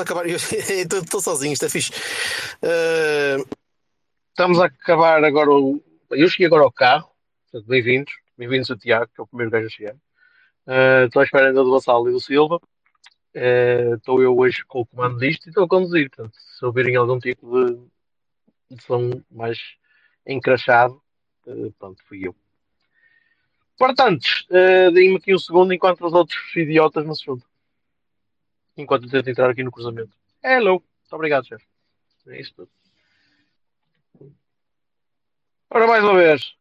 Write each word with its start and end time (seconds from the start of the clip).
a 0.00 0.02
acabar. 0.02 0.26
Estou 0.28 1.20
sozinho, 1.20 1.52
isto 1.52 1.66
é 1.66 1.68
fixe. 1.68 1.92
Eh, 2.62 3.36
estamos 4.30 4.60
a 4.60 4.66
acabar 4.66 5.22
agora. 5.24 5.50
O, 5.50 5.82
eu 6.10 6.28
cheguei 6.28 6.46
agora 6.46 6.64
ao 6.64 6.72
carro, 6.72 7.10
bem-vindos, 7.66 8.12
bem-vindos 8.36 8.70
a 8.70 8.76
Tiago, 8.76 9.10
que 9.14 9.20
é 9.20 9.24
o 9.24 9.26
primeiro 9.26 9.50
gajo 9.50 9.66
a 9.66 9.70
chegar. 9.70 9.96
Eh, 10.66 11.04
Estou 11.06 11.20
à 11.20 11.24
espera 11.24 11.48
ainda 11.48 11.62
do 11.62 11.70
Vassal 11.70 12.08
e 12.08 12.12
do 12.12 12.20
Silva. 12.20 12.60
Eh, 13.34 13.92
Estou 13.96 14.22
eu 14.22 14.36
hoje 14.36 14.64
com 14.66 14.80
o 14.80 14.86
comando 14.86 15.18
disto 15.18 15.46
e 15.46 15.50
estou 15.50 15.64
a 15.64 15.68
conduzir. 15.68 16.10
Portanto, 16.10 16.34
se 16.36 16.64
ouvirem 16.64 16.96
algum 16.96 17.18
tipo 17.18 17.66
de, 17.66 17.78
de 18.70 18.82
som 18.82 19.10
mais 19.30 19.58
encrachado, 20.26 21.00
eh, 21.46 21.70
pronto, 21.78 22.02
fui 22.08 22.26
eu. 22.26 22.34
Portanto, 23.78 24.26
uh, 24.50 24.92
deem-me 24.92 25.16
aqui 25.16 25.34
um 25.34 25.38
segundo 25.38 25.72
enquanto 25.72 26.06
os 26.06 26.12
outros 26.12 26.38
idiotas 26.54 27.18
se 27.18 27.24
juntam. 27.24 27.49
Enquanto 28.80 29.10
tento 29.10 29.28
entrar 29.28 29.50
aqui 29.50 29.62
no 29.62 29.70
cruzamento. 29.70 30.16
Hello. 30.42 30.82
Muito 30.82 31.12
obrigado, 31.12 31.46
chefe. 31.46 31.66
É 32.28 32.40
isto 32.40 32.54
tudo. 32.54 32.70
Ora, 35.68 35.86
mais 35.86 36.02
uma 36.02 36.14
vez. 36.14 36.54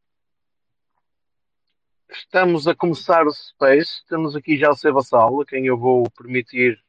Estamos 2.10 2.68
a 2.68 2.76
começar 2.76 3.26
o 3.26 3.32
Space. 3.32 4.06
Temos 4.08 4.36
aqui 4.36 4.58
já 4.58 4.70
o 4.70 4.76
Sebassal, 4.76 5.42
a 5.42 5.46
quem 5.46 5.66
eu 5.66 5.78
vou 5.78 6.10
permitir 6.12 6.84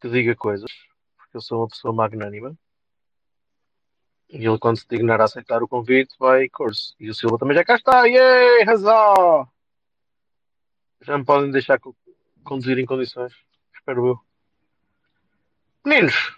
que 0.00 0.08
diga 0.08 0.34
coisas. 0.34 0.70
Porque 1.16 1.36
eu 1.36 1.40
sou 1.40 1.60
uma 1.60 1.68
pessoa 1.68 1.94
magnânima. 1.94 2.58
E 4.28 4.44
ele, 4.44 4.58
quando 4.58 4.78
se 4.78 4.88
dignar 4.88 5.20
a 5.20 5.24
aceitar 5.24 5.62
o 5.62 5.68
convite, 5.68 6.16
vai 6.18 6.48
curso. 6.48 6.96
E 6.98 7.08
o 7.08 7.14
Silva 7.14 7.38
também 7.38 7.56
já 7.56 7.64
cá 7.64 7.76
está. 7.76 8.04
Yay, 8.04 8.64
razão! 8.64 9.48
Já 11.02 11.16
me 11.16 11.24
podem 11.24 11.52
deixar 11.52 11.78
conduzir 12.44 12.78
em 12.78 12.86
condições. 12.86 13.32
Espero 13.74 14.06
eu. 14.06 14.20
Meninos! 15.84 16.34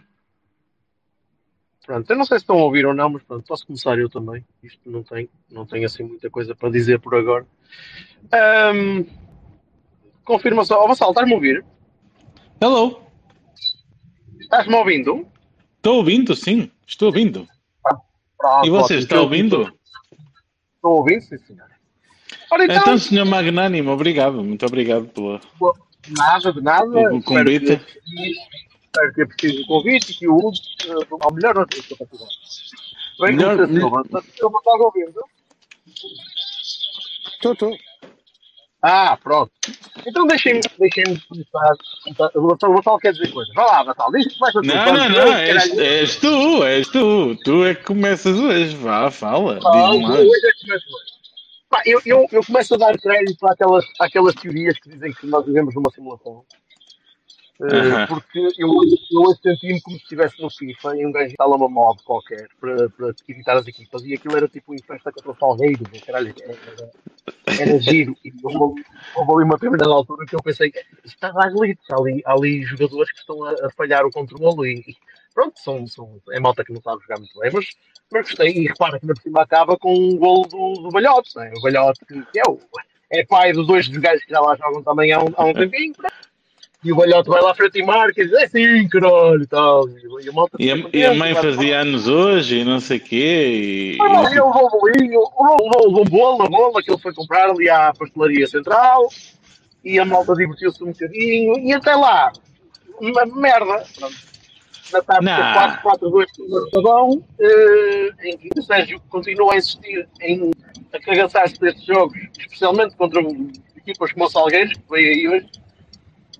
Pronto, 1.85 2.11
eu 2.11 2.17
não 2.17 2.25
sei 2.25 2.39
se 2.39 2.43
estão 2.43 2.59
a 2.59 2.65
ouvir 2.65 2.85
ou 2.85 2.93
não, 2.93 3.11
mas 3.11 3.23
pronto, 3.23 3.47
posso 3.47 3.65
começar 3.65 3.97
eu 3.99 4.09
também. 4.11 4.45
Isto 4.62 4.91
não 4.91 5.05
tem, 5.05 5.29
não 5.49 5.65
tem 5.65 5.84
assim 5.84 6.03
muita 6.03 6.29
coisa 6.29 6.53
para 6.55 6.69
dizer 6.69 6.99
por 6.99 7.15
agora. 7.15 7.47
Ahm, 8.33 9.05
confirma 10.25 10.65
só. 10.65 10.83
Ó, 10.83 10.89
Vassal, 10.89 11.11
estás-me 11.11 11.33
a 11.33 11.37
ouvir? 11.37 11.65
Hello. 12.61 13.03
Estás-me 14.41 14.75
ouvindo? 14.75 15.28
Estou 15.77 15.99
ouvindo, 15.99 16.34
sim. 16.34 16.71
Estou 16.84 17.06
ouvindo. 17.06 17.47
Pronto, 18.37 18.66
E 18.66 18.71
você 18.71 18.95
ótimo. 18.95 18.99
está 18.99 19.21
ouvindo? 19.21 19.78
Estou 20.75 20.93
ouvir, 20.99 21.21
sim, 21.22 21.39
senhor. 21.39 21.69
Ora 22.50 22.65
então, 22.65 22.77
Então, 22.77 22.99
senhor 22.99 23.25
Magnânimo, 23.27 23.93
obrigado. 23.93 24.43
Muito 24.43 24.66
obrigado 24.66 25.06
pela, 25.06 25.41
nada 26.12 26.53
de 26.53 26.61
nada. 26.61 26.87
Espero 26.87 27.22
convite. 27.22 27.81
Espero 28.84 29.15
que 29.15 29.27
preciso 29.27 29.62
do 29.62 29.67
convite 29.67 30.12
e 30.12 30.15
que 30.15 30.28
o 30.28 30.37
uh, 30.37 30.53
ao 31.21 31.33
melhor 31.34 31.55
não 31.55 31.67
sei 31.72 31.83
se 31.83 31.93
eu 31.93 31.97
posso 31.99 32.11
fazer. 32.11 32.27
Bem, 33.21 33.37
Melhor- 33.37 33.56
melhor, 33.69 34.03
Silva, 34.05 34.22
Silva, 34.37 34.59
estás 34.59 34.81
ouvindo? 34.81 35.21
Estou, 37.34 37.53
estou. 37.53 37.78
Ah, 38.83 39.19
pronto. 39.22 39.50
Então 40.06 40.27
deixem-me 40.27 40.61
deixem 40.78 41.05
começar. 41.28 41.72
O 42.34 42.47
o 42.53 42.75
Vassal 42.77 42.99
quer 42.99 43.12
dizer 43.12 43.33
coisas. 43.33 43.53
Vai 43.55 43.65
lá, 43.65 43.83
Vassal, 43.83 44.12
diz 44.12 44.27
que 44.33 44.39
vais 44.39 44.53
fazer. 44.53 44.66
Não, 44.69 44.93
não, 44.93 45.09
não. 45.09 45.33
És, 45.33 45.78
és 45.78 46.16
tu, 46.16 46.65
és 46.65 46.89
tu. 46.89 47.37
Tu 47.43 47.65
é 47.65 47.75
que 47.75 47.84
começas 47.84 48.37
hoje. 48.39 48.77
Vá, 48.77 49.11
fala. 49.11 49.59
Ah, 49.65 49.91
Diz 49.91 50.00
mais. 50.03 50.21
hoje 50.21 50.47
é 50.47 50.50
que 50.53 50.66
começo 50.66 50.87
hoje. 50.87 51.16
Pá, 51.76 51.82
eu, 51.84 52.00
eu, 52.06 52.26
eu 52.32 52.42
começo 52.42 52.75
a 52.75 52.78
dar 52.78 52.98
crédito 52.98 53.47
àquelas, 53.47 53.84
àquelas 54.00 54.34
teorias 54.34 54.78
que 54.78 54.88
dizem 54.88 55.12
que 55.12 55.26
nós 55.26 55.44
vivemos 55.44 55.75
numa 55.75 55.91
simulação. 55.91 56.42
Aham. 57.59 58.06
porque 58.06 58.38
eu, 58.59 58.69
eu 58.69 59.34
senti-me 59.42 59.81
como 59.81 59.97
se 59.97 60.03
estivesse 60.03 60.42
no 60.42 60.50
FIFA 60.50 60.94
e 60.98 61.06
um 61.06 61.10
gajo 61.10 61.31
instala 61.31 61.56
uma 61.56 61.70
mod 61.70 62.03
qualquer 62.04 62.47
para, 62.60 62.91
para 62.91 63.15
evitar 63.26 63.56
as 63.56 63.66
equipas 63.66 64.04
e 64.04 64.12
aquilo 64.12 64.36
era 64.36 64.47
tipo 64.47 64.72
uma 64.72 64.82
festa 64.86 65.10
contra 65.10 65.31
o 65.31 65.36
Salgueiro, 65.38 65.82
caralho, 66.04 66.34
era, 66.38 66.53
era, 66.53 66.91
era 67.59 67.81
giro. 67.81 68.15
E 68.22 68.31
houve, 68.42 68.84
houve 69.15 69.32
ali 69.32 69.44
uma 69.44 69.54
determinada 69.54 69.91
altura 69.91 70.26
que 70.26 70.36
eu 70.36 70.42
pensei, 70.42 70.70
está 71.03 71.32
lido, 71.59 71.81
há 71.91 71.98
ali, 71.98 72.22
há 72.26 72.32
ali 72.34 72.62
jogadores 72.62 73.10
que 73.10 73.20
estão 73.20 73.42
a, 73.42 73.53
a 73.53 73.70
falhar 73.70 74.04
o 74.04 74.10
controle 74.10 74.75
e, 74.75 74.91
e 74.91 74.97
pronto, 75.34 75.59
são, 75.59 75.86
são, 75.86 76.20
é 76.31 76.38
malta 76.38 76.62
que 76.62 76.75
não 76.75 76.82
sabe 76.82 77.00
jogar 77.03 77.19
muito 77.19 77.38
bem, 77.41 77.50
mas, 77.54 77.66
mas 78.12 78.28
gostei 78.28 78.53
e 78.53 78.67
repara 78.67 78.99
que 78.99 79.06
na 79.06 79.15
cima 79.17 79.43
acaba 79.43 79.77
com 79.77 79.94
um 79.94 80.17
golo 80.17 80.47
do, 80.47 80.83
do 80.83 80.89
Balhote, 80.91 81.34
não 81.34 81.43
é? 81.43 81.53
o 81.56 81.61
Balhote 81.61 82.00
que 82.06 82.39
é, 82.39 82.43
o, 82.49 82.59
é 83.11 83.25
pai 83.25 83.53
dos 83.53 83.67
dois 83.67 83.89
dos 83.89 83.99
gajos 83.99 84.25
que 84.25 84.31
já 84.31 84.41
lá 84.41 84.56
jogam 84.56 84.83
também 84.83 85.12
há 85.12 85.21
um, 85.21 85.33
há 85.37 85.44
um 85.44 85.55
tempinho, 85.55 85.93
pronto. 85.94 86.15
E 86.84 86.93
o 86.93 86.97
Balhote 86.97 87.28
vai 87.28 87.43
lá 87.43 87.50
à 87.50 87.55
frente 87.55 87.81
e 87.81 87.83
marca 87.83 88.22
e 88.22 88.27
diz, 88.27 88.33
é 88.34 88.47
sim, 88.47 88.89
caralho, 88.89 89.43
e 89.43 89.47
tal. 89.47 89.89
E, 89.89 90.28
a, 90.28 90.33
malta 90.33 90.56
E 90.61 90.71
a, 90.71 90.77
e 90.93 91.05
a 91.05 91.15
mãe 91.15 91.34
fazia 91.34 91.81
anos 91.81 92.06
hoje 92.06 92.61
e 92.61 92.65
não 92.65 92.78
sei 92.78 92.99
o 92.99 93.00
quê. 93.00 93.95
E, 93.95 93.99
mal, 93.99 94.25
ele 94.27 94.34
levou 94.34 94.66
o 94.66 94.71
bolinho, 94.71 95.21
levou, 95.41 95.89
levou 95.89 96.05
bolo, 96.05 96.43
a 96.45 96.49
bola 96.49 96.83
que 96.83 96.93
ele 96.93 97.00
foi 97.00 97.12
comprar 97.12 97.50
ali 97.50 97.69
à 97.69 97.93
pastelaria 97.93 98.47
central 98.47 99.09
e 99.84 99.99
a 99.99 100.05
malta 100.05 100.34
divertiu-se 100.34 100.83
um 100.84 100.93
bocadinho 100.93 101.59
e 101.59 101.72
até 101.72 101.95
lá, 101.97 102.33
uma 103.00 103.27
merda. 103.27 103.84
Pronto. 103.99 104.25
Na 104.92 105.02
tática 105.02 105.22
Não. 105.22 105.98
4-4-2 105.98 106.26
do 106.48 106.70
Sabão, 106.70 107.24
em 108.22 108.38
que 108.38 108.50
o 108.56 108.62
Sérgio 108.62 109.00
continua 109.08 109.54
a 109.54 109.56
insistir 109.56 110.08
em 110.20 110.50
acagaçar-se 110.92 111.58
destes 111.58 111.84
jogos, 111.84 112.16
especialmente 112.38 112.94
contra 112.97 113.20
equipas 113.76 114.12
como 114.12 114.26
o 114.26 114.30
Salgueiros, 114.30 114.72
que 114.74 114.91
veio 114.91 115.08
aí 115.08 115.28
hoje. 115.28 115.50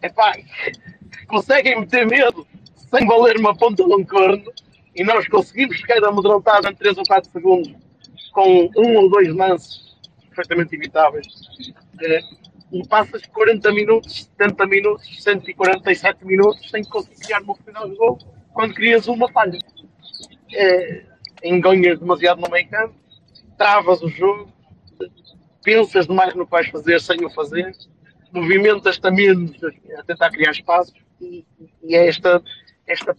Epá, 0.03 0.37
conseguem 1.29 1.81
meter 1.81 2.07
medo 2.07 2.47
sem 2.91 3.07
valer 3.07 3.37
uma 3.39 3.55
ponta 3.57 3.85
de 3.85 3.93
um 3.93 4.05
corno 4.05 4.53
e 4.95 5.03
nós 5.03 5.27
conseguimos 5.29 5.77
ficar 5.77 6.03
amedrontados 6.05 6.71
em 6.71 6.75
3 6.75 6.99
ou 6.99 7.05
4 7.05 7.31
segundos 7.33 7.75
com 8.33 8.71
um 8.77 8.97
ou 8.97 9.11
dois 9.11 9.35
lances 9.35 9.97
perfeitamente 10.29 10.75
evitáveis. 10.77 11.27
Eh, 12.03 12.21
E 12.73 12.87
passas 12.89 13.23
40 13.27 13.73
minutos, 13.73 14.25
70 14.37 14.67
minutos, 14.67 15.23
147 15.23 16.25
minutos 16.27 16.69
sem 16.69 16.83
conseguir 16.85 17.21
criar 17.21 17.41
uma 17.43 17.55
final 17.55 17.89
de 17.89 17.95
gol 17.95 18.19
quando 18.57 18.73
crias 18.73 19.07
uma 19.07 19.31
falha. 19.31 19.59
Engonhas 21.45 21.99
demasiado 21.99 22.41
no 22.41 22.49
meio 22.49 22.67
campo, 22.71 22.95
travas 23.59 24.01
o 24.01 24.09
jogo, 24.09 24.51
pensas 25.63 26.07
demais 26.07 26.35
no 26.35 26.47
que 26.47 26.53
vais 26.53 26.67
fazer 26.69 26.99
sem 27.03 27.23
o 27.23 27.29
fazer, 27.29 27.71
movimentas-te 28.33 29.11
menos 29.11 29.53
a 29.99 30.03
tentar 30.05 30.31
criar 30.31 30.53
espaços 30.53 30.95
e, 31.21 31.45
e 31.83 31.95
é 31.95 32.09
esta, 32.09 32.43
esta, 32.87 33.15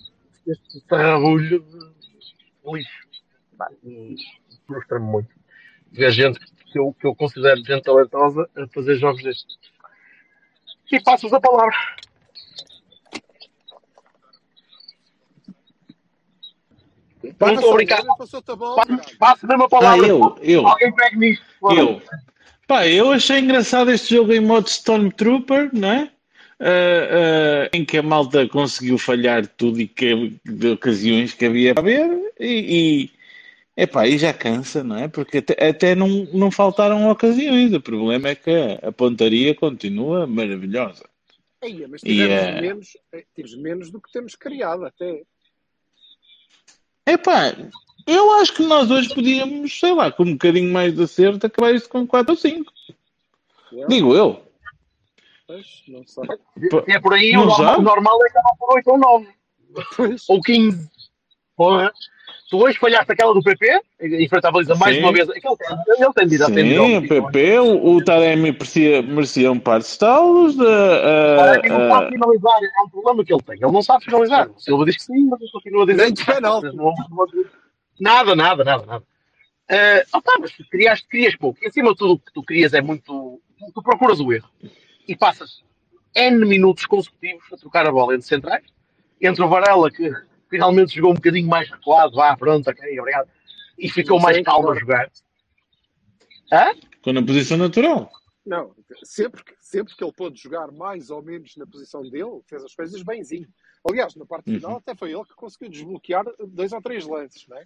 este 0.47 0.79
sarrabulho 0.89 1.59
de 1.59 2.73
lixo. 2.73 3.07
E 3.83 4.15
frustra-me 4.65 5.05
muito 5.05 5.29
ver 5.91 6.11
gente 6.11 6.39
que 6.39 6.79
eu, 6.79 6.95
que 6.99 7.05
eu 7.05 7.15
considero 7.15 7.63
gente 7.63 7.83
talentosa 7.83 8.49
a 8.57 8.67
fazer 8.73 8.95
jogos 8.95 9.21
destes. 9.21 9.55
E 10.91 10.99
passo-vos 10.99 11.33
a 11.33 11.39
palavra. 11.39 11.75
Não 17.39 17.53
estou 17.53 17.71
a 17.71 17.75
brincar. 17.75 18.03
Passou-te 18.17 18.51
a 18.51 18.55
bola, 18.55 18.85
caralho. 18.85 19.17
Passo 19.19 19.47
mesmo 19.47 19.63
a 19.63 19.65
Ah, 19.65 19.69
palavra. 19.69 20.07
eu, 20.07 20.37
eu, 20.41 20.67
Alguém 20.67 20.93
pegue 20.95 21.17
nisto. 21.17 21.45
eu. 21.71 22.01
Pá, 22.67 22.85
eu 22.87 23.11
achei 23.11 23.39
engraçado 23.39 23.91
este 23.91 24.15
jogo 24.15 24.33
em 24.33 24.39
modo 24.41 24.67
Stormtrooper, 24.67 25.69
não 25.73 25.89
é? 25.91 26.11
Ah, 26.59 26.65
ah, 27.65 27.69
em 27.71 27.85
que 27.85 27.97
a 27.97 28.03
malta 28.03 28.47
conseguiu 28.47 28.97
falhar 28.97 29.45
tudo 29.47 29.79
e 29.79 29.87
que, 29.87 30.33
de 30.45 30.69
ocasiões 30.71 31.33
que 31.33 31.45
havia 31.45 31.73
para 31.75 31.83
ver 31.83 32.09
e, 32.39 33.09
e, 33.77 33.81
epá, 33.83 34.07
e 34.07 34.17
já 34.17 34.33
cansa, 34.33 34.83
não 34.83 34.97
é? 34.97 35.07
Porque 35.07 35.37
até, 35.37 35.69
até 35.69 35.95
não, 35.95 36.07
não 36.33 36.49
faltaram 36.51 37.09
ocasiões. 37.09 37.71
O 37.73 37.79
problema 37.79 38.29
é 38.29 38.35
que 38.35 38.49
a, 38.51 38.89
a 38.89 38.91
pontaria 38.91 39.53
continua 39.55 40.25
maravilhosa. 40.27 41.05
Eia, 41.61 41.87
mas 41.87 42.01
E, 42.03 42.07
tivemos, 42.07 42.41
eh, 42.47 42.61
menos, 42.61 42.97
eh, 43.13 43.23
tivemos 43.35 43.57
menos 43.57 43.91
do 43.91 44.01
que 44.01 44.11
temos 44.11 44.35
criado 44.35 44.85
até. 44.85 45.21
Epá, 47.07 47.55
eu 48.05 48.33
acho 48.33 48.53
que 48.53 48.63
nós 48.63 48.91
hoje 48.91 49.13
podíamos, 49.15 49.79
sei 49.79 49.93
lá, 49.93 50.11
com 50.11 50.23
um 50.23 50.33
bocadinho 50.33 50.71
mais 50.71 50.93
de 50.93 51.03
acerto, 51.03 51.47
acabar 51.47 51.73
isto 51.73 51.87
com 51.87 52.05
4 52.05 52.31
ou 52.31 52.37
5. 52.37 52.73
Eu, 53.71 53.87
Digo 53.87 54.13
eu. 54.13 54.43
pois, 55.47 55.83
não 55.87 56.05
sei. 56.05 56.23
Se 56.85 56.91
é 56.91 56.99
por 56.99 57.13
aí, 57.13 57.31
Não 57.31 57.43
o 57.43 57.45
normal, 57.47 57.81
normal 57.81 58.25
é 58.25 58.29
acabar 58.29 58.55
por 58.59 58.75
8 58.75 58.91
ou 58.91 58.97
9. 58.97 59.27
Pois, 59.95 60.29
Ou 60.29 60.41
15. 60.41 60.89
Porra. 61.55 61.91
Tu 62.49 62.57
hoje 62.57 62.77
falhaste 62.77 63.11
aquela 63.11 63.33
do 63.33 63.43
PP, 63.43 63.81
enfrentar 64.21 64.49
a 64.49 64.51
baliza 64.51 64.73
mais 64.75 64.95
Sim. 64.95 65.01
uma 65.01 65.11
vez. 65.11 65.29
Aquele, 65.29 65.53
ele 65.99 66.13
tem 66.13 66.27
direito 66.27 66.53
Sim, 66.53 66.97
o 66.97 67.07
PP, 67.07 67.59
o, 67.59 67.95
o 67.95 68.05
Taremi 68.05 68.53
merecia, 68.53 69.01
merecia 69.01 69.51
um 69.51 69.59
par 69.59 69.79
de 69.79 69.85
estalos. 69.85 70.55
De, 70.55 70.63
Para 70.63 71.61
mim, 71.61 71.69
não 71.69 71.89
sabe 71.89 72.05
uh, 72.05 72.11
finalizar, 72.11 72.59
é 72.63 72.81
um 72.83 72.89
problema 72.89 73.25
que 73.25 73.33
ele 73.33 73.43
tem. 73.43 73.55
Ele 73.55 73.71
não 73.71 73.81
sabe 73.81 74.05
finalizar. 74.05 74.49
O 74.49 74.59
Silva 74.61 74.85
diz 74.85 74.95
que 74.95 75.03
sim, 75.03 75.27
mas 75.27 75.41
ele 75.41 75.51
continua 75.51 75.83
a 75.83 75.85
dizer 75.87 76.01
Nem 76.01 76.13
de 76.13 76.25
penalti. 76.25 76.67
Nada, 77.99 78.33
nada, 78.33 78.63
nada, 78.63 78.85
nada. 78.85 79.03
Uh, 79.69 80.17
opa, 80.17 80.31
mas 80.39 80.53
tu 80.53 80.63
crias, 80.69 81.01
crias 81.01 81.35
pouco. 81.35 81.59
E 81.61 81.67
acima 81.67 81.91
de 81.91 81.97
tudo, 81.97 82.13
o 82.13 82.19
que 82.19 82.31
tu 82.31 82.43
crias 82.43 82.73
é 82.73 82.79
muito. 82.79 83.41
Tu 83.73 83.83
procuras 83.83 84.21
o 84.21 84.31
erro 84.31 84.47
e 85.05 85.15
passas 85.17 85.63
N 86.15 86.45
minutos 86.45 86.85
consecutivos 86.85 87.43
a 87.51 87.57
trocar 87.57 87.85
a 87.85 87.91
bola 87.91 88.15
entre 88.15 88.25
centrais, 88.25 88.63
entre 89.21 89.43
o 89.43 89.49
Varela, 89.49 89.91
que 89.91 90.09
finalmente 90.49 90.95
jogou 90.95 91.11
um 91.11 91.15
bocadinho 91.15 91.47
mais 91.47 91.69
recuado, 91.69 92.15
vá, 92.15 92.35
pronto, 92.35 92.69
ok, 92.69 92.99
obrigado, 92.99 93.29
e 93.77 93.89
ficou 93.89 94.19
mais 94.19 94.41
calmo 94.41 94.71
a 94.71 94.75
jogar. 94.79 95.09
Hã? 96.51 96.73
ficou 96.91 97.13
na 97.13 97.21
posição 97.23 97.57
natural. 97.57 98.09
Não, 98.45 98.73
sempre 99.03 99.43
que, 99.43 99.53
sempre 99.59 99.93
que 99.95 100.01
ele 100.03 100.13
pôde 100.13 100.41
jogar 100.41 100.71
mais 100.71 101.09
ou 101.09 101.21
menos 101.21 101.55
na 101.57 101.65
posição 101.67 102.01
dele, 102.01 102.39
fez 102.47 102.63
as 102.63 102.73
coisas 102.73 103.03
bemzinho. 103.03 103.47
Aliás, 103.89 104.15
na 104.15 104.25
parte 104.25 104.49
Uhum. 104.49 104.55
final 104.57 104.77
até 104.77 104.95
foi 104.95 105.11
ele 105.11 105.23
que 105.25 105.35
conseguiu 105.35 105.69
desbloquear 105.69 106.23
dois 106.47 106.71
ou 106.71 106.81
três 106.81 107.05
lances, 107.05 107.45
não 107.47 107.57
é? 107.57 107.65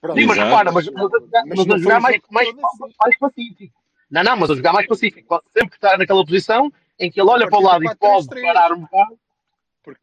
Pronto. 0.00 0.18
Sim, 0.18 0.26
mas 0.26 0.36
Exato. 0.36 0.50
repara, 0.50 0.72
mas, 0.72 0.86
mas, 0.90 1.14
a 1.14 1.18
jogar- 1.18 1.46
Mas 1.46 1.58
mas 1.66 1.70
a 1.70 1.78
jogar 1.78 2.00
mais, 2.00 2.20
mais, 2.30 2.48
assim. 2.48 2.94
mais 3.02 3.18
pacífico. 3.18 3.82
Não, 4.10 4.22
não, 4.22 4.36
mas 4.36 4.50
a 4.50 4.54
jogar 4.54 4.72
mais 4.74 4.86
pacífico. 4.86 5.42
Sempre 5.52 5.70
que 5.70 5.76
está 5.76 5.96
naquela 5.96 6.24
posição 6.24 6.70
em 7.00 7.10
que 7.10 7.20
ele 7.20 7.30
olha 7.30 7.48
para 7.48 7.58
o 7.58 7.62
lado 7.62 7.84
e 7.84 7.96
pode 7.96 8.28
4-3-3. 8.28 8.42
parar 8.42 8.72
um 8.72 8.80
bocado. 8.82 9.18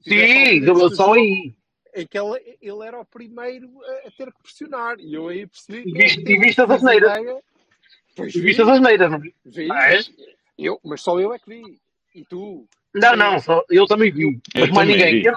Sim, 0.02 0.96
só 0.96 1.14
aí. 1.14 1.54
Em 1.96 2.06
que 2.06 2.18
ele, 2.20 2.58
ele 2.62 2.86
era 2.86 3.00
o 3.00 3.06
primeiro 3.06 3.70
a, 3.84 4.08
a 4.08 4.12
ter 4.12 4.32
que 4.34 4.44
pressionar. 4.44 4.98
E 5.00 5.14
eu 5.14 5.30
aí 5.30 5.48
percebi 5.48 5.90
E 5.90 5.94
viste- 5.94 6.22
e 6.28 6.50
as 6.62 6.70
asneiras. 6.70 7.14
Pois 8.16 8.36
E 8.36 8.40
vi, 8.40 8.46
viste 8.48 8.62
as 8.62 8.68
asneiras, 8.68 9.12
não 9.12 9.20
vi? 9.20 9.34
Mas- 9.68 10.12
Eu, 10.58 10.80
mas 10.84 11.02
só 11.02 11.20
eu 11.20 11.34
é 11.34 11.40
que 11.40 11.50
vi. 11.50 11.80
E 12.14 12.24
tu? 12.26 12.68
Não, 12.94 13.14
não, 13.16 13.40
só, 13.40 13.62
eu 13.70 13.86
também 13.88 14.10
vi. 14.12 14.40
Mas 14.56 14.70
Eu 14.70 14.74
mais 14.74 14.88
ninguém. 14.88 15.22
vi. 15.22 15.30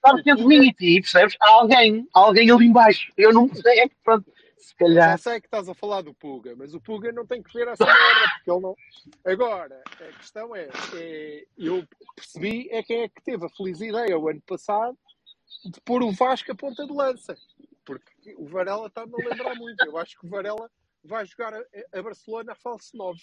Sabes 0.00 0.22
que 0.22 0.30
entre 0.30 0.44
mim 0.46 0.64
e 0.68 0.72
ti, 0.72 1.00
percebes? 1.00 1.36
Há 1.40 1.48
alguém, 1.50 2.06
há 2.14 2.20
alguém 2.20 2.50
ali 2.50 2.66
embaixo. 2.66 3.12
Eu 3.16 3.32
não 3.32 3.52
sei, 3.52 3.80
é 3.80 3.88
que 3.88 3.96
pronto, 4.04 4.32
se 4.56 4.70
Já 4.70 4.76
calhar. 4.78 5.18
sei 5.18 5.40
que 5.40 5.46
estás 5.48 5.68
a 5.68 5.74
falar 5.74 6.02
do 6.02 6.14
Puga, 6.14 6.54
mas 6.56 6.72
o 6.72 6.80
Puga 6.80 7.10
não 7.10 7.26
tem 7.26 7.42
que 7.42 7.52
ver 7.52 7.66
essa 7.66 7.84
merda, 7.84 8.30
porque 8.36 8.50
ele 8.50 8.60
não. 8.60 8.76
Agora, 9.24 9.82
a 10.00 10.18
questão 10.18 10.54
é, 10.54 10.68
é, 10.94 11.44
eu 11.58 11.84
percebi 12.14 12.68
é 12.70 12.80
quem 12.84 13.02
é 13.02 13.08
que 13.08 13.22
teve 13.24 13.44
a 13.44 13.48
feliz 13.48 13.80
ideia 13.80 14.16
o 14.16 14.28
ano 14.28 14.40
passado 14.46 14.96
de 15.64 15.80
pôr 15.80 16.02
o 16.02 16.12
Vasco 16.12 16.52
a 16.52 16.54
ponta 16.54 16.86
de 16.86 16.92
lança. 16.92 17.36
Porque 17.84 18.34
o 18.36 18.46
Varela 18.46 18.86
está-me 18.86 19.12
a 19.12 19.28
lembrar 19.28 19.54
muito. 19.54 19.84
Eu 19.84 19.96
acho 19.98 20.18
que 20.18 20.26
o 20.26 20.28
Varela 20.28 20.70
vai 21.02 21.26
jogar 21.26 21.54
a, 21.54 21.62
a 21.92 22.02
Barcelona 22.02 22.52
a 22.52 22.54
falso 22.54 22.96
9. 22.96 23.20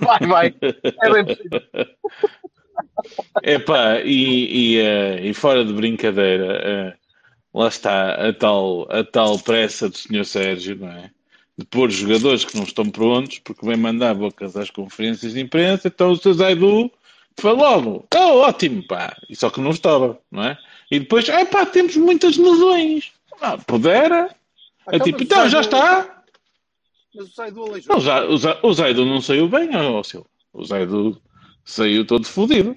Vai, 0.00 0.26
vai. 0.26 0.54
É 1.02 1.12
bem 1.12 1.24
possível. 1.24 1.60
Epá, 3.42 4.00
e, 4.00 4.74
e, 4.74 4.78
eh, 4.78 5.26
e 5.26 5.34
fora 5.34 5.64
de 5.64 5.72
brincadeira, 5.72 6.60
eh, 6.62 6.96
lá 7.52 7.68
está 7.68 8.28
a 8.28 8.32
tal, 8.32 8.86
a 8.90 9.02
tal 9.02 9.38
pressa 9.38 9.88
do 9.88 9.96
Sr. 9.96 10.24
Sérgio, 10.24 10.76
não 10.76 10.88
é? 10.88 11.10
De 11.56 11.64
pôr 11.64 11.90
jogadores 11.90 12.44
que 12.44 12.56
não 12.56 12.64
estão 12.64 12.90
prontos, 12.90 13.38
porque 13.38 13.66
vem 13.66 13.76
mandar 13.76 14.14
bocas 14.14 14.56
às 14.56 14.70
conferências 14.70 15.32
de 15.32 15.40
imprensa, 15.40 15.88
então 15.88 16.12
o 16.12 16.16
Sr. 16.16 16.34
Zaidu 16.34 16.90
foi 17.38 17.52
logo, 17.52 18.06
oh, 18.14 18.38
ótimo, 18.40 18.82
pá, 18.86 19.16
e 19.28 19.36
só 19.36 19.50
que 19.50 19.60
não 19.60 19.70
estava, 19.70 20.18
não 20.30 20.42
é? 20.44 20.58
E 20.90 20.98
depois, 21.00 21.28
ah, 21.28 21.44
pá, 21.44 21.66
temos 21.66 21.96
muitas 21.96 22.36
lesões. 22.36 23.12
Ah, 23.40 23.58
pudera. 23.58 24.34
É 24.88 24.98
tipo, 24.98 25.22
então 25.22 25.48
já 25.48 25.60
está. 25.60 26.22
Mas 27.14 27.28
o 27.28 27.34
Zaidu 27.34 27.64
aleijou. 27.64 27.92
Não, 27.92 28.30
o, 28.30 28.38
Za- 28.38 28.58
o 28.62 28.72
Zaidu 28.72 29.04
não 29.04 29.20
saiu 29.20 29.48
bem, 29.48 29.68
ó. 29.74 30.02
O 30.52 30.64
Zaidu 30.64 31.20
saiu 31.64 32.06
todo 32.06 32.26
fodido. 32.26 32.74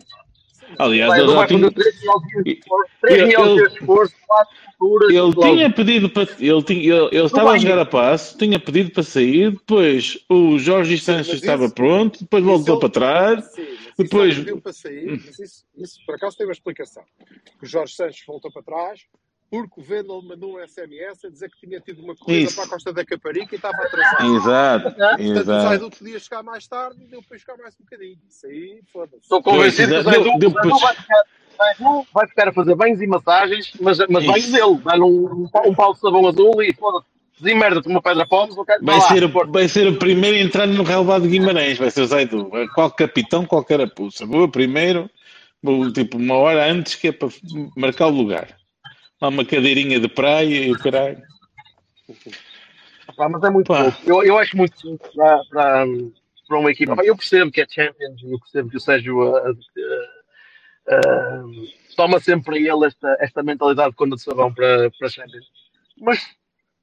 Aliás, 0.78 1.10
Vai, 1.10 1.20
já 1.20 1.48
tinha, 1.48 1.60
fazer 1.60 1.72
3 1.74 2.02
mil 2.02 2.44
de 2.44 2.52
esforço, 2.52 2.92
Ele- 3.04 3.16
3 3.16 3.28
mil 3.28 3.40
ele- 3.46 3.54
dias 3.56 3.72
de 3.74 3.80
esforço, 3.80 4.16
4 4.28 4.56
futuras. 4.80 5.14
ele 5.14 5.34
tinha 5.36 5.70
pedido 5.74 6.10
para. 6.10 6.24
Ele, 6.40 6.64
tinha, 6.64 6.80
ele, 6.80 7.06
ele 7.12 7.26
estava 7.26 7.52
a 7.52 7.58
jogar 7.58 7.80
a 7.80 7.86
passo, 7.86 8.38
tinha 8.38 8.60
pedido 8.60 8.92
para 8.92 9.04
sair, 9.04 9.52
depois 9.52 10.18
o 10.30 10.58
Jorge 10.60 10.98
Sanches 10.98 11.34
estava 11.36 11.66
isso- 11.66 11.74
pronto, 11.76 12.20
depois 12.22 12.44
voltou 12.44 12.80
para 12.80 12.90
trás. 12.90 13.46
Depois- 13.98 14.32
isso 14.34 14.42
ele 14.42 14.46
pediu 14.46 14.62
para 14.62 14.74
sair, 14.74 15.22
mas 15.26 15.40
isso, 15.40 15.66
isso 15.78 16.00
por 16.06 16.16
acaso 16.16 16.38
tem 16.38 16.46
uma 16.48 16.54
explicação. 16.54 17.04
O 17.62 17.66
Jorge 17.66 17.94
Sanches 17.96 18.24
voltou 18.26 18.52
para 18.52 18.64
trás 18.64 19.02
porque 19.50 19.80
o 19.80 19.84
Vendel 19.84 20.22
mandou 20.22 20.58
um 20.58 20.68
SMS 20.68 21.26
a 21.26 21.30
dizer 21.30 21.50
que 21.50 21.66
tinha 21.68 21.80
tido 21.80 22.04
uma 22.04 22.16
corrida 22.16 22.46
Isso. 22.48 22.56
para 22.56 22.66
a 22.66 22.70
Costa 22.70 22.94
da 22.94 23.04
Caparica 23.06 23.54
e 23.54 23.58
estava 23.58 23.78
atrasado. 23.78 24.36
Exato, 24.36 24.84
Portanto, 24.84 25.22
o. 25.22 25.44
Zaidu 25.44 25.90
podia 25.90 26.20
chegar 26.20 26.44
mais 26.44 26.68
tarde 26.68 26.98
e 27.04 27.08
deu 27.08 27.22
para 27.24 27.38
chegar 27.38 27.58
mais 27.58 27.74
um 27.80 27.84
bocadinho. 27.84 28.18
Isso 28.30 28.46
aí, 28.48 28.80
foda-se. 28.94 29.24
Estou 29.24 29.42
convencido 29.42 29.94
que 29.94 30.00
o 30.00 30.04
Zaidu 30.04 30.38
deu- 30.40 30.50
o 30.50 30.54
Zaidu 30.54 30.80
vai 30.80 30.96
ficar- 30.96 31.24
Zaidu 31.58 32.08
vai 32.14 32.28
ficar 32.28 32.48
a 32.48 32.54
fazer 32.54 32.76
banhos 32.76 33.02
e 33.02 33.08
massagens, 33.08 33.72
mas, 33.82 33.98
mas 34.10 34.26
banhos 34.26 34.52
dele. 34.52 34.78
Dá-lhe 34.84 35.02
um, 35.02 35.26
um, 35.44 35.48
pau- 35.50 35.68
um 35.70 35.74
pau 35.76 35.94
de 35.94 36.00
sabão 36.00 36.28
azul 36.28 36.62
e 36.64 36.74
foda-se. 36.74 37.06
Desemmerda-te 37.42 37.88
uma 37.88 38.02
pedra 38.02 38.28
pomes, 38.28 38.56
eu 38.58 38.66
quero 38.66 38.84
Vai 38.84 39.00
ser, 39.02 39.24
o, 39.24 39.52
vai 39.52 39.68
ser 39.70 39.88
o 39.88 39.98
primeiro 39.98 40.36
a 40.36 40.42
entrar 40.42 40.68
no 40.68 40.84
relevado 40.84 41.22
de 41.24 41.30
Guimarães, 41.30 41.78
vai 41.78 41.90
ser 41.90 42.02
o 42.02 42.06
Zaidu. 42.06 42.52
Qual 42.76 42.92
capitão, 42.92 43.46
qual 43.46 43.64
carapuça. 43.64 44.26
Vou 44.26 44.50
primeiro, 44.50 45.10
vou, 45.64 45.90
tipo 45.92 46.18
uma 46.18 46.36
hora 46.36 46.70
antes, 46.70 46.96
que 46.96 47.08
é 47.08 47.12
para 47.14 47.30
marcar 47.78 48.08
o 48.08 48.12
lugar. 48.12 48.59
Lá 49.22 49.28
uma 49.28 49.44
cadeirinha 49.44 50.00
de 50.00 50.08
praia 50.08 50.66
e 50.66 50.72
o 50.72 50.80
caralho. 50.80 51.22
Pá, 53.18 53.28
mas 53.28 53.44
é 53.44 53.50
muito 53.50 53.68
Pá. 53.68 53.84
pouco. 53.84 53.98
Eu, 54.06 54.24
eu 54.24 54.38
acho 54.38 54.56
muito 54.56 54.82
pouco 54.82 55.14
para, 55.14 55.44
para, 55.50 55.86
para 56.48 56.58
uma 56.58 56.72
equipa. 56.72 56.96
Pá, 56.96 57.04
Eu 57.04 57.18
percebo 57.18 57.52
que 57.52 57.62
é 57.62 57.68
Champions, 57.68 58.24
eu 58.24 58.40
percebo 58.40 58.70
que 58.70 58.78
o 58.78 58.80
Sérgio 58.80 59.36
ah, 59.36 59.52
ah, 60.88 60.96
ah, 60.96 61.44
toma 61.98 62.20
sempre 62.22 62.46
para 62.46 62.58
ele 62.58 62.86
esta, 62.86 63.18
esta 63.20 63.44
mentalidade 63.44 63.90
de 63.90 63.98
condenação 63.98 64.54
para, 64.54 64.90
para 64.98 65.10
Champions. 65.10 65.48
Mas, 65.98 66.26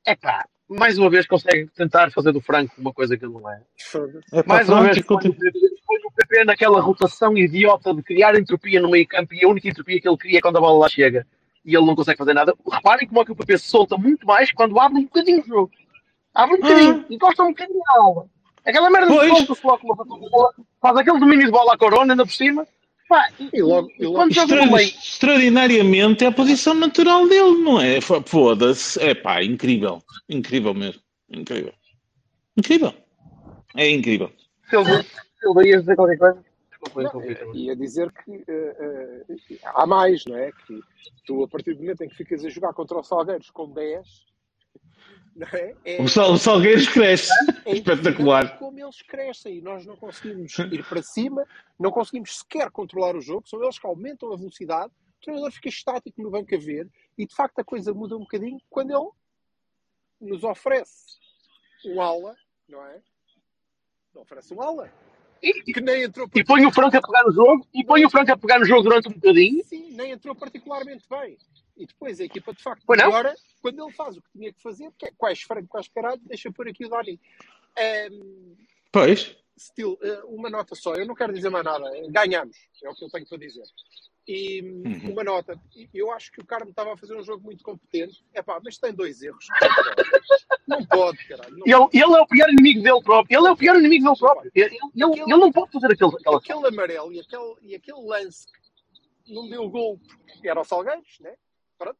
é 0.04 0.14
pá, 0.14 0.44
mais 0.68 0.98
uma 0.98 1.08
vez 1.08 1.26
consegue 1.26 1.68
tentar 1.68 2.12
fazer 2.12 2.32
do 2.32 2.40
Franco 2.42 2.74
uma 2.78 2.92
coisa 2.92 3.16
que 3.16 3.24
ele 3.24 3.32
não 3.32 3.50
é. 3.50 3.62
É 4.32 4.42
Mais 4.46 4.68
uma 4.68 4.82
vez 4.82 5.00
põe 5.00 5.26
o 5.26 6.12
PP 6.12 6.44
naquela 6.44 6.80
rotação 6.82 7.34
idiota 7.34 7.94
de 7.94 8.02
criar 8.02 8.38
entropia 8.38 8.78
no 8.78 8.90
meio 8.90 9.06
campo 9.06 9.32
e 9.32 9.42
a 9.42 9.48
única 9.48 9.68
entropia 9.68 9.98
que 10.00 10.08
ele 10.08 10.18
cria 10.18 10.38
é 10.38 10.42
quando 10.42 10.58
a 10.58 10.60
bola 10.60 10.80
lá 10.80 10.88
chega 10.90 11.26
e 11.66 11.76
ele 11.76 11.84
não 11.84 11.94
consegue 11.96 12.16
fazer 12.18 12.32
nada. 12.32 12.54
Reparem 12.70 13.06
como 13.08 13.20
é 13.20 13.24
que 13.24 13.32
o 13.32 13.36
PP 13.36 13.58
se 13.58 13.68
solta 13.68 13.98
muito 13.98 14.26
mais 14.26 14.50
quando 14.52 14.78
abre 14.80 15.00
um 15.00 15.04
bocadinho 15.04 15.42
o 15.42 15.46
jogo. 15.46 15.70
Abre 16.34 16.56
um 16.56 16.60
bocadinho, 16.60 17.04
encosta 17.10 17.42
um 17.42 17.48
bocadinho 17.48 17.80
a 17.88 17.98
aula. 18.00 18.26
Aquela 18.64 18.88
merda 18.90 19.08
de 19.10 19.16
Pois. 19.16 19.28
solta-se 19.38 19.66
logo 19.66 19.92
uma 19.92 20.04
de 20.04 20.30
bola, 20.30 20.52
faz 20.80 20.96
aquele 20.96 21.18
domínio 21.20 21.46
de 21.46 21.52
bola 21.52 21.74
à 21.74 21.78
corona 21.78 22.12
ainda 22.12 22.24
por 22.24 22.32
cima. 22.32 22.66
Pá, 23.08 23.28
e, 23.52 23.62
logo- 23.62 23.88
e 24.00 24.04
logo- 24.04 24.28
Extra- 24.30 24.66
meio, 24.66 24.78
extraordinariamente 24.88 26.24
é 26.24 26.26
a 26.26 26.32
posição 26.32 26.74
natural 26.74 27.28
dele, 27.28 27.58
não 27.62 27.80
é? 27.80 28.00
Fo- 28.00 28.22
Foda-se. 28.26 29.00
É 29.00 29.14
pá, 29.14 29.42
incrível. 29.44 30.02
Incrível 30.28 30.74
mesmo. 30.74 31.00
Incrível. 31.30 31.72
Incrível. 32.56 32.92
É 33.76 33.88
incrível. 33.90 34.32
Silva, 34.68 35.04
Silva, 35.40 35.66
ias 35.66 35.80
dizer 35.82 35.94
qualquer 35.96 36.18
coisa? 36.18 36.44
Também. 36.90 37.36
Ia 37.54 37.76
dizer 37.76 38.12
que 38.12 38.44
eh, 38.48 39.24
eh, 39.28 39.58
há 39.64 39.86
mais, 39.86 40.24
não 40.26 40.36
é? 40.36 40.50
Que 40.52 40.80
tu, 41.26 41.44
a 41.44 41.48
partir 41.48 41.74
do 41.74 41.80
momento 41.80 42.02
em 42.02 42.08
que 42.08 42.16
ficas 42.16 42.44
a 42.44 42.48
jogar 42.48 42.72
contra 42.72 42.98
os 42.98 43.06
Salgueiros 43.06 43.50
com 43.50 43.70
10, 43.70 44.26
não 45.36 45.48
é? 45.48 45.76
É, 45.84 46.02
O, 46.02 46.08
Sal, 46.08 46.32
o 46.32 46.38
Salgueiros 46.38 46.88
cresce. 46.88 47.30
é 47.66 47.72
espetacular. 47.72 48.58
como 48.58 48.80
eles 48.80 49.02
crescem 49.02 49.58
e 49.58 49.60
nós 49.60 49.84
não 49.84 49.96
conseguimos 49.96 50.58
ir 50.58 50.84
para 50.88 51.02
cima, 51.02 51.46
não 51.78 51.90
conseguimos 51.90 52.38
sequer 52.38 52.70
controlar 52.70 53.14
o 53.14 53.20
jogo, 53.20 53.46
são 53.46 53.62
eles 53.62 53.78
que 53.78 53.86
aumentam 53.86 54.32
a 54.32 54.36
velocidade, 54.36 54.92
o 54.92 55.20
treinador 55.20 55.52
fica 55.52 55.68
estático 55.68 56.22
no 56.22 56.30
banco 56.30 56.54
a 56.54 56.58
ver 56.58 56.88
e 57.18 57.26
de 57.26 57.34
facto 57.34 57.58
a 57.58 57.64
coisa 57.64 57.92
muda 57.92 58.16
um 58.16 58.20
bocadinho 58.20 58.58
quando 58.70 58.90
ele 58.90 59.10
nos 60.20 60.42
oferece 60.42 61.18
um 61.84 62.00
ala, 62.00 62.34
não 62.68 62.84
é? 62.84 63.02
Não 64.14 64.22
oferece 64.22 64.54
um 64.54 64.62
ala. 64.62 64.90
E, 65.42 65.62
Que 65.72 65.80
nem 65.80 66.04
entrou 66.04 66.28
e 66.34 66.44
põe 66.44 66.64
o 66.66 66.72
Franco 66.72 66.96
a 66.96 67.02
pegar 67.02 67.24
no 67.24 67.32
jogo, 67.32 67.66
e 67.74 67.84
põe 67.84 68.04
o 68.04 68.10
Franco 68.10 68.32
a 68.32 68.36
pegar 68.36 68.58
no 68.58 68.64
jogo 68.64 68.82
durante 68.82 69.08
um 69.08 69.12
bocadinho. 69.12 69.62
Sim, 69.64 69.90
nem 69.92 70.12
entrou 70.12 70.34
particularmente 70.34 71.04
bem. 71.08 71.36
E 71.76 71.86
depois 71.86 72.20
a 72.20 72.24
equipa 72.24 72.54
de 72.54 72.62
facto 72.62 72.82
Pois 72.86 72.98
não? 72.98 73.06
agora, 73.08 73.34
quando 73.60 73.82
ele 73.82 73.92
faz 73.92 74.16
o 74.16 74.22
que 74.22 74.30
tinha 74.32 74.52
que 74.52 74.62
fazer, 74.62 74.90
que 74.98 75.06
é 75.06 75.10
quais 75.16 75.42
franco, 75.42 75.68
quais 75.68 75.88
caralho, 75.88 76.20
deixa 76.24 76.50
por 76.50 76.66
aqui 76.66 76.86
o 76.86 76.88
Dani. 76.88 77.20
Ehm, 77.76 78.54
Pois. 78.90 79.36
still, 79.58 79.98
eh, 80.02 80.22
uma 80.24 80.48
nota 80.48 80.74
só, 80.74 80.94
eu 80.94 81.06
não 81.06 81.14
quero 81.14 81.34
dizer 81.34 81.50
mais 81.50 81.64
nada, 81.64 81.90
ganhamos, 82.08 82.56
é 82.82 82.88
o 82.88 82.94
que 82.94 83.04
eu 83.04 83.10
tenho 83.10 83.26
para 83.26 83.38
dizer. 83.38 83.64
E 84.26 84.60
hum, 84.62 84.82
Uhum. 84.84 85.12
uma 85.12 85.22
nota, 85.22 85.60
eu 85.94 86.10
acho 86.10 86.32
que 86.32 86.40
o 86.40 86.44
Carmo 86.44 86.70
estava 86.70 86.92
a 86.92 86.96
fazer 86.96 87.16
um 87.16 87.22
jogo 87.22 87.44
muito 87.44 87.62
competente, 87.62 88.24
é 88.34 88.42
pá, 88.42 88.60
mas 88.62 88.76
tem 88.76 88.92
dois 88.92 89.22
erros. 89.22 89.46
Não 90.66 90.84
pode, 90.84 91.24
caralho. 91.28 91.56
Não 91.56 91.64
Ele, 91.66 92.04
ele 92.04 92.16
é 92.16 92.20
o 92.20 92.26
pior 92.26 92.48
inimigo 92.48 92.82
dele 92.82 93.02
próprio. 93.02 93.38
Ele 93.38 93.46
é 93.46 93.50
o 93.52 93.56
pior 93.56 93.76
inimigo 93.76 94.04
dele 94.04 94.16
próprio. 94.18 94.50
Ele, 94.52 94.78
ele, 94.96 95.20
ele 95.20 95.36
não 95.36 95.52
pode 95.52 95.70
fazer 95.70 95.92
aquele, 95.92 96.16
aquela 96.16 96.38
aquele 96.38 96.66
amarelo 96.66 97.12
e 97.12 97.20
aquele, 97.20 97.54
e 97.62 97.74
aquele 97.76 98.00
lance 98.00 98.46
que 99.24 99.32
não 99.32 99.48
deu 99.48 99.68
gol 99.70 100.00
porque 100.26 100.48
era 100.48 100.60
o 100.60 100.64
Salgueiros, 100.64 101.20
né? 101.20 101.36
Pronto. 101.78 101.98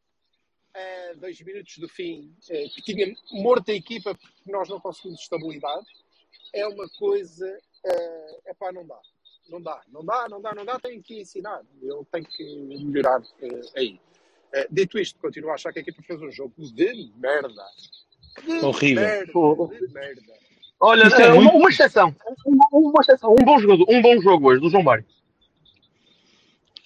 a 0.74 1.14
dois 1.14 1.40
minutos 1.40 1.78
do 1.78 1.88
fim, 1.88 2.34
eh, 2.50 2.68
que 2.68 2.82
tinha 2.82 3.14
morto 3.32 3.70
a 3.70 3.74
equipa 3.74 4.14
porque 4.14 4.50
nós 4.50 4.68
não 4.68 4.80
conseguimos 4.80 5.20
estabilidade, 5.20 5.86
é 6.52 6.66
uma 6.66 6.88
coisa. 6.98 7.46
É 8.46 8.52
pá, 8.54 8.72
não 8.72 8.84
dá. 8.84 8.98
Não 9.48 9.60
dá, 9.60 9.80
não 9.92 10.04
dá, 10.04 10.28
não 10.28 10.40
dá, 10.40 10.54
não 10.54 10.64
dá, 10.64 10.78
tem 10.78 11.00
que 11.00 11.20
ensinar. 11.20 11.62
Ele 11.80 12.04
tem 12.10 12.22
que 12.22 12.44
melhorar 12.84 13.20
uh, 13.20 13.70
aí. 13.76 14.00
Uh, 14.54 14.66
dito 14.70 14.98
isto, 14.98 15.18
continuo 15.20 15.50
a 15.50 15.54
achar 15.54 15.72
que 15.72 15.78
a 15.78 15.82
equipa 15.82 16.02
fez 16.02 16.20
um 16.20 16.30
jogo 16.30 16.54
de 16.58 17.10
merda. 17.16 17.64
De 18.44 18.64
Horrível. 18.64 19.02
Merda, 19.04 19.86
de 19.86 19.94
merda. 19.94 20.22
Olha, 20.80 21.04
é 21.04 21.22
eh, 21.22 21.32
uma, 21.32 21.42
muito- 21.42 21.56
uma 21.56 21.70
exceção. 21.70 22.14
Uma, 22.44 22.68
uma 22.72 23.00
exceção. 23.00 23.32
Um 23.32 23.44
bom 23.44 23.58
jogador, 23.58 23.86
um 23.88 24.02
bom 24.02 24.20
jogo 24.20 24.48
hoje, 24.48 24.60
do 24.60 24.68
João 24.68 24.82
Mário. 24.82 25.04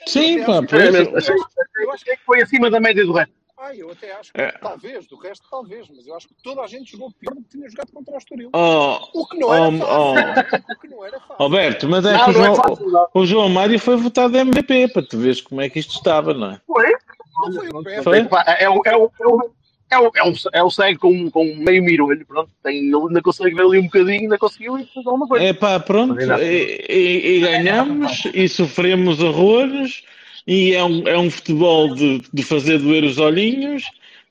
Sim, 0.06 0.38
Eu 0.38 0.46
pá. 0.46 0.60
É 0.76 1.84
Eu 1.84 1.92
acho 1.92 2.04
que 2.04 2.16
foi 2.18 2.42
acima 2.42 2.70
da 2.70 2.80
média 2.80 3.04
do 3.04 3.12
resto. 3.12 3.34
Ah, 3.62 3.76
eu 3.76 3.90
até 3.90 4.12
acho 4.14 4.32
que 4.32 4.40
É. 4.40 4.52
talvez, 4.52 5.06
do 5.06 5.16
resto 5.16 5.46
talvez, 5.50 5.86
mas 5.94 6.06
eu 6.06 6.16
acho 6.16 6.26
que 6.28 6.34
toda 6.42 6.62
a 6.62 6.66
gente 6.66 6.92
jogou 6.92 7.10
pior 7.12 7.34
do 7.34 7.42
que 7.42 7.50
tinha 7.50 7.68
jogado 7.68 7.92
contra 7.92 8.14
o 8.14 8.18
Estoril. 8.18 8.48
Oh, 8.54 8.98
O 9.12 9.26
que 9.26 9.38
não 9.38 9.52
era 9.54 9.68
Oh, 9.68 9.78
fácil. 9.78 10.64
O 10.70 10.76
que 10.76 10.88
não 10.88 11.04
era 11.04 11.20
fácil. 11.20 11.36
Alberto, 11.38 11.88
mas 11.88 12.06
é 12.06 12.12
Não, 12.14 12.24
que 12.24 12.30
o 12.30 12.32
não 12.32 12.40
é 12.40 12.44
João, 12.46 12.56
fácil, 12.56 13.08
o 13.12 13.26
João 13.26 13.48
Mário 13.50 13.78
foi 13.78 13.96
votado 13.96 14.38
MVP 14.38 14.88
para 14.88 15.02
tu 15.02 15.18
veres 15.18 15.42
como 15.42 15.60
é 15.60 15.68
que 15.68 15.78
isto 15.78 15.94
estava, 15.94 16.32
não 16.32 16.52
é? 16.52 16.60
Foi? 16.66 16.90
Não 17.42 17.52
foi 17.52 17.68
o. 17.68 18.02
Foi? 18.02 18.18
É 18.18 18.68
o, 18.70 18.82
é 18.86 18.94
é 18.94 19.10
é 19.92 19.98
o, 19.98 20.10
é 20.14 20.22
o, 20.22 20.32
é 20.52 20.62
o 20.62 20.70
cego 20.70 21.00
com, 21.00 21.30
com 21.30 21.44
meio 21.56 21.82
mirolho, 21.82 22.24
pronto. 22.24 22.50
Tem, 22.62 22.76
ele 22.78 22.94
ainda 22.96 23.20
consegue 23.20 23.56
ver 23.56 23.62
ali 23.62 23.78
um 23.78 23.84
bocadinho, 23.86 24.20
ainda 24.22 24.38
conseguiu 24.38 24.78
e 24.78 24.84
fez 24.86 25.04
alguma 25.04 25.26
coisa. 25.26 25.44
É 25.44 25.52
pá, 25.52 25.80
pronto, 25.80 26.16
e, 26.18 26.86
e- 26.88 27.36
e 27.36 27.40
ganhamos 27.40 28.22
e 28.32 28.48
sofremos 28.48 29.20
horrores 29.20 30.04
e 30.52 30.74
é 30.74 30.82
um, 30.82 31.06
é 31.06 31.16
um 31.16 31.30
futebol 31.30 31.94
de, 31.94 32.18
de 32.32 32.42
fazer 32.42 32.78
doer 32.80 33.04
os 33.04 33.18
olhinhos 33.18 33.84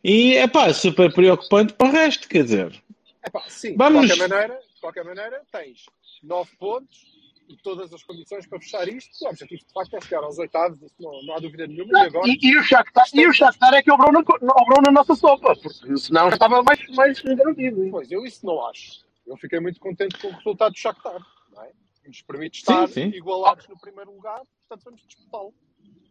e 0.03 0.35
é 0.35 0.47
pá, 0.49 0.73
super 0.73 1.13
preocupante 1.13 1.71
para 1.73 1.88
o 1.88 1.91
resto, 1.91 2.27
quer 2.27 2.43
dizer. 2.43 2.83
Epá, 3.25 3.41
sim, 3.47 3.73
Vamos- 3.77 4.01
de 4.01 4.07
qualquer 4.17 4.27
maneira, 4.29 4.59
de 4.75 4.81
qualquer 4.81 5.05
maneira, 5.05 5.41
tens 5.49 5.85
nove 6.21 6.49
pontos 6.59 7.07
e 7.47 7.55
todas 7.55 7.93
as 7.93 8.03
condições 8.03 8.45
para 8.45 8.59
fechar 8.59 8.85
isto. 8.89 9.11
O 9.25 9.29
objetivo 9.29 9.61
de 9.65 9.73
facto 9.73 9.95
é 9.95 10.01
chegar 10.01 10.23
aos 10.23 10.38
oitavos, 10.38 10.81
isso 10.81 10.95
não, 10.99 11.23
não 11.23 11.35
há 11.35 11.39
dúvida 11.39 11.65
nenhuma. 11.65 11.97
E 11.97 12.01
agora, 12.07 12.27
E, 12.27 12.38
e 12.41 12.57
o 12.57 12.63
Shakhtar, 12.63 13.05
e 13.13 13.25
o 13.25 13.33
Shakhtar 13.33 13.73
é 13.75 13.81
que 13.81 13.89
obrou 13.91 14.11
na, 14.11 14.19
obrou 14.19 14.81
na 14.85 14.91
nossa 14.91 15.15
sopa, 15.15 15.55
porque 15.55 15.97
senão 15.97 16.27
já 16.29 16.35
estava 16.35 16.61
mais, 16.61 16.85
mais 16.89 17.21
garantido. 17.21 17.81
hein? 17.81 17.91
pois 17.91 18.11
eu 18.11 18.25
isso 18.25 18.45
não 18.45 18.67
acho. 18.67 19.05
Eu 19.25 19.38
fiquei 19.38 19.61
muito 19.61 19.79
contente 19.79 20.17
com 20.17 20.27
o 20.27 20.31
resultado 20.31 20.73
do 20.73 20.77
Shakhtar, 20.77 21.19
não 21.55 21.63
é? 21.63 21.69
nos 22.05 22.21
permite 22.23 22.59
estar 22.59 22.88
Sim, 22.88 22.93
sim. 23.11 23.17
igualados 23.17 23.67
no 23.69 23.79
primeiro 23.79 24.11
lugar, 24.13 24.41
portanto 24.67 24.83
vamos 24.83 25.01
disputá-lo. 25.07 25.53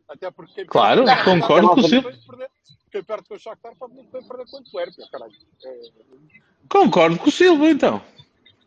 Até 0.09 0.31
porque 0.31 0.53
quem 0.55 0.67
Claro, 0.67 1.05
perde 1.05 1.25
concordo 1.25 1.69
com 1.69 1.81
o 1.81 1.89
perder. 1.89 2.49
Quem 2.91 3.03
perde 3.03 3.29
com 3.29 3.35
o 3.35 3.39
Shakhtar 3.39 3.73
pode 3.79 3.95
muito 3.95 4.11
bem 4.11 4.23
perder 4.23 4.47
com 4.51 4.57
o 4.57 4.61
Antuérpia, 4.61 5.05
caralho. 5.13 5.33
É, 5.65 5.81
Concordo 6.69 7.19
com 7.19 7.29
o 7.29 7.33
Silva, 7.33 7.67
então. 7.69 8.01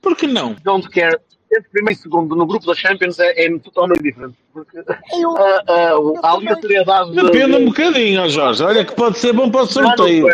Por 0.01 0.15
que 0.15 0.27
não? 0.27 0.53
Don't 0.63 0.87
care. 0.89 1.19
Entre 1.53 1.69
primeiro 1.69 1.99
e 1.99 2.01
segundo 2.01 2.35
no 2.35 2.45
grupo 2.45 2.65
da 2.65 2.73
Champions 2.73 3.19
é, 3.19 3.45
é 3.45 3.59
totalmente 3.59 4.01
diferente. 4.01 4.37
Porque 4.53 4.77
eu, 5.13 5.35
a, 5.37 5.63
a, 5.67 5.91
a 6.23 6.29
aleatoriedade. 6.31 7.13
da- 7.13 7.23
Depende 7.23 7.55
um 7.57 7.65
bocadinho, 7.65 8.29
Jorge. 8.29 8.63
Olha 8.63 8.85
que 8.85 8.95
pode 8.95 9.17
ser 9.19 9.33
bom 9.33 9.49
para 9.51 9.63
o 9.63 9.67
sorteio. 9.67 10.25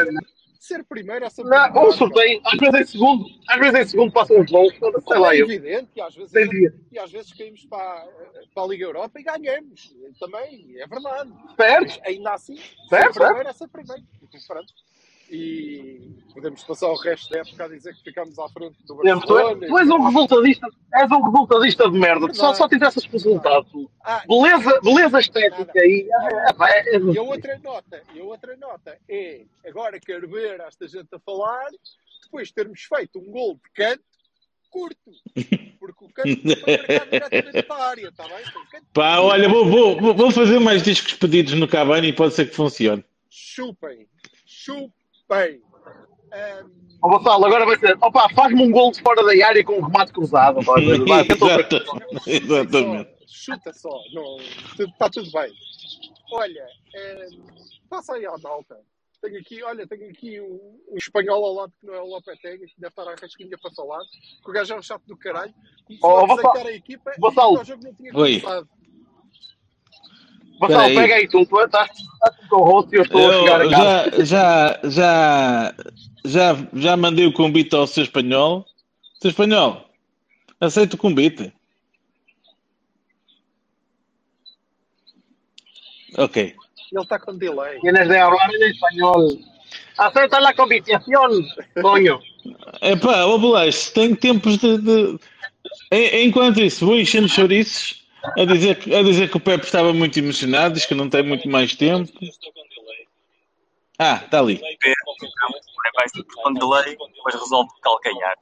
Ser 0.68 0.84
primeiro 0.84 1.26
é 1.26 1.30
sempre 1.30 1.52
Não, 1.52 1.68
melhor, 1.74 1.94
sorteio, 1.94 2.42
às 2.44 2.60
vezes 2.60 2.82
em 2.82 2.86
segundo, 2.92 3.26
às 3.48 3.60
vezes 3.60 3.80
em 3.80 3.86
segundo 3.88 4.12
passam 4.12 4.38
uns 4.40 4.52
bons, 4.52 4.74
sei 5.08 5.18
lá 5.18 5.34
é 5.34 5.42
eu. 5.42 5.46
evidente 5.46 5.90
que 5.94 6.02
às 6.02 6.16
vezes, 6.16 6.50
dia. 6.50 6.74
e 6.92 7.00
às 7.00 7.12
vezes 7.12 7.34
caímos 7.34 7.66
para, 7.66 8.08
para 8.54 8.64
a 8.64 8.68
Liga 8.68 8.86
Europa 8.86 9.20
e 9.20 9.24
ganhamos. 9.24 9.96
Também, 10.20 10.76
é 10.80 10.86
verdade. 10.88 11.32
Certo? 11.56 11.88
Mas 11.98 12.00
ainda 12.06 12.34
assim, 12.34 12.58
Certo, 12.90 13.14
ser 13.14 13.20
primeiro 13.20 13.50
é 13.50 13.54
ser 13.54 13.68
primeiro. 13.70 14.04
Pronto. 14.48 14.74
E 15.30 16.16
podemos 16.34 16.64
passar 16.64 16.88
o 16.88 16.96
resto 16.96 17.30
da 17.32 17.40
época 17.40 17.66
a 17.66 17.68
dizer 17.68 17.94
que 17.96 18.04
ficamos 18.04 18.38
à 18.40 18.48
frente 18.50 18.78
do 18.86 18.96
Barcelona. 18.96 19.66
és, 19.66 19.70
tu 19.70 19.78
és 19.78 19.90
um 19.90 20.04
resultadista, 20.06 20.68
és 20.94 21.12
um 21.12 21.22
resultadista 21.22 21.92
de 21.92 22.00
merda. 22.00 22.34
Só, 22.34 22.54
só 22.54 22.68
tivesse 22.70 23.00
esse 23.00 23.08
resultado. 23.10 23.92
Ah, 24.04 24.24
Beleza, 24.28 24.80
beleza 24.82 25.20
estética 25.20 25.72
aí. 25.80 26.08
É, 26.10 26.94
é, 26.94 26.96
é, 26.96 27.00
E 27.00 27.18
a 27.18 27.22
outra 27.22 27.60
nota, 27.60 28.02
e 28.14 28.20
a 28.20 28.24
outra 28.24 28.56
nota 28.58 28.98
é, 29.10 29.42
agora 29.66 30.00
quero 30.00 30.30
ver 30.30 30.60
esta 30.62 30.88
gente 30.88 31.10
a 31.14 31.20
falar, 31.20 31.68
depois 32.24 32.48
de 32.48 32.54
termos 32.54 32.82
feito 32.84 33.20
um 33.20 33.32
gol 33.32 33.56
de 33.56 33.70
canto, 33.74 34.04
curto. 34.70 35.12
Porque 35.80 36.06
o 36.06 36.10
canto 36.14 36.42
foi 36.42 36.78
marcado 36.78 37.10
diretamente 37.12 37.64
para 37.64 37.76
a 37.84 37.90
área, 37.90 38.08
está 38.10 38.24
bem? 38.28 38.44
Canto 38.72 38.86
Pá, 38.94 39.20
olha, 39.20 39.50
vou, 39.50 39.66
vou, 39.66 40.00
vou- 40.00 40.14
vou 40.14 40.32
fazer 40.32 40.60
mais 40.60 40.84
discos 40.84 41.14
pedidos 41.14 41.54
no 41.54 41.68
Cavani 41.68 42.08
e 42.10 42.14
pode 42.14 42.34
ser 42.34 42.50
que 42.50 42.56
funcione. 42.56 43.04
chupem, 43.30 44.08
chupem. 44.46 44.94
Ahm, 45.30 46.72
Ó, 47.02 47.10
Gonçalo, 47.10 47.46
agora 47.46 47.66
vai 47.66 47.78
ser. 47.78 47.96
Opa, 48.02 48.28
faz-me 48.34 48.64
um 48.64 48.72
gol 48.72 48.92
de 48.92 49.02
fora 49.02 49.24
da 49.24 49.48
área 49.48 49.64
com 49.64 49.74
um 49.74 49.86
remate 49.86 50.12
cruzado. 50.12 50.62
Vai, 50.62 50.84
vai, 51.06 51.26
Exatamente. 52.26 53.10
Chuta 53.28 53.72
só, 53.74 53.90
não, 54.14 54.38
está 54.40 55.10
tudo 55.10 55.30
bem. 55.32 55.54
Olha, 56.32 56.66
ahm, 56.96 57.44
passa 57.90 58.14
aí 58.16 58.26
à 58.26 58.36
malta. 58.38 58.78
Tenho 59.22 59.40
aqui, 59.40 59.64
olha, 59.64 59.88
tenho 59.88 60.10
aqui 60.10 60.40
um, 60.40 60.80
um 60.92 60.98
espanhol 60.98 61.44
ao 61.44 61.54
lado 61.54 61.74
que 61.80 61.86
não 61.88 61.94
é 61.96 62.02
o 62.02 62.06
Lopetegui, 62.06 62.68
que 62.68 62.80
deve 62.80 62.90
estar 62.92 63.04
à 63.04 63.16
rasquinha 63.20 63.58
para 63.62 63.72
falar, 63.72 64.00
que 64.44 64.50
o 64.50 64.54
gajo 64.54 64.74
é 64.74 64.78
um 64.78 64.82
chato 64.82 65.04
do 65.08 65.18
caralho. 65.18 65.54
Começou 65.86 66.10
Oh, 66.12 66.18
a 66.32 66.36
Vassal- 66.36 66.70
equipa 66.70 67.12
e 67.12 67.20
o 67.26 67.64
jogo 67.64 67.84
não 67.84 67.94
tinha 67.96 68.12
Oi. 68.16 68.40
começado. 68.42 68.70
Peraí. 70.60 70.96
pega 70.96 71.16
aí 71.16 71.28
tu. 71.28 71.46
Tu 71.46 71.62
estás 71.62 71.90
estás 71.92 72.48
com 72.50 72.56
o 72.56 72.64
rosto 72.64 72.94
e 72.94 72.98
eu 72.98 73.04
estou 73.04 73.30
a 73.30 73.34
chegar 73.40 73.62
a 73.62 73.70
casa. 73.70 74.26
já, 74.26 74.80
já, 74.84 74.90
já, 74.90 75.76
já, 76.26 76.68
já 76.74 76.98
mandei 76.98 77.26
o 77.28 77.34
convite 77.34 77.76
ao 77.76 77.86
seu 77.86 78.04
espanhol. 78.04 78.66
Seu 79.22 79.30
espanhol, 79.30 79.86
aceito 80.60 80.94
o 80.96 80.98
convite. 80.98 81.52
Ok. 86.18 86.56
Ele 86.92 87.02
está 87.02 87.20
com 87.20 87.36
delay. 87.38 87.80
Tienes 87.82 88.08
de 88.08 88.18
hablar 88.18 88.50
en 88.54 88.64
español. 88.72 89.40
Acepta 89.98 90.40
la 90.40 90.54
competición, 90.54 91.46
coño. 91.82 92.20
Epá, 92.82 93.26
ó 93.26 93.38
Blas, 93.38 93.92
tenho 93.92 94.16
tempos 94.16 94.58
de. 94.60 94.78
de- 94.78 95.20
En- 95.92 96.28
Enquanto 96.28 96.62
isso, 96.62 96.86
vou 96.86 96.98
enchendo 96.98 97.28
chouriços 97.28 98.07
a 98.36 98.46
dizer, 98.46 98.80
que- 98.80 98.94
a 98.94 99.04
dizer 99.04 99.30
que 99.30 99.38
o 99.38 99.40
Pepe 99.40 99.66
estava 99.66 99.94
muito 99.94 100.18
emocionado, 100.18 100.74
diz 100.74 100.86
que 100.86 100.96
não 100.96 101.10
tem 101.10 101.24
muito 101.24 101.48
mais 101.50 101.76
tempo. 101.76 102.12
Ah, 104.00 104.22
está 104.24 104.40
ali. 104.40 104.62
vai 105.96 106.10
ser 106.10 106.24
com 106.24 106.54
delay, 106.54 106.96
depois 106.96 107.36
resolve 107.36 107.74
de 107.74 107.82
calcanhar. 107.82 108.36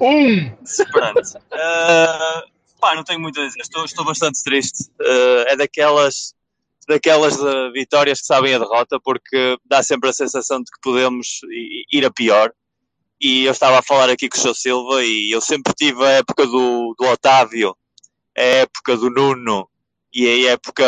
Um. 0.00 0.50
Pronto. 0.90 1.20
Ah, 1.52 2.44
pá, 2.80 2.94
não 2.96 3.04
tenho 3.04 3.20
muito 3.20 3.40
a 3.40 3.46
dizer. 3.46 3.60
Estou, 3.60 3.84
estou 3.84 4.04
bastante 4.04 4.42
triste. 4.42 4.90
Ah, 5.00 5.44
é 5.48 5.56
daquelas, 5.56 6.34
daquelas 6.88 7.40
ah, 7.40 7.70
vitórias 7.72 8.20
que 8.20 8.26
sabem 8.26 8.54
a 8.54 8.58
derrota, 8.58 8.98
porque 8.98 9.56
dá 9.64 9.82
sempre 9.82 10.10
a 10.10 10.12
sensação 10.12 10.58
de 10.58 10.70
que 10.70 10.80
podemos 10.82 11.40
ir 11.92 12.04
a 12.04 12.10
pior. 12.10 12.52
E 13.20 13.44
eu 13.44 13.52
estava 13.52 13.78
a 13.78 13.82
falar 13.82 14.10
aqui 14.10 14.28
com 14.28 14.36
o 14.36 14.40
Sr. 14.40 14.54
Silva 14.54 15.04
e 15.04 15.30
eu 15.30 15.40
sempre 15.40 15.72
tive 15.74 16.04
a 16.04 16.10
época 16.10 16.46
do, 16.46 16.94
do 16.98 17.06
Otávio, 17.06 17.76
a 18.36 18.42
época 18.42 18.96
do 18.96 19.08
Nuno 19.08 19.68
e 20.12 20.26
a 20.26 20.52
época 20.52 20.84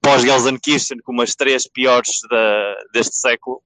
pós-Gelsenkirchen 0.00 0.98
como 1.04 1.22
as 1.22 1.34
três 1.34 1.68
piores 1.68 2.20
deste 2.92 3.16
século. 3.16 3.62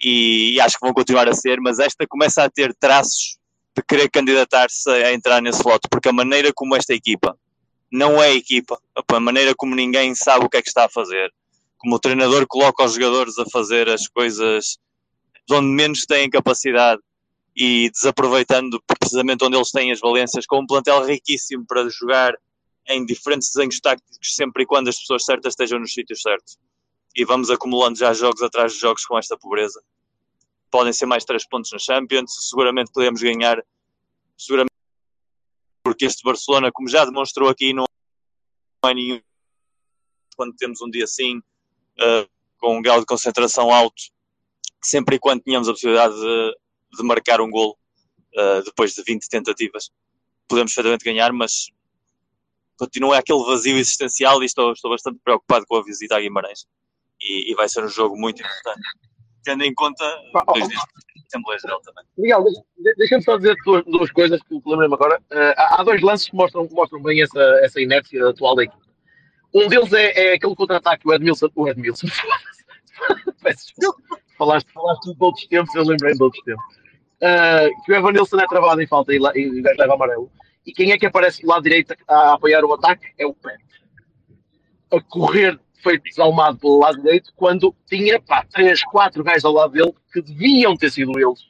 E, 0.00 0.54
e 0.54 0.60
acho 0.60 0.78
que 0.78 0.86
vão 0.86 0.94
continuar 0.94 1.28
a 1.28 1.34
ser, 1.34 1.60
mas 1.60 1.78
esta 1.78 2.06
começa 2.06 2.44
a 2.44 2.50
ter 2.50 2.74
traços 2.74 3.36
de 3.76 3.82
querer 3.82 4.08
candidatar-se 4.08 4.88
a 4.90 5.12
entrar 5.12 5.40
nesse 5.42 5.62
lote, 5.64 5.88
porque 5.90 6.08
a 6.08 6.12
maneira 6.12 6.52
como 6.54 6.76
esta 6.76 6.94
equipa 6.94 7.36
não 7.90 8.22
é 8.22 8.34
equipa, 8.34 8.80
a 9.08 9.20
maneira 9.20 9.54
como 9.56 9.74
ninguém 9.74 10.14
sabe 10.14 10.44
o 10.44 10.48
que 10.48 10.56
é 10.56 10.62
que 10.62 10.68
está 10.68 10.84
a 10.84 10.88
fazer, 10.88 11.32
como 11.78 11.96
o 11.96 11.98
treinador 11.98 12.46
coloca 12.46 12.84
os 12.84 12.94
jogadores 12.94 13.38
a 13.38 13.44
fazer 13.50 13.88
as 13.88 14.06
coisas 14.06 14.78
de 15.48 15.54
onde 15.54 15.68
menos 15.68 16.04
têm 16.04 16.28
capacidade 16.28 17.00
e 17.58 17.90
desaproveitando 17.90 18.80
precisamente 18.86 19.44
onde 19.44 19.56
eles 19.56 19.72
têm 19.72 19.90
as 19.90 19.98
valências, 19.98 20.46
com 20.46 20.60
um 20.60 20.66
plantel 20.66 21.04
riquíssimo 21.04 21.66
para 21.66 21.88
jogar 21.88 22.34
em 22.86 23.04
diferentes 23.04 23.50
desenhos 23.52 23.80
táticos, 23.80 24.16
sempre 24.22 24.62
e 24.62 24.66
quando 24.66 24.88
as 24.88 24.98
pessoas 24.98 25.24
certas 25.24 25.54
estejam 25.54 25.80
nos 25.80 25.92
sítios 25.92 26.22
certos. 26.22 26.56
E 27.16 27.24
vamos 27.24 27.50
acumulando 27.50 27.98
já 27.98 28.12
jogos 28.14 28.42
atrás 28.42 28.74
de 28.74 28.78
jogos 28.78 29.04
com 29.04 29.18
esta 29.18 29.36
pobreza 29.36 29.82
podem 30.70 30.92
ser 30.92 31.06
mais 31.06 31.24
três 31.24 31.46
pontos 31.46 31.72
na 31.72 31.78
Champions, 31.78 32.48
seguramente 32.48 32.92
podemos 32.92 33.20
ganhar, 33.20 33.64
seguramente 34.36 34.72
porque 35.82 36.04
este 36.04 36.22
Barcelona, 36.22 36.70
como 36.72 36.88
já 36.88 37.04
demonstrou 37.04 37.48
aqui, 37.48 37.72
não 37.72 37.84
é 38.84 38.94
nenhum 38.94 39.20
quando 40.36 40.54
temos 40.54 40.80
um 40.80 40.90
dia 40.90 41.04
assim, 41.04 41.38
uh, 41.38 42.28
com 42.58 42.78
um 42.78 42.82
grau 42.82 43.00
de 43.00 43.06
concentração 43.06 43.72
alto, 43.72 44.02
sempre 44.82 45.16
e 45.16 45.18
quando 45.18 45.42
tínhamos 45.42 45.68
a 45.68 45.72
possibilidade 45.72 46.14
de, 46.14 46.56
de 46.96 47.02
marcar 47.02 47.40
um 47.40 47.50
golo 47.50 47.76
uh, 48.36 48.62
depois 48.64 48.94
de 48.94 49.02
20 49.02 49.28
tentativas, 49.28 49.90
podemos 50.48 50.72
perfeitamente 50.74 51.04
ganhar, 51.04 51.32
mas 51.32 51.68
continua 52.78 53.18
aquele 53.18 53.44
vazio 53.44 53.76
existencial 53.76 54.42
e 54.42 54.46
estou, 54.46 54.72
estou 54.72 54.90
bastante 54.90 55.18
preocupado 55.22 55.66
com 55.66 55.76
a 55.76 55.84
visita 55.84 56.16
a 56.16 56.20
Guimarães. 56.20 56.66
E, 57.20 57.50
e 57.50 57.54
vai 57.54 57.68
ser 57.68 57.84
um 57.84 57.88
jogo 57.88 58.16
muito 58.16 58.40
importante, 58.40 58.80
tendo 59.44 59.64
em 59.64 59.74
conta 59.74 60.04
Pá, 60.32 60.44
ó, 60.46 60.52
dois 60.52 60.68
dias 60.68 60.80
de 61.16 61.26
assembleias 61.26 61.62
dele 61.62 61.80
também. 61.84 62.04
Miguel, 62.16 62.44
deixa- 62.44 62.96
deixa-me 62.96 63.22
só 63.24 63.36
dizer 63.36 63.56
duas, 63.64 63.84
duas 63.84 64.12
coisas 64.12 64.40
que 64.44 64.54
lembrei-me 64.64 64.94
agora. 64.94 65.20
Eh, 65.30 65.54
há, 65.56 65.82
dois 65.82 66.00
lances 66.00 66.28
que 66.28 66.36
mostram, 66.36 66.68
mostram 66.70 67.02
bem 67.02 67.20
essa, 67.20 67.40
essa 67.64 67.80
inércia 67.80 68.28
atual 68.28 68.54
da 68.54 68.62
equipe. 68.62 68.88
Um 69.52 69.66
deles 69.66 69.92
é, 69.92 70.30
é 70.30 70.34
aquele 70.34 70.54
contra-ataque 70.54 71.02
que 71.02 71.08
o 71.08 71.14
Edmilson. 71.14 71.48
O 71.56 71.68
Edmilson. 71.68 72.06
Peço 73.42 73.66
desculpa. 73.66 74.20
Falaste, 74.36 74.72
falaste 74.72 75.12
de 75.12 75.16
outros 75.18 75.46
tempos, 75.48 75.74
eu 75.74 75.82
lembrei 75.82 76.14
de 76.14 76.22
outros 76.22 76.44
tempos. 76.44 76.77
Eh, 77.20 77.68
que 77.84 77.92
o 77.92 77.96
Evan 77.96 78.12
Nilsson 78.12 78.38
é 78.38 78.46
travado 78.46 78.80
em 78.80 78.86
falta 78.86 79.12
e, 79.12 79.18
lá- 79.18 79.32
e 79.34 79.48
o 79.48 79.62
gajo 79.62 79.78
leva 79.78 79.94
amarelo. 79.94 80.30
E 80.64 80.72
quem 80.72 80.92
é 80.92 80.98
que 80.98 81.06
aparece 81.06 81.42
do 81.42 81.48
lado 81.48 81.62
direito 81.62 81.94
a, 82.06 82.34
apoiar 82.34 82.64
o 82.64 82.72
ataque? 82.74 83.06
É 83.18 83.26
o 83.26 83.34
Pep. 83.34 83.58
A 84.92 85.00
correr, 85.02 85.58
feito 85.82 86.02
desalmado 86.04 86.58
pelo 86.58 86.78
lado 86.78 86.96
direito, 87.02 87.32
quando 87.36 87.74
tinha 87.86 88.20
pá, 88.20 88.44
três, 88.50 88.82
quatro 88.84 89.22
gajos 89.24 89.44
ao 89.44 89.52
lado 89.52 89.72
dele 89.72 89.92
que 90.12 90.22
deviam 90.22 90.76
ter 90.76 90.90
sido 90.90 91.18
eles 91.18 91.40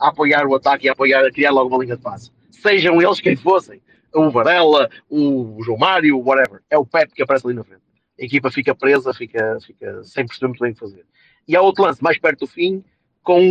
a 0.00 0.08
apoiar 0.08 0.46
o 0.46 0.54
ataque 0.54 0.86
e 0.86 0.88
a 0.88 0.92
apoiar, 0.92 1.24
a 1.24 1.30
criar 1.30 1.50
logo 1.50 1.74
uma 1.74 1.82
linha 1.84 1.96
de 1.96 2.02
passe. 2.02 2.30
Sejam 2.50 3.00
eles 3.00 3.20
quem 3.20 3.36
fossem. 3.36 3.80
O 4.14 4.30
Varela, 4.30 4.88
o 5.10 5.58
João 5.62 5.78
Mário, 5.78 6.18
whatever. 6.18 6.60
É 6.70 6.78
o 6.78 6.86
Pep 6.86 7.12
que 7.12 7.22
aparece 7.22 7.46
ali 7.46 7.54
na 7.54 7.64
frente. 7.64 7.82
A 8.20 8.24
equipa 8.24 8.50
fica 8.50 8.74
presa, 8.74 9.12
fica, 9.14 9.58
fica 9.64 10.02
sem 10.02 10.26
perceber 10.26 10.48
muito 10.48 10.60
bem 10.60 10.70
o 10.70 10.74
que 10.74 10.80
fazer. 10.80 11.04
E 11.46 11.54
há 11.56 11.60
outro 11.62 11.84
lance 11.84 12.02
mais 12.02 12.18
perto 12.18 12.40
do 12.40 12.46
fim, 12.46 12.82
com 13.28 13.42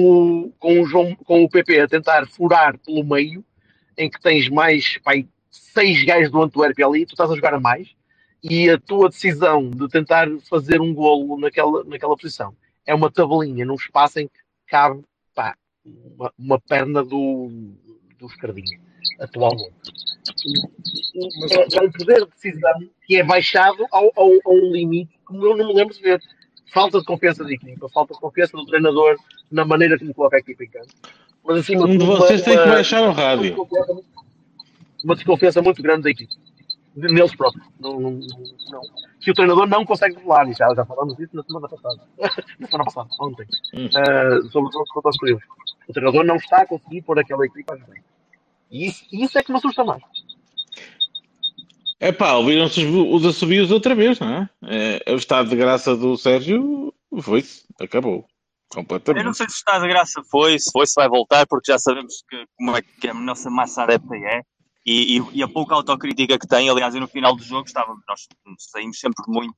o, 0.48 0.52
com 0.58 0.82
o, 0.82 0.88
João, 0.88 1.16
com 1.18 1.44
o 1.44 1.50
PP 1.50 1.82
a 1.82 1.88
tentar 1.88 2.26
furar 2.28 2.80
pelo 2.80 3.04
meio, 3.04 3.46
em 3.96 4.10
que 4.10 4.20
tens 4.20 4.50
mais 4.50 4.98
pai, 5.04 5.28
seis 5.52 6.04
gajos 6.04 6.32
do 6.32 6.42
Antuérpia 6.42 6.88
ali, 6.88 7.06
tu 7.06 7.12
estás 7.12 7.30
a 7.30 7.36
jogar 7.36 7.54
a 7.54 7.60
mais, 7.60 7.88
e 8.44 8.72
a 8.72 8.80
tua 8.80 9.10
decisão 9.10 9.70
de 9.70 9.88
tentar 9.88 10.28
fazer 10.50 10.82
um 10.82 10.96
golo 10.96 11.40
naquela, 11.40 11.84
naquela 11.84 12.18
posição 12.18 12.56
é 12.88 12.96
uma 12.96 13.12
tabelinha 13.12 13.68
num 13.68 13.76
espaço 13.76 14.20
em 14.20 14.28
que 14.28 14.40
cabe 14.66 15.04
pá, 15.36 15.56
uma, 15.86 16.34
uma 16.40 16.60
perna 16.60 17.04
do, 17.04 17.50
do 18.18 18.26
escardinho 18.26 18.82
atualmente. 19.20 19.76
Mas- 21.40 21.52
É, 21.52 21.78
é 21.78 21.82
um 21.84 21.92
poder 21.92 22.26
de 22.26 22.32
decisão 22.32 22.90
que 23.06 23.18
é 23.18 23.24
baixado 23.24 23.86
ao, 23.92 24.12
ao, 24.16 24.32
a 24.46 24.50
um 24.50 24.72
limite 24.72 25.20
como 25.24 25.46
eu 25.46 25.56
não 25.56 25.68
me 25.68 25.74
lembro 25.76 25.94
de 25.94 26.02
ver. 26.02 26.20
Falta 26.74 27.00
de 27.00 27.06
confiança 27.06 27.44
da 27.44 27.52
equipa, 27.54 27.88
falta 27.90 28.16
de 28.16 28.20
confiança 28.20 28.58
do 28.58 28.66
treinador 28.66 29.16
na 29.52 29.66
maneira 29.66 29.98
como 29.98 30.14
coloca 30.14 30.38
a 30.38 30.40
equipa 30.40 30.64
em 30.64 30.70
campo. 30.70 30.88
Mas 31.44 31.58
acima 31.60 31.86
Um 31.86 31.92
de 31.92 31.98
tudo, 32.00 32.18
vocês 32.18 32.42
tem 32.42 32.56
que 32.56 32.64
uma- 32.64 32.74
baixar 32.76 33.02
o 33.08 33.12
rádio. 33.12 33.68
uma 35.04 35.16
desconfiança 35.16 35.62
muito 35.62 35.82
grande 35.82 36.04
da 36.04 36.10
equipe. 36.12 36.34
Neles 36.96 37.36
próprios. 37.36 37.66
Não, 37.80 38.00
não, 38.00 38.12
não. 38.12 38.82
Que 39.22 39.30
o 39.30 39.34
treinador 39.34 39.68
não 39.68 39.86
consegue 39.86 40.16
revelar. 40.16 40.50
E 40.50 40.54
já, 40.54 40.74
já 40.74 40.84
falamos 40.84 41.16
disso 41.16 41.36
na 41.36 41.44
semana 41.44 41.70
passada. 41.70 42.02
na 42.60 42.68
semana 42.68 42.84
passada, 42.86 43.10
ontem. 43.22 43.46
Hum. 43.76 43.88
Ah, 43.96 44.50
sobre 44.50 44.70
os 44.70 44.74
jogos 44.74 44.90
contra 44.92 45.10
os 45.12 45.18
períodos. 45.18 45.46
O 45.88 45.94
treinador 45.94 46.24
não 46.26 46.36
está 46.38 46.64
a 46.64 46.66
conseguir 46.66 47.04
pôr 47.04 47.20
aquela 47.20 47.46
equipa 47.46 47.74
a 47.76 47.78
jogar. 47.78 47.94
E 48.72 48.88
isso, 48.88 49.06
isso 49.12 49.38
é 49.38 49.44
que 49.44 49.52
me 49.52 49.58
assusta 49.60 49.84
mais. 49.84 50.02
É 52.00 52.12
pá, 52.12 52.34
ouviram-se 52.34 52.84
os, 52.86 53.24
os 53.24 53.26
assobios 53.26 53.72
outra 53.72 53.96
vez, 53.96 54.20
não 54.20 54.30
é? 54.30 54.50
é? 55.06 55.14
O 55.14 55.18
estado 55.18 55.50
de 55.50 55.56
graça 55.56 55.96
do 55.96 56.16
Sérgio 56.18 56.94
foi-se, 57.22 57.64
acabou. 57.80 58.26
Eu 58.74 58.78
não 58.78 58.84
Completamente. 58.84 59.38
sei 59.38 59.50
se 59.50 59.56
está 59.56 59.80
de 59.80 59.88
graça 59.88 60.22
foi, 60.30 60.60
se 60.60 60.70
foi, 60.72 60.86
se 60.86 60.94
vai 60.96 61.08
voltar, 61.08 61.48
porque 61.48 61.72
já 61.72 61.80
sabemos 61.80 62.24
que, 62.30 62.46
como 62.58 62.76
é 62.76 62.82
que 62.82 63.08
a 63.08 63.14
nossa 63.14 63.50
massa 63.50 63.84
adepta 63.84 64.16
é. 64.16 64.42
E, 64.86 65.18
e, 65.18 65.24
e 65.34 65.44
a 65.44 65.48
pouca 65.48 65.76
autocrítica 65.76 66.40
que 66.40 66.48
tem, 66.48 66.70
aliás, 66.70 66.96
eu 66.96 67.02
no 67.02 67.08
final 67.08 67.36
do 67.36 67.44
jogo 67.44 67.68
estava, 67.68 67.94
nós 68.08 68.28
saímos 68.58 69.00
sempre 69.00 69.24
muito 69.28 69.56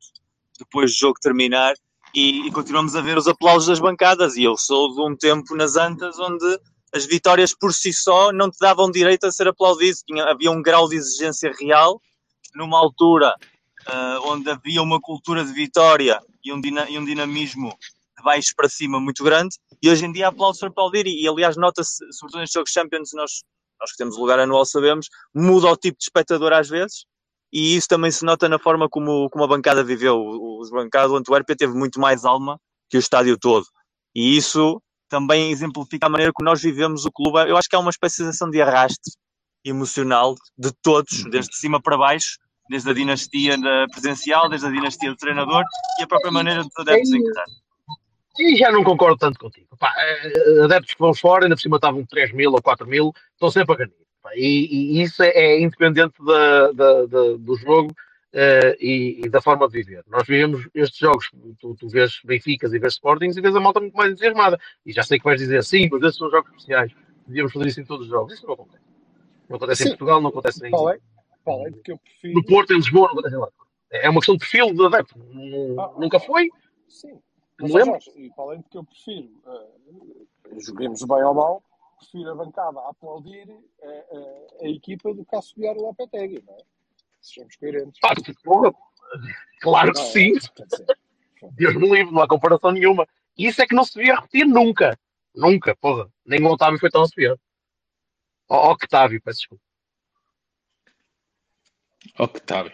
depois 0.58 0.92
do 0.92 0.98
jogo 0.98 1.20
terminar 1.22 1.74
e, 2.14 2.48
e 2.48 2.52
continuamos 2.52 2.96
a 2.96 3.02
ver 3.02 3.18
os 3.18 3.28
aplausos 3.28 3.68
das 3.68 3.80
bancadas. 3.80 4.36
E 4.36 4.44
eu 4.44 4.58
sou 4.58 4.94
de 4.94 5.02
um 5.02 5.16
tempo 5.16 5.56
nas 5.56 5.76
Antas 5.76 6.18
onde 6.20 6.60
as 6.94 7.06
vitórias 7.06 7.54
por 7.54 7.74
si 7.74 7.94
só 7.94 8.32
não 8.32 8.50
te 8.50 8.58
davam 8.60 8.90
direito 8.90 9.26
a 9.26 9.32
ser 9.32 9.48
aplaudido. 9.48 9.98
Tinha, 10.08 10.26
havia 10.26 10.52
um 10.52 10.62
grau 10.62 10.90
de 10.90 10.96
exigência 10.96 11.52
real 11.60 12.02
numa 12.56 12.80
altura 12.80 13.34
ah, 13.88 14.20
onde 14.24 14.50
havia 14.50 14.82
uma 14.82 15.00
cultura 15.00 15.44
de 15.46 15.54
vitória 15.54 16.20
e 16.44 16.52
um, 16.52 16.62
e 16.90 16.98
um 16.98 17.06
dinamismo 17.06 17.76
de 18.20 18.24
baixo 18.24 18.54
para 18.56 18.70
cima 18.70 19.00
muito 19.00 19.24
grande 19.24 19.56
e 19.82 19.90
hoje 19.90 20.06
em 20.06 20.12
dia 20.12 20.28
aplausos 20.28 20.60
para 20.60 20.70
aplaudir 20.70 21.08
e, 21.08 21.24
e, 21.24 21.28
aliás 21.28 21.58
nota-se, 21.58 21.98
sobretudo 22.12 22.42
nestes 22.42 22.54
jogos 22.54 22.72
Champions 22.72 23.10
nós, 23.14 23.44
nós 23.80 23.92
que 23.92 23.98
temos 23.98 24.18
lugar 24.18 24.40
anual 24.40 24.66
sabemos, 24.66 25.08
muda 25.34 25.68
o 25.68 25.78
tipo 25.78 25.98
de 25.98 26.04
espectador 26.04 26.54
às 26.54 26.70
vezes 26.70 27.06
e 27.52 27.76
isso 27.76 27.88
também 27.88 28.12
se 28.12 28.24
nota 28.24 28.48
na 28.48 28.60
forma 28.60 28.88
como, 28.88 29.28
como 29.32 29.44
a 29.44 29.48
bancada 29.48 29.84
viveu. 29.84 30.16
O, 30.18 30.62
o 30.62 30.70
bancado 30.70 31.10
do 31.10 31.16
Antuérpia 31.16 31.56
teve 31.56 31.74
muito 31.74 32.00
mais 32.00 32.24
alma 32.24 32.60
que 32.90 32.98
o 32.98 33.00
estádio 33.00 33.38
todo 33.38 33.66
e 34.14 34.38
isso 34.38 34.82
também 35.08 35.52
exemplifica 35.52 36.06
a 36.06 36.10
maneira 36.10 36.32
como 36.34 36.48
nós 36.48 36.62
vivemos 36.62 37.06
o 37.06 37.12
clube, 37.12 37.50
eu 37.50 37.58
acho 37.58 37.68
que 37.68 37.76
é 37.76 37.80
uma 37.80 37.90
especialização 37.90 38.50
de 38.50 38.62
arraste 38.62 39.12
emocional 39.66 40.36
de 40.58 40.72
todos, 40.84 41.24
desde 41.32 41.56
cima 41.56 41.82
para 41.82 41.98
baixo 41.98 42.38
desde 42.70 42.90
a 42.92 42.94
dinastia 42.94 43.58
da 43.58 43.88
presencial, 43.92 44.48
desde 44.48 44.68
a 44.68 44.72
dinastia 44.72 45.10
do 45.10 45.18
treinador 45.18 45.64
e 46.00 46.04
a 46.04 46.08
própria 46.08 46.32
maneira 46.32 46.62
de 46.62 46.70
adeptos 46.78 47.12
encarar. 47.12 47.46
E 48.40 48.56
já 48.56 48.72
não 48.72 48.84
concordo 48.84 49.18
tanto 49.18 49.38
contigo. 49.38 49.68
Pá, 49.78 49.94
eh, 49.98 50.64
adeptos 50.64 50.94
que 50.94 51.00
vão 51.00 51.14
fora, 51.14 51.46
ainda 51.46 51.56
por 51.56 51.62
cima 51.62 51.76
estavam 51.76 52.06
3 52.06 52.32
mil 52.32 52.52
ou 52.54 52.62
4 52.62 52.88
mil, 52.88 53.12
estão 53.34 53.52
sempre 53.52 53.74
a 53.74 53.78
ganhar. 53.78 53.92
E, 54.36 54.98
e 54.98 55.02
isso 55.02 55.22
é, 55.24 55.30
é 55.30 55.62
independente 55.62 56.14
da, 56.24 56.72
da- 56.72 57.06
da- 57.06 57.38
do 57.38 57.56
jogo 57.58 57.94
eh, 58.34 58.78
e, 58.80 59.22
e 59.26 59.30
da 59.30 59.42
forma 59.42 59.68
de 59.68 59.74
viver. 59.74 60.04
Nós 60.08 60.26
vivemos 60.28 60.68
estes 60.74 61.00
jogos, 61.00 61.30
tu, 61.60 61.76
tu 61.76 61.88
vês 61.90 62.20
Benficas 62.24 62.74
e 62.74 62.80
vês 62.80 62.94
Sportings 62.94 63.36
e 63.38 63.42
vês 63.42 63.56
a 63.56 63.60
malta 63.60 63.80
muito 63.80 63.96
mais 63.96 64.12
entusiasmada. 64.12 64.58
E 64.86 64.92
já 64.94 65.04
sei 65.04 65.18
que 65.20 65.26
vais 65.26 65.40
dizer, 65.40 65.64
sim, 65.64 65.90
mas 65.92 66.02
esses 66.04 66.18
são 66.18 66.30
jogos 66.30 66.50
especiais. 66.52 66.92
Devíamos 67.28 67.52
fazer 67.54 67.68
isso 67.68 67.82
em 67.82 67.86
todos 67.86 68.06
os 68.06 68.12
jogos. 68.12 68.34
Isso 68.34 68.46
não 68.46 68.54
acontece. 68.54 68.84
Não 69.50 69.58
acontece 69.58 69.82
em 69.82 69.86
Sim. 69.86 69.92
Portugal, 69.92 70.22
não 70.22 70.30
acontece 70.30 70.66
em, 70.68 70.70
Para 70.72 70.80
além, 70.80 71.00
para 71.44 71.54
além 71.54 71.72
de 71.74 71.80
que 71.82 71.92
eu 71.92 71.98
prefiro. 71.98 72.34
no 72.36 72.46
Porto, 72.46 72.72
em 72.74 72.78
Lisboa, 72.78 73.08
não 73.08 73.14
acontece 73.14 73.36
lá. 73.36 73.48
É 73.92 74.10
uma 74.10 74.20
questão 74.20 74.36
de 74.36 74.40
perfil 74.40 74.74
de 74.74 74.86
adepto. 74.86 75.16
Ah. 75.80 75.92
Nunca 76.00 76.20
foi. 76.20 76.50
Sim. 76.88 77.20
Mas, 77.60 77.72
lembro. 77.74 77.92
Jorge, 77.92 78.12
e 78.16 78.30
para 78.32 78.44
além 78.46 78.62
de 78.62 78.70
que 78.70 78.78
eu 78.78 78.84
prefiro, 78.84 79.42
eh, 79.46 80.60
joguemos 80.60 81.04
bem 81.04 81.24
ou 81.24 81.34
mal, 81.34 81.64
prefiro 81.98 82.32
a 82.32 82.36
bancada 82.36 82.80
a 82.80 82.90
aplaudir 82.90 83.50
eh, 83.82 84.06
eh, 84.12 84.48
a 84.62 84.70
equipa 84.70 85.14
do 85.14 85.26
que 85.26 85.36
a 85.36 85.40
assobiar 85.40 85.76
o 85.76 85.82
Lopetegui, 85.82 86.44
não 86.46 86.54
é? 86.56 86.62
Sejamos 87.22 87.56
coerentes. 87.58 88.00
Pá, 88.00 88.14
porra, 88.44 88.74
claro 89.62 89.94
que 89.94 90.00
Não, 90.00 90.06
sim. 90.08 90.34
dizer, 90.34 90.52
Deus 91.52 91.76
me 91.76 91.90
livre, 91.90 92.14
não 92.14 92.22
há 92.22 92.28
comparação 92.28 92.72
nenhuma. 92.72 93.08
Isso 93.38 93.62
é 93.62 93.68
que 93.68 93.76
não 93.76 93.84
se 93.84 93.94
devia 93.96 94.16
repetir 94.16 94.46
nunca. 94.46 94.98
Nunca, 95.36 95.76
porra. 95.76 96.10
Nem 96.26 96.42
o 96.42 96.48
Otávio 96.48 96.80
foi 96.80 96.90
tão 96.90 97.04
assobiado. 97.04 97.40
Ó, 98.48 98.72
Octávio, 98.72 99.22
peço 99.22 99.40
desculpa. 99.40 99.64
Octávio. 102.18 102.74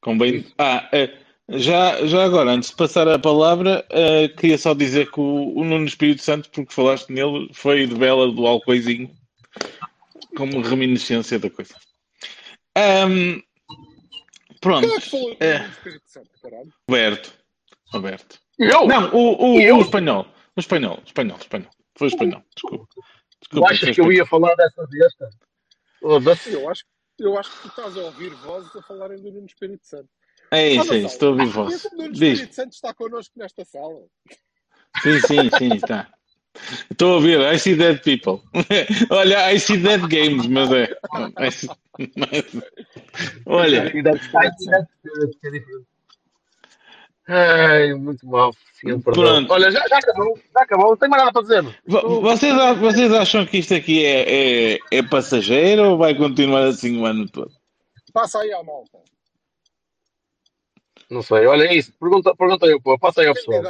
Convém. 0.00 0.52
Ah, 0.58 0.88
eh, 0.92 1.23
já, 1.50 2.06
já 2.06 2.24
agora, 2.24 2.52
antes 2.52 2.70
de 2.70 2.76
passar 2.76 3.06
a 3.08 3.18
palavra, 3.18 3.84
eh, 3.90 4.28
queria 4.28 4.56
só 4.58 4.72
dizer 4.74 5.10
que 5.10 5.20
o, 5.20 5.54
o 5.58 5.64
Nuno 5.64 5.84
Espírito 5.86 6.22
Santo, 6.22 6.50
porque 6.50 6.72
falaste 6.72 7.10
nele, 7.10 7.50
foi 7.52 7.86
de 7.86 7.94
Bela 7.94 8.30
do 8.32 8.46
Alcoizinho, 8.46 9.10
como 10.36 10.60
reminiscência 10.62 11.38
da 11.38 11.50
coisa. 11.50 11.74
Ahm, 12.76 13.40
pronto, 14.60 14.86
Quem 14.86 14.96
é 14.96 15.00
que 15.00 15.10
falou 15.10 15.36
É. 15.40 15.58
do 15.60 15.70
Espírito 15.70 16.02
Santo, 16.06 16.30
caralho? 16.42 16.72
Roberto. 16.88 17.32
Roberto. 17.92 18.38
Eu? 18.58 18.86
Não, 18.86 19.14
o, 19.14 19.54
o, 19.54 19.60
Eu? 19.60 19.78
o 19.78 19.82
espanhol. 19.82 20.26
O 20.56 20.60
espanhol, 20.60 21.00
espanhol, 21.04 21.36
espanhol. 21.38 21.70
Foi 21.96 22.08
o 22.08 22.10
espanhol, 22.10 22.42
desculpa. 22.54 22.86
Tu 22.94 23.02
Desculpa, 23.40 23.66
achas 23.68 23.80
foi 23.80 23.94
que 23.94 24.00
eu 24.00 24.12
ia 24.12 24.24
falar 24.26 24.54
dessa 24.54 24.86
besta? 24.86 25.30
Eu 26.02 26.68
acho, 26.70 26.84
eu 27.18 27.38
acho 27.38 27.50
que 27.52 27.62
tu 27.62 27.68
estás 27.68 27.96
a 27.96 28.00
ouvir 28.02 28.30
vozes 28.36 28.74
a 28.74 28.82
falarem 28.82 29.20
do 29.20 29.30
Nuno 29.30 29.46
Espírito 29.46 29.86
Santo. 29.86 30.08
É 30.56 30.72
isso, 30.72 30.92
é 30.92 30.98
isso, 30.98 31.06
estou 31.06 31.28
a 31.28 31.32
ouvir 31.32 31.42
ah, 31.42 31.46
voz. 31.46 31.84
O 31.84 31.96
Nuno. 31.96 32.12
Espírito 32.12 32.54
Santo 32.54 32.72
está 32.72 32.94
connosco 32.94 33.32
nesta 33.36 33.64
sala. 33.64 34.00
Sim, 35.02 35.20
sim, 35.20 35.50
sim, 35.58 35.74
está. 35.74 36.08
Estou 36.90 37.12
a 37.12 37.14
ouvir, 37.16 37.40
I 37.40 37.58
see 37.58 37.74
dead 37.74 38.00
people. 38.02 38.40
Olha, 39.10 39.52
I 39.52 39.58
see 39.58 39.76
dead 39.76 40.06
games, 40.08 40.46
mas 40.46 40.70
é. 40.72 40.84
I 41.38 41.50
see- 41.50 41.68
mas- 42.16 42.62
Olha, 43.46 43.90
diferente. 43.90 45.86
Ai, 47.26 47.94
muito 47.94 48.26
mal. 48.26 48.52
Sim, 48.74 49.00
perdão. 49.00 49.24
Pronto. 49.24 49.52
Olha, 49.52 49.70
já, 49.70 49.82
já 49.88 49.96
acabou. 49.98 50.38
Já 50.54 50.62
acabou. 50.62 50.90
Não 50.90 50.96
tenho 50.96 51.10
mais 51.10 51.22
nada 51.24 51.32
para 51.32 51.42
dizer. 51.42 51.80
vo- 51.86 52.20
vocês, 52.20 52.54
vocês 52.78 53.12
acham 53.12 53.46
que 53.46 53.58
isto 53.58 53.74
aqui 53.74 54.04
é, 54.04 54.74
é, 54.74 54.78
é 54.90 55.02
passageiro 55.02 55.90
ou 55.90 55.98
vai 55.98 56.14
continuar 56.14 56.64
assim 56.64 57.00
o 57.00 57.06
ano 57.06 57.26
todo? 57.28 57.50
Passa 58.12 58.40
aí 58.40 58.52
à 58.52 58.62
malta. 58.62 58.98
Não 61.10 61.22
sei. 61.22 61.46
Olha 61.46 61.64
é 61.64 61.74
isso. 61.74 61.92
Pergunta, 61.98 62.34
pergunta 62.34 62.66
aí, 62.66 62.80
pô. 62.80 62.98
Passa 62.98 63.20
aí 63.22 63.28
ao 63.28 63.34
pessoal. 63.34 63.62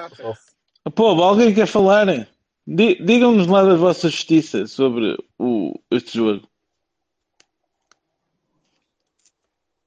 Pô, 0.95 1.07
alguém 1.23 1.55
quer 1.55 1.67
falar? 1.67 2.07
Di- 2.67 2.97
Digam-nos 3.03 3.47
lá 3.47 3.63
da 3.65 3.75
vossa 3.77 4.09
justiça 4.09 4.67
sobre 4.67 5.17
o, 5.39 5.75
este 5.91 6.17
jogo. 6.19 6.47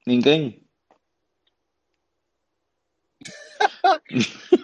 Ninguém? 0.06 0.62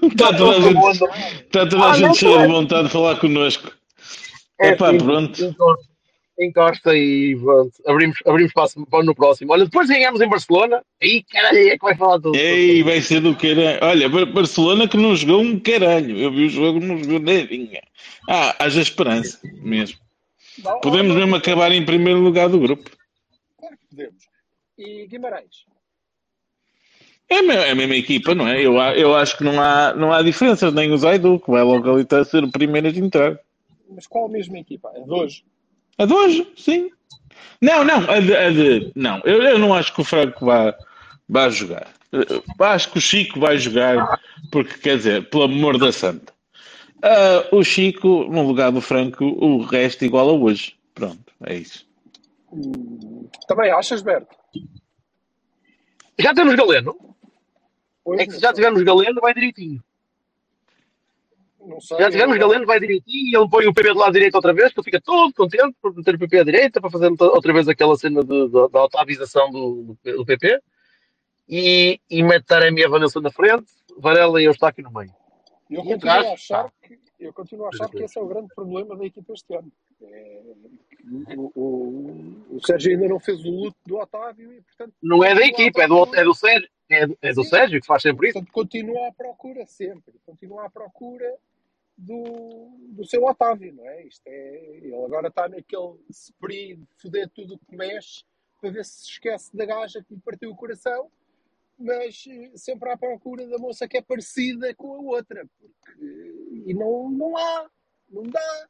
Está 0.03 0.33
toda 0.37 0.57
a 0.57 0.61
gente, 0.61 0.79
está 1.45 1.67
toda 1.69 1.85
a 1.85 1.89
Ah, 1.89 1.93
gente 1.93 2.17
cheia 2.17 2.37
de 2.47 2.53
vontade 2.53 2.87
de 2.87 2.93
falar 2.93 3.19
connosco. 3.19 3.71
É 4.59 4.69
Epá, 4.69 4.93
pronto. 4.93 5.55
Encosta, 6.39 6.95
e 6.95 7.35
pronto. 7.35 7.71
Abrimos, 7.85 8.17
abrimos 8.25 8.53
passo 8.53 8.85
para 8.87 9.03
no 9.03 9.13
próximo. 9.15 9.51
Olha, 9.53 9.65
depois 9.65 9.87
ganhamos 9.87 10.21
em 10.21 10.27
Barcelona. 10.29 10.83
Aí, 11.01 11.23
caralho, 11.23 11.57
é 11.69 11.77
que 11.77 11.83
vai 11.85 11.95
falar 11.95 12.19
tudo. 12.19 12.35
Ei, 12.35 12.83
vai 12.83 13.01
ser 13.01 13.21
do 13.21 13.35
caralho. 13.35 13.79
Olha, 13.81 14.09
Bar- 14.09 14.31
Barcelona 14.31 14.87
que 14.87 14.97
não 14.97 15.15
jogou 15.15 15.41
um 15.41 15.59
caralho. 15.59 16.17
Eu 16.17 16.31
vi 16.31 16.45
o 16.45 16.49
jogo, 16.49 16.79
não 16.79 16.97
jogou 16.97 17.19
nadinha. 17.19 17.81
Ah, 18.29 18.55
haja 18.59 18.81
esperança 18.81 19.39
mesmo. 19.61 19.97
Não, 20.63 20.79
Podemos 20.81 21.09
não, 21.09 21.15
mesmo 21.15 21.35
acabar 21.35 21.71
em 21.71 21.85
primeiro 21.85 22.19
lugar 22.19 22.49
do 22.49 22.59
grupo. 22.59 22.89
Claro 23.59 23.75
que 23.77 23.87
podemos. 23.95 24.23
E 24.77 25.07
Guimarães? 25.07 25.65
É 27.29 27.35
a 27.39 27.53
é 27.67 27.71
a 27.71 27.75
mesma 27.75 27.95
equipa, 27.95 28.35
não 28.35 28.47
é? 28.47 28.61
Eu, 28.61 28.75
eu 28.75 29.15
acho 29.15 29.37
que 29.37 29.43
não 29.43 29.59
há, 29.59 29.93
não 29.95 30.11
há 30.13 30.21
diferença, 30.21 30.69
nem 30.69 30.91
o 30.91 30.97
Zaidu, 30.97 31.39
que 31.39 31.49
vai 31.49 31.63
logo 31.63 31.91
ali 31.91 32.01
estar 32.03 32.19
a 32.19 32.25
ser 32.25 32.43
o 32.43 32.51
primeiro 32.51 32.87
a 32.87 32.91
entrar. 32.91 33.39
Mas 33.89 34.05
qual 34.05 34.25
a 34.25 34.29
mesma 34.29 34.59
equipa? 34.59 34.91
É 34.95 35.01
de 35.01 35.09
hoje. 35.09 35.43
A 35.97 36.05
de 36.05 36.13
hoje, 36.13 36.51
sim. 36.57 36.89
Não, 37.61 37.83
não, 37.83 38.09
a 38.09 38.19
de. 38.19 38.35
a 38.35 38.49
de- 38.49 38.91
não, 38.95 39.21
eu, 39.23 39.41
eu 39.43 39.57
não 39.59 39.73
acho 39.73 39.93
que 39.93 40.01
o 40.01 40.03
Franco 40.03 40.45
vá, 40.45 40.75
vá 41.29 41.49
jogar. 41.49 41.87
Eu 42.11 42.43
Acho 42.59 42.91
que 42.91 42.97
o 42.97 43.01
Chico 43.01 43.39
vai 43.39 43.57
jogar, 43.57 44.19
porque 44.51 44.77
quer 44.77 44.97
dizer, 44.97 45.29
pelo 45.29 45.43
amor 45.43 45.77
da 45.79 45.91
santa. 45.91 46.31
Ah, 47.01 47.47
o 47.51 47.63
Chico, 47.63 48.25
no 48.29 48.43
lugar 48.45 48.71
do 48.71 48.81
Franco, 48.81 49.25
o 49.25 49.61
resto 49.63 50.05
igual 50.05 50.29
a 50.29 50.33
hoje. 50.33 50.75
Pronto, 50.93 51.33
é 51.45 51.55
isso. 51.55 51.85
Também 53.47 53.71
achas, 53.71 54.01
Berto? 54.01 54.35
Já 56.19 56.33
temos 56.33 56.53
Galeno. 56.55 56.95
Pois, 58.03 58.19
É 58.19 58.25
que 58.25 58.33
se 58.33 58.39
já 58.39 58.53
tivermos 58.53 58.83
Galeno, 58.83 59.19
vai 59.19 59.33
direitinho. 59.33 59.83
Sei. 61.79 61.97
Já 61.99 62.11
tivermos 62.11 62.37
Galeno, 62.37 62.65
vai 62.65 62.79
direitinho. 62.79 63.27
E 63.31 63.35
ele 63.37 63.49
põe 63.49 63.65
o 63.67 63.73
PP 63.73 63.93
do 63.93 63.99
lado 63.99 64.13
direito 64.13 64.35
outra 64.35 64.53
vez, 64.53 64.73
que 64.73 64.79
ele 64.79 64.85
fica 64.85 65.01
todo 65.01 65.33
contente 65.33 65.75
por 65.81 65.95
meter 65.95 66.15
o 66.15 66.19
PP 66.19 66.39
à 66.39 66.43
direita, 66.43 66.81
para 66.81 66.89
fazer 66.89 67.11
outra 67.19 67.53
vez 67.53 67.67
aquela 67.67 67.95
cena 67.95 68.23
de, 68.23 68.47
de- 68.47 68.69
da 68.69 68.83
otavização 68.83 69.49
do, 69.49 69.97
do, 70.03 70.17
do 70.17 70.25
PP. 70.25 70.59
E, 71.47 71.99
e 72.09 72.23
mete 72.23 72.45
Taremi 72.45 72.81
e 72.81 72.87
na 73.21 73.31
frente, 73.31 73.65
Varela 73.97 74.41
e 74.41 74.45
Eustáquio 74.45 74.83
no 74.83 74.91
meio. 74.91 75.13
Eu 75.69 75.81
E 75.81 75.83
continuo 75.85 75.95
atrás, 75.95 76.25
a 76.25 76.33
achar 76.33 76.71
que 76.81 76.99
eu 77.19 77.33
continuo 77.33 77.65
a 77.65 77.69
achar 77.69 77.89
que 77.89 78.03
esse 78.03 78.17
é 78.17 78.21
o 78.21 78.27
grande 78.27 78.53
problema 78.53 78.95
da 78.95 79.05
equipa 79.05 79.33
este 79.33 79.55
ano. 79.55 79.71
É, 80.01 80.41
o, 81.35 81.51
o, 81.55 82.55
o 82.55 82.65
Sérgio 82.65 82.91
ainda 82.91 83.07
não 83.07 83.19
fez 83.19 83.43
o 83.43 83.49
luto 83.49 83.77
do 83.85 83.97
Otávio 83.97 84.51
e, 84.53 84.61
portanto, 84.61 84.93
Não 85.01 85.23
é 85.23 85.33
da 85.33 85.45
equipa, 85.45 85.83
é 85.83 85.87
do, 85.87 86.15
é 86.15 86.23
do 86.23 86.33
Sérgio. 86.33 86.69
É 86.89 87.07
do, 87.07 87.17
é 87.21 87.33
do. 87.33 87.43
Sérgio 87.43 87.79
que 87.81 87.87
faz 87.87 88.01
sempre 88.01 88.27
isso. 88.27 88.33
Portanto, 88.33 88.53
continua 88.53 89.07
à 89.07 89.11
procura 89.13 89.65
sempre. 89.65 90.13
Continua 90.25 90.65
à 90.65 90.69
procura 90.69 91.33
do, 91.97 92.69
do 92.89 93.05
seu 93.05 93.23
Otávio, 93.23 93.73
não 93.73 93.87
é? 93.87 94.05
Isto 94.05 94.27
é? 94.27 94.77
Ele 94.77 94.95
agora 94.95 95.27
está 95.27 95.47
naquele 95.47 95.97
spree 96.09 96.75
de 96.75 96.87
foder 97.01 97.29
tudo 97.29 97.55
o 97.55 97.59
que 97.59 97.75
mexe 97.75 98.23
para 98.59 98.71
ver 98.71 98.85
se 98.85 99.09
esquece 99.09 99.55
da 99.55 99.65
gaja 99.65 100.03
que 100.03 100.13
lhe 100.13 100.21
partiu 100.21 100.51
o 100.51 100.55
coração, 100.55 101.11
mas 101.77 102.25
eh, 102.27 102.51
sempre 102.55 102.89
à 102.89 102.97
procura 102.97 103.45
da 103.47 103.57
moça 103.57 103.87
que 103.87 103.97
é 103.97 104.01
parecida 104.01 104.73
com 104.75 104.93
a 104.93 104.99
outra. 104.99 105.45
Porque, 105.59 106.63
e 106.65 106.73
não, 106.73 107.09
não 107.09 107.37
há, 107.37 107.69
não 108.09 108.23
dá. 108.23 108.67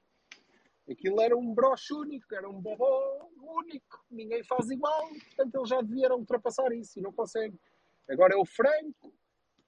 Aquilo 0.90 1.22
era 1.22 1.38
um 1.38 1.54
broche 1.54 1.94
único, 1.94 2.34
era 2.34 2.50
um 2.50 2.60
borró 2.60 3.30
único, 3.38 4.04
ninguém 4.10 4.44
faz 4.44 4.70
igual, 4.70 5.08
portanto 5.10 5.56
eles 5.56 5.70
já 5.70 5.82
deviam 5.82 6.18
ultrapassar 6.18 6.74
isso 6.74 7.00
e 7.00 7.02
não 7.02 7.14
conseguem. 7.14 7.58
Agora 8.10 8.34
é 8.34 8.38
o 8.38 8.46
Franco 8.46 9.14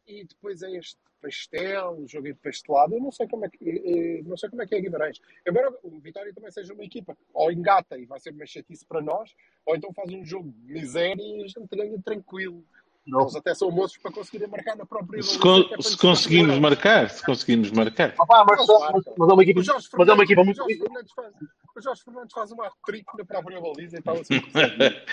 e 0.08 0.24
depois 0.24 0.62
é 0.62 0.72
este 0.72 1.00
pastel, 1.22 1.98
o 2.00 2.08
jogo 2.08 2.28
empastelado. 2.28 2.94
Eu 2.94 3.02
não 3.02 3.12
sei 3.12 3.28
como 3.28 3.46
é 3.46 3.50
que, 3.50 3.58
eh, 3.68 4.20
eh, 4.20 4.22
não 4.24 4.38
sei 4.38 4.50
como 4.50 4.62
é, 4.62 4.68
que 4.68 4.76
é 4.76 4.82
Guimarães. 4.82 5.20
Embora 5.48 5.76
o 5.84 6.00
Vitória 6.00 6.34
também 6.34 6.52
seja 6.52 6.74
uma 6.74 6.84
equipa, 6.84 7.18
ou 7.34 7.52
engata 7.52 7.98
e 7.98 8.06
vai 8.06 8.20
ser 8.20 8.32
uma 8.32 8.46
chatice 8.46 8.86
para 8.86 9.02
nós, 9.02 9.34
ou 9.66 9.76
então 9.76 9.92
faz 9.94 10.14
um 10.14 10.24
jogo 10.24 10.52
de 10.52 10.74
miséria 10.74 11.22
e 11.22 11.44
a 11.44 11.48
gente 11.48 11.76
ganha 11.76 12.00
tranquilo. 12.02 12.64
Não. 13.08 13.22
Eles 13.22 13.36
até 13.36 13.54
são 13.54 13.70
moços 13.70 13.98
para 13.98 14.12
conseguirem 14.12 14.48
marcar 14.48 14.76
na 14.76 14.86
própria 14.86 15.22
Se, 15.22 15.38
con- 15.38 15.64
é 15.78 15.82
se 15.82 15.96
conseguimos 15.96 16.58
marcar, 16.58 17.08
se 17.10 17.24
conseguimos 17.24 17.70
marcar. 17.72 18.16
Opá, 18.20 18.44
mas, 18.50 18.60
mas, 18.68 19.30
é 19.30 19.34
uma 19.34 19.44
equipa, 19.44 19.60
mas 19.60 19.68
é 19.70 19.72
uma 19.74 19.82
Fernandes, 19.84 20.24
equipa 20.24 20.44
muito. 20.44 20.64
O 21.78 21.82
Jorge 21.82 22.02
Fernandes 22.04 22.34
faz 22.34 22.52
uma 22.52 22.66
hat-trick 22.66 23.06
na 23.18 23.26
própria 23.26 23.62
baliza 23.62 23.98
e 23.98 24.00
está 24.00 24.12
assim. 24.14 24.40
consegue. 24.42 24.76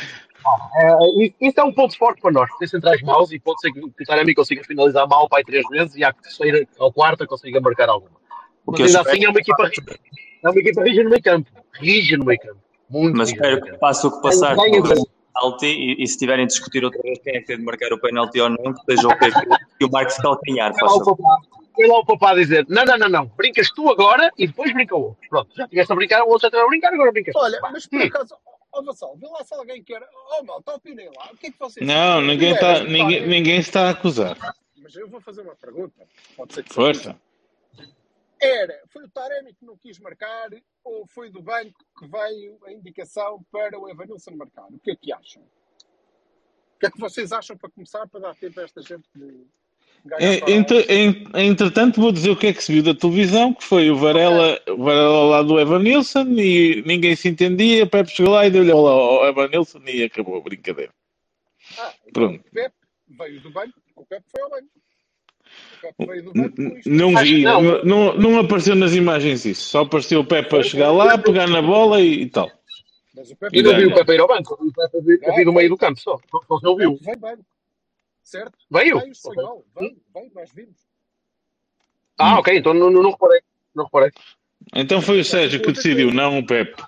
É, 0.75 1.25
isso- 1.25 1.35
isso 1.41 1.61
é 1.61 1.63
um 1.65 1.73
ponto 1.73 1.97
forte 1.97 2.21
para 2.21 2.33
nós, 2.33 2.51
ter 2.59 2.67
centrais 2.67 3.01
maus 3.03 3.31
e 3.31 3.39
pode 3.39 3.61
ser 3.61 3.71
que 3.73 3.79
o 3.79 3.93
Taremi 4.05 4.35
consiga 4.35 4.65
finalizar 4.65 5.07
mal 5.07 5.29
para 5.29 5.39
aí 5.39 5.45
três 5.45 5.65
vezes 5.69 5.95
e 5.95 6.03
à 6.03 6.13
terceira 6.13 6.67
ou 6.79 6.93
quarta 6.93 7.27
consiga 7.29 7.61
marcar 7.61 7.89
alguma. 7.89 8.17
O 8.67 8.73
Mas 8.73 8.81
ainda 8.97 9.09
assim 9.09 9.25
é 9.25 9.29
uma 9.29 9.39
equipa. 9.39 9.71
É 10.45 10.49
uma 10.51 10.59
equipa 10.59 10.83
rija 10.83 11.05
no 11.05 11.11
meio 11.11 11.23
campo. 11.23 11.51
Rija 11.75 12.17
no 12.17 12.25
meio 12.25 12.41
campo. 12.41 12.59
Muito 12.91 13.17
mas 13.17 13.29
espero 13.31 13.61
que 13.63 13.73
passe 13.79 14.05
o 14.07 14.11
que 14.11 14.21
passar 14.23 14.57
ganha. 14.57 14.83
Penalti 15.33 15.67
e, 15.67 16.03
e 16.03 16.07
se 16.07 16.19
tiverem 16.19 16.47
de 16.47 16.53
discutir 16.53 16.85
outra 16.85 17.03
vez 17.03 17.19
quem 17.21 17.37
é 17.37 17.41
que 17.41 17.47
tem 17.47 17.57
de 17.57 17.65
marcar 17.65 17.93
o 17.93 17.99
penalti 17.99 18.41
ou 18.41 18.51
não, 18.51 18.73
que 18.75 18.85
seja 18.85 19.09
o 19.09 19.19
PP 19.19 19.41
e 19.81 19.85
o 19.85 19.91
Marcos 19.91 20.17
calcanhar, 20.17 20.73
Foi 20.73 20.81
faz 20.81 20.93
lá 20.93 20.99
o 20.99 21.17
papá. 21.17 21.37
Foi 21.75 21.87
lá 21.87 21.99
o 21.99 22.05
papá 22.05 22.35
dizer: 22.35 22.67
não, 22.69 22.85
não, 22.85 22.99
não, 22.99 23.09
não. 23.09 23.27
Brincas 23.37 23.71
tu 23.71 23.91
agora 23.91 24.31
e 24.37 24.47
depois 24.47 24.73
brinca 24.73 24.95
o 24.95 25.05
outro. 25.05 25.29
Pronto, 25.29 25.51
já 25.57 25.67
tiveste 25.67 25.93
a 25.93 25.97
brincar, 25.97 26.23
o 26.23 26.29
outro 26.29 26.43
já 26.43 26.49
estava 26.49 26.65
a 26.65 26.69
brincar, 26.69 26.93
agora 26.93 27.13
brincas. 27.13 27.35
Olha, 27.37 27.61
Pá. 27.61 27.71
mas 27.73 27.87
por 27.87 28.03
acaso, 28.03 28.37
ó 28.73 28.81
oh, 28.81 28.85
Vassal, 28.85 29.17
vê 29.17 29.27
lá 29.29 29.43
se 29.45 29.55
alguém 29.55 29.83
quer. 29.83 30.03
Oh, 30.39 30.45
malta, 30.45 30.75
opinem 30.75 31.09
lá. 31.17 31.31
O 31.33 31.37
que 31.37 31.47
é 31.47 31.51
que 31.51 31.59
vocês 31.59 31.87
Não, 31.87 31.95
acham? 31.95 32.23
ninguém, 32.23 32.59
tá, 32.59 32.81
ninguém, 32.85 33.27
ninguém 33.27 33.59
está 33.59 33.87
a 33.87 33.91
acusar. 33.91 34.37
Mas 34.77 34.95
eu 34.97 35.09
vou 35.09 35.21
fazer 35.21 35.43
uma 35.43 35.55
pergunta. 35.55 36.07
Pode 36.37 36.55
ser 36.55 36.65
que 36.65 36.75
Força. 36.75 37.17
Era, 38.45 38.81
foi 38.89 39.05
o 39.05 39.09
Taremi 39.09 39.55
que 39.55 39.65
não 39.65 39.77
quis 39.77 39.99
marcar 40.01 40.49
ou 40.83 41.07
foi 41.07 41.31
do 41.31 41.41
banco 41.41 41.79
que 41.99 42.07
veio 42.09 42.59
a 42.67 42.73
indicação 42.73 43.45
para 43.53 43.79
o 43.79 43.89
Evanilson 43.89 44.33
marcar? 44.33 44.67
O 44.69 44.79
que 44.81 44.91
é 44.91 44.97
que 44.97 45.13
acham? 45.13 45.43
O 45.43 46.79
que 46.81 46.87
é 46.87 46.91
que 46.91 46.99
vocês 46.99 47.31
acham 47.31 47.57
para 47.57 47.71
começar, 47.71 48.07
para 48.09 48.19
dar 48.21 48.35
tempo 48.35 48.59
a 48.59 48.65
esta 48.65 48.83
gente 48.83 49.05
de 49.15 49.47
ganhar 50.05 50.49
entre- 50.51 50.85
en- 50.93 51.25
entretanto, 51.37 52.01
vou 52.01 52.11
dizer 52.11 52.31
o 52.31 52.37
que 52.37 52.49
é 52.49 52.53
que 52.53 52.65
se 52.65 52.73
viu 52.73 52.83
da 52.83 52.93
televisão, 52.99 53.55
que 53.55 53.63
foi 53.63 53.89
o 53.89 53.97
Varela, 53.97 54.61
o 54.69 54.83
Varela 54.83 55.25
lado 55.31 55.47
do 55.49 55.61
Evanilson 55.61 56.25
e 56.31 56.83
ninguém 56.85 57.15
se 57.15 57.29
entendia. 57.29 57.87
Pepe 57.87 58.11
chegou 58.11 58.33
lá 58.33 58.45
e 58.45 58.51
deu-lhe 58.51 58.73
ao 58.73 58.85
ao 58.85 59.27
Evanilson 59.29 59.79
e 59.87 60.03
acabou 60.03 60.37
a 60.37 60.41
brincadeira. 60.41 60.93
Ah, 61.79 61.95
então 62.01 62.13
Pronto. 62.13 62.41
o 62.41 62.51
Pepe 62.51 62.75
veio 63.07 63.41
do 63.41 63.51
banco, 63.53 63.81
porque 63.95 64.01
o 64.01 64.05
Pepe 64.07 64.27
foi 64.29 64.43
ao 64.43 64.51
banco. 64.51 64.69
Não 66.87 67.15
vi, 67.17 67.43
não. 67.43 68.15
não, 68.17 68.39
apareceu 68.39 68.75
nas 68.75 68.95
imagens 68.95 69.45
isso. 69.45 69.63
Só 69.69 69.81
apareceu 69.83 70.21
o 70.21 70.25
Pepe 70.25 70.57
a 70.57 70.63
chegar 70.63 70.91
lá, 70.93 71.19
pegar 71.19 71.49
na 71.49 71.61
bola 71.61 72.01
e, 72.01 72.23
e 72.23 72.31
tal. 72.31 72.51
Mas 73.15 73.31
o 73.31 73.37
Pepe 73.37 73.59
Eu 73.59 73.65
não 73.65 73.71
vi 73.77 73.77
o 73.77 73.87
Idade. 73.87 74.01
Pepe 74.01 74.13
ir 74.15 74.21
ao 74.21 74.29
banco. 74.29 74.55
O 74.55 74.73
Pepe 74.73 75.01
vir- 75.37 75.45
no 75.45 75.53
meio 75.53 75.69
do 75.69 75.77
campo 75.77 76.01
só. 76.01 76.19
Só 76.49 76.59
não 76.63 76.73
O 76.73 76.77
viu. 76.77 76.99
Veio 77.01 77.19
banco. 77.19 77.45
Certo? 78.23 78.57
Veio? 78.71 78.99
Veio, 78.99 79.13
espanhol. 79.13 79.65
Veio, 79.79 79.97
veio, 80.15 80.31
nós 80.35 80.51
vimos. 80.55 80.77
Ah, 82.19 82.39
ok, 82.39 82.57
então 82.57 82.73
não, 82.73 82.91
não, 82.91 83.03
não 83.03 83.11
reparei. 83.11 83.41
Não 83.75 83.85
reparei. 83.85 84.11
Então 84.75 85.03
foi 85.03 85.21
o 85.21 85.25
Sérgio 85.25 85.61
que 85.61 85.73
decidiu, 85.73 86.13
não 86.13 86.39
o 86.39 86.47
Pepe. 86.47 86.83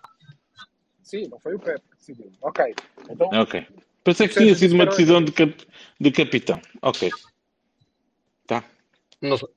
Sim, 1.02 1.28
não 1.28 1.38
foi 1.38 1.54
o 1.54 1.58
Pepe 1.58 1.80
que 1.90 1.96
decidiu. 1.98 2.32
Ok. 2.40 2.74
Então, 3.10 3.28
Ok. 3.32 3.66
Pensei 4.04 4.28
que 4.28 4.34
tinha 4.34 4.54
sido 4.54 4.74
uma 4.74 4.84
decisão 4.84 5.24
de, 5.24 5.32
cap, 5.32 5.54
de 5.98 6.10
capitão. 6.10 6.60
Ok. 6.82 7.10
Não 9.28 9.38
sei. 9.38 9.48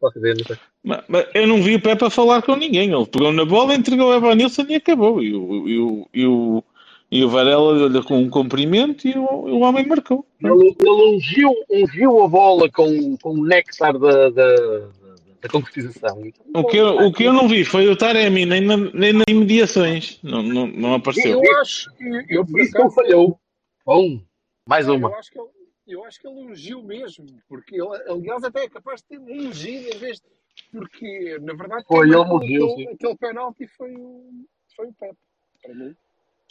Posso 0.00 0.14
dizer, 0.14 0.36
não 0.36 0.44
sei. 0.44 0.56
Mas, 0.82 1.04
mas 1.08 1.26
eu 1.34 1.46
não 1.46 1.62
vi 1.62 1.76
o 1.76 1.80
Pepe 1.80 2.04
a 2.04 2.10
falar 2.10 2.42
com 2.42 2.56
ninguém. 2.56 2.92
Ele 2.92 3.06
pegou 3.06 3.32
na 3.32 3.44
bola, 3.44 3.74
entregou 3.74 4.12
a 4.12 4.16
Evanilson 4.16 4.66
e 4.68 4.74
acabou. 4.74 5.22
E 5.22 5.34
o, 5.34 5.68
e 5.68 5.78
o, 5.78 6.08
e 6.12 6.26
o, 6.26 6.64
e 7.10 7.24
o 7.24 7.28
Varela 7.28 7.78
deu-lhe 7.78 8.06
com 8.06 8.18
um 8.18 8.28
cumprimento 8.28 9.08
e 9.08 9.16
o, 9.16 9.24
o 9.24 9.60
homem 9.60 9.86
marcou. 9.86 10.26
Ele, 10.42 10.76
ele 10.78 11.16
ungiu, 11.16 11.54
ungiu 11.70 12.22
a 12.22 12.28
bola 12.28 12.70
com, 12.70 13.16
com 13.16 13.30
o 13.30 13.46
néctar 13.46 13.98
da, 13.98 14.28
da, 14.30 15.48
concretização. 15.50 16.22
O 16.54 16.64
que, 16.64 16.76
eu, 16.76 16.96
o 16.98 17.12
que 17.12 17.24
eu 17.24 17.32
não 17.32 17.48
vi 17.48 17.64
foi 17.64 17.86
o 17.88 17.96
Taremi, 17.96 18.44
nem, 18.44 18.60
na, 18.60 18.76
nem 18.76 19.12
nas 19.12 19.24
imediações. 19.28 20.18
Não, 20.22 20.42
não, 20.42 20.66
não 20.66 20.94
apareceu. 20.94 21.42
eu 21.42 21.60
acho 21.60 21.90
que. 21.96 22.04
Eu, 22.28 22.44
Isso 22.56 22.76
não 22.76 22.90
falhou. 22.90 23.38
Bom, 23.86 24.20
mais 24.66 24.88
uma. 24.88 25.08
Eu 25.08 25.14
acho 25.16 25.30
que 25.30 25.38
ele, 25.38 25.48
eu 25.86 26.04
acho 26.04 26.20
que 26.20 26.26
ele 26.26 26.40
ungiu 26.40 26.82
mesmo, 26.82 27.26
porque 27.48 27.74
ele, 27.74 27.88
aliás, 28.08 28.42
até 28.44 28.64
é 28.64 28.68
capaz 28.68 29.00
de 29.02 29.08
ter 29.08 29.18
ungido 29.18 29.88
em 29.94 29.98
vez 29.98 30.20
de. 30.20 30.26
Porque, 30.70 31.38
na 31.40 31.52
verdade, 31.54 31.84
Foi, 31.86 32.06
ele 32.06 32.16
ungiu, 32.16 32.72
aquele, 32.72 32.88
aquele 32.88 33.16
penalti 33.16 33.66
foi 33.66 33.94
o, 33.94 34.44
foi 34.76 34.86
o 34.86 34.92
Pepe, 34.94 35.18
para 35.62 35.74
mim. 35.74 35.96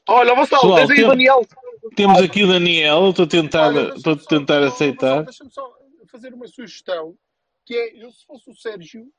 Olha, 0.07 0.35
Vassal, 0.35 0.59
Pessoal, 0.59 0.75
tens 0.77 0.89
aí 0.91 0.97
tem- 0.97 1.07
Daniel. 1.07 1.47
Temos 1.95 2.21
aqui 2.21 2.43
o 2.43 2.47
Daniel, 2.47 3.09
estou 3.09 3.25
a 3.25 3.27
tentar, 3.27 3.67
Olha, 3.67 3.93
estou 3.95 4.13
a 4.13 4.19
só- 4.19 4.27
tentar 4.27 4.61
oh, 4.61 4.65
aceitar. 4.65 5.23
Deixa-me 5.23 5.51
só 5.51 5.73
fazer 6.07 6.33
uma 6.33 6.47
sugestão, 6.47 7.17
que 7.65 7.75
é, 7.75 8.03
eu 8.03 8.11
se 8.11 8.25
fosse 8.25 8.49
o 8.49 8.55
Sérgio, 8.55 9.11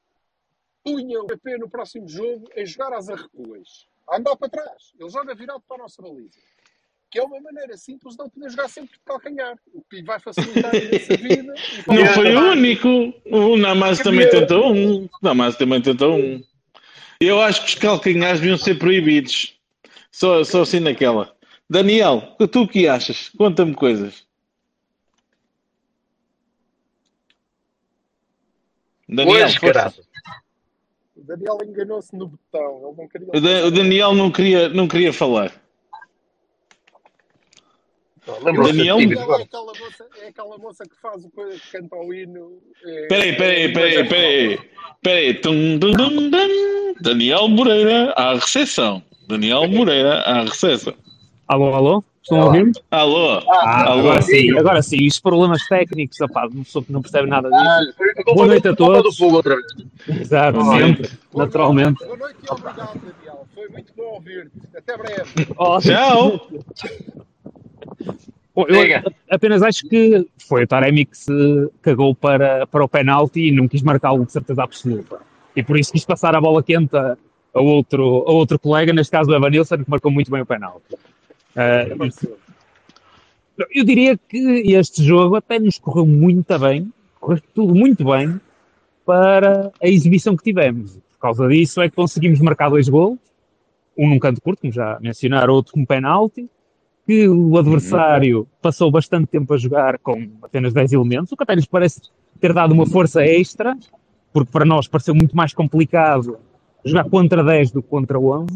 punha 0.83 1.21
o 1.21 1.27
PP 1.27 1.59
no 1.59 1.69
próximo 1.69 2.07
jogo 2.09 2.49
a 2.57 2.65
jogar 2.65 2.93
às 2.93 3.09
arrecuas, 3.09 3.87
a 4.09 4.17
andar 4.19 4.37
para 4.37 4.49
trás. 4.51 4.93
Ele 4.99 5.09
joga 5.09 5.35
virado 5.35 5.63
para 5.67 5.77
a 5.77 5.81
nossa 5.81 6.01
baliza. 6.03 6.39
Que 7.15 7.21
é 7.21 7.23
uma 7.23 7.41
maneira 7.41 7.77
simples 7.77 8.17
de 8.17 8.23
ele 8.25 8.31
poder 8.31 8.51
jogar 8.51 8.69
sempre 8.69 8.95
de 8.95 9.01
calcanhar, 9.05 9.57
o 9.73 9.81
que 9.89 10.03
vai 10.03 10.19
facilitar 10.19 10.75
imensa 10.75 11.15
vida. 11.17 11.55
Não 11.87 12.07
foi 12.09 12.35
o 12.35 12.51
único. 12.51 12.89
O 13.31 13.57
Namaz 13.57 14.01
também 14.01 14.29
tentou 14.29 14.75
um. 14.75 15.05
O 15.05 15.11
Namaz 15.23 15.55
também 15.55 15.81
tentou 15.81 16.17
um. 16.17 16.43
Eu 17.21 17.41
acho 17.41 17.61
que 17.63 17.69
os 17.69 17.75
calcanhares 17.77 18.41
deviam 18.41 18.59
ser 18.59 18.81
proibidos. 18.81 19.57
Só, 20.11 20.43
só 20.43 20.63
assim 20.63 20.81
naquela. 20.81 21.33
Daniel, 21.71 22.37
tu 22.51 22.63
o 22.63 22.69
que 22.69 22.89
achas? 22.89 23.29
Conta-me 23.29 23.75
coisas. 23.75 24.27
Daniel, 29.09 29.49
Pois. 29.61 29.99
O 31.17 31.23
Daniel 31.23 31.59
enganou-se 31.65 32.17
no 32.17 32.27
botão, 32.27 32.89
ele 32.89 32.97
não 32.97 33.09
queria. 33.09 33.29
O, 33.29 33.41
Da- 33.41 33.67
o 33.67 33.71
Daniel 33.71 34.15
não 34.15 34.33
queria, 34.33 34.69
não 34.69 34.89
queria 34.89 35.13
falar. 35.13 35.53
O 38.27 38.63
Daniel 38.63 38.99
é 39.01 39.43
aquela 39.43 39.67
moça, 39.67 40.07
é 40.23 40.29
aquela 40.29 40.59
moça 40.59 40.85
que 40.85 40.99
faz 41.01 41.25
o 41.25 41.29
que 41.31 41.61
canta 41.71 41.95
ao 41.97 42.13
hino. 42.15 42.59
é- 42.87 43.07
Peraí, 43.09 43.37
peraí, 43.37 43.63
é- 43.65 43.69
peraí, 43.73 44.09
peraí. 44.09 44.59
Peraí. 45.03 45.35
Tum, 45.35 45.79
tum, 45.79 45.93
tum, 45.93 46.31
tum. 46.31 46.95
Daniel 47.03 47.49
Moreira 47.49 48.13
à 48.17 48.35
recepção. 48.35 49.03
Daniel 49.29 49.69
Moreira 49.69 50.21
à 50.21 50.43
recepção. 50.43 50.95
Alô, 51.47 51.75
alô? 51.75 52.05
Estão 52.23 52.41
a 52.41 52.45
ouvir-me? 52.47 52.73
Alô? 52.91 53.33
Ah, 53.51 53.91
Alô? 53.91 54.01
agora 54.01 54.23
sim, 54.23 54.59
agora 54.59 54.81
sim. 54.83 55.07
Os 55.07 55.21
problemas 55.21 55.63
técnicos, 55.67 56.19
opá, 56.23 56.47
uma 56.47 56.65
pessoa 56.65 56.83
que 56.83 56.91
não 56.91 57.03
percebe 57.03 57.29
nada 57.29 57.51
disso. 57.51 57.63
Ah, 58.27 58.33
Boa 58.35 58.47
noite 58.47 58.67
a 58.69 58.75
todos. 58.75 59.19
fogo 59.19 59.37
outra 59.37 59.55
vez. 59.57 60.21
Exato, 60.23 60.59
Olá. 60.59 60.79
sempre, 60.79 61.11
Boa 61.31 61.45
naturalmente. 61.45 62.01
noite, 62.01 62.05
boa 62.07 62.17
noite 62.17 62.39
e 62.43 62.51
obrigado, 62.55 62.99
Daniel. 63.01 63.47
Foi 63.55 63.69
muito 63.69 63.93
bom 63.95 64.05
ouvir-te. 64.15 64.53
Até 64.75 64.97
breve. 64.97 65.31
Oh, 65.59 65.79
Tchau. 65.79 66.49
Bom, 68.55 68.67
eu 68.69 69.03
apenas 69.29 69.63
acho 69.63 69.89
que 69.89 70.27
foi 70.39 70.63
o 70.63 70.67
Taremi 70.67 71.05
que 71.05 71.19
se 71.19 71.71
cagou 71.83 72.15
para, 72.15 72.67
para 72.69 72.85
o 72.85 72.89
penalti 72.89 73.49
e 73.49 73.53
não 73.53 73.67
quis 73.67 73.83
marcá-lo 73.83 74.25
de 74.25 74.31
certeza 74.31 74.63
absoluta. 74.63 75.19
E 75.57 75.63
por 75.63 75.77
isso 75.77 75.93
quis 75.93 76.05
passar 76.05 76.37
a 76.37 76.41
bola 76.41 76.63
quente 76.63 76.97
a, 76.97 77.17
a 77.53 77.61
outro, 77.61 78.25
a 78.27 78.33
outro 78.33 78.59
colega, 78.59 78.93
neste 78.93 79.11
caso 79.11 79.31
o 79.31 79.35
Evanilson, 79.35 79.79
que 79.79 79.91
marcou 79.91 80.11
muito 80.11 80.31
bem 80.31 80.43
o 80.43 80.47
penalti. 80.47 80.97
Ah, 81.57 81.87
eu 83.73 83.85
diria 83.85 84.17
que 84.17 84.39
este 84.73 85.03
jogo 85.03 85.37
até 85.37 85.59
nos 85.59 85.79
correu 85.79 86.07
muito 86.07 86.59
bem, 86.59 86.93
correu 87.21 87.41
tudo 87.55 87.75
muito 87.75 88.05
bem 88.05 88.41
para 89.05 89.73
a 89.83 89.89
exibição 89.89 90.37
que 90.37 90.45
tivemos. 90.45 90.97
Por 91.13 91.19
causa 91.21 91.49
disso 91.49 91.81
é 91.81 91.89
que 91.89 91.97
conseguimos 91.97 92.41
marcar 92.41 92.69
dois 92.69 92.89
gols, 92.89 93.19
um 93.97 94.09
num 94.09 94.19
canto 94.19 94.41
curto, 94.41 94.61
como 94.61 94.73
já 94.73 94.99
mencionaram, 95.01 95.55
outro 95.55 95.73
com 95.73 95.85
penalti, 95.85 96.49
que 97.07 97.29
o 97.29 97.59
adversário 97.59 98.49
passou 98.63 98.91
bastante 98.91 99.27
tempo 99.27 99.53
a 99.53 99.57
jogar 99.57 99.99
com 99.99 100.31
apenas 100.43 100.73
10 100.73 100.93
elementos, 100.93 101.33
o 101.33 101.37
que 101.37 101.43
até 101.43 101.55
lhes 101.55 101.67
parece 101.67 102.01
ter 102.41 102.53
dado 102.53 102.73
uma 102.73 102.87
força 102.87 103.25
extra, 103.25 103.77
porque 104.33 104.51
para 104.51 104.65
nós 104.65 104.89
pareceu 104.89 105.15
muito 105.15 105.37
mais 105.37 105.53
complicado 105.53 106.39
jogar 106.85 107.09
contra 107.09 107.45
10 107.45 107.73
do 107.73 107.83
que 107.83 107.89
contra 107.89 108.19
11. 108.19 108.47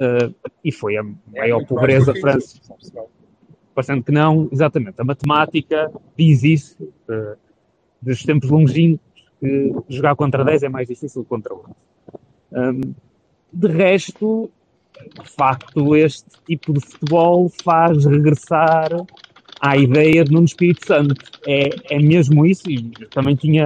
Ah, 0.00 0.30
e 0.64 0.72
foi 0.72 0.96
a 0.96 1.00
É 1.00 1.40
maior 1.40 1.58
muito 1.58 1.68
pobreza 1.68 2.14
França. 2.14 2.58
Parecendo 3.74 4.04
que 4.04 4.12
não, 4.12 4.48
exatamente. 4.52 4.94
A 4.98 5.04
matemática 5.04 5.90
diz 6.16 6.44
isso, 6.44 6.88
eh, 7.08 7.36
dos 8.00 8.22
tempos 8.22 8.48
longínquos, 8.48 9.04
que 9.40 9.74
jogar 9.88 10.14
contra 10.14 10.44
10 10.44 10.62
é 10.62 10.68
mais 10.68 10.86
difícil 10.86 11.22
que 11.22 11.28
contra 11.28 11.52
11. 11.52 11.64
Hum, 12.52 12.94
de 13.52 13.68
resto, 13.68 14.50
de 15.22 15.28
facto, 15.30 15.96
este 15.96 16.24
tipo 16.46 16.72
de 16.72 16.80
futebol 16.80 17.48
faz 17.62 18.04
regressar 18.04 18.88
à 19.60 19.76
ideia 19.76 20.24
de 20.24 20.32
Nuno 20.32 20.44
Espírito 20.46 20.86
Santo. 20.86 21.14
É, 21.46 21.96
é 21.96 21.98
mesmo 21.98 22.46
isso, 22.46 22.70
e 22.70 22.92
eu 23.00 23.08
também 23.10 23.34
tinha, 23.34 23.64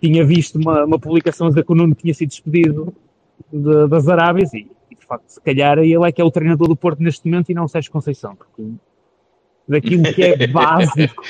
tinha 0.00 0.24
visto 0.24 0.56
uma, 0.58 0.84
uma 0.84 0.98
publicação 0.98 1.46
a 1.46 1.50
dizer 1.50 1.64
que 1.64 1.72
o 1.72 1.74
Nuno 1.74 1.94
tinha 1.94 2.14
sido 2.14 2.28
despedido 2.30 2.94
de- 3.52 3.88
das 3.88 4.08
Arábias, 4.08 4.52
e, 4.54 4.70
e, 4.90 4.94
de 4.94 5.04
facto, 5.06 5.28
se 5.28 5.40
calhar 5.40 5.78
ele 5.78 6.06
é 6.08 6.12
que 6.12 6.20
é 6.20 6.24
o 6.24 6.30
treinador 6.30 6.68
do 6.68 6.76
Porto 6.76 7.02
neste 7.02 7.28
momento 7.28 7.50
e 7.50 7.54
não 7.54 7.68
Sérgio 7.68 7.90
Conceição, 7.92 8.34
porque 8.36 8.62
daquilo 9.68 10.02
que 10.14 10.22
é 10.22 10.46
básico, 10.48 11.22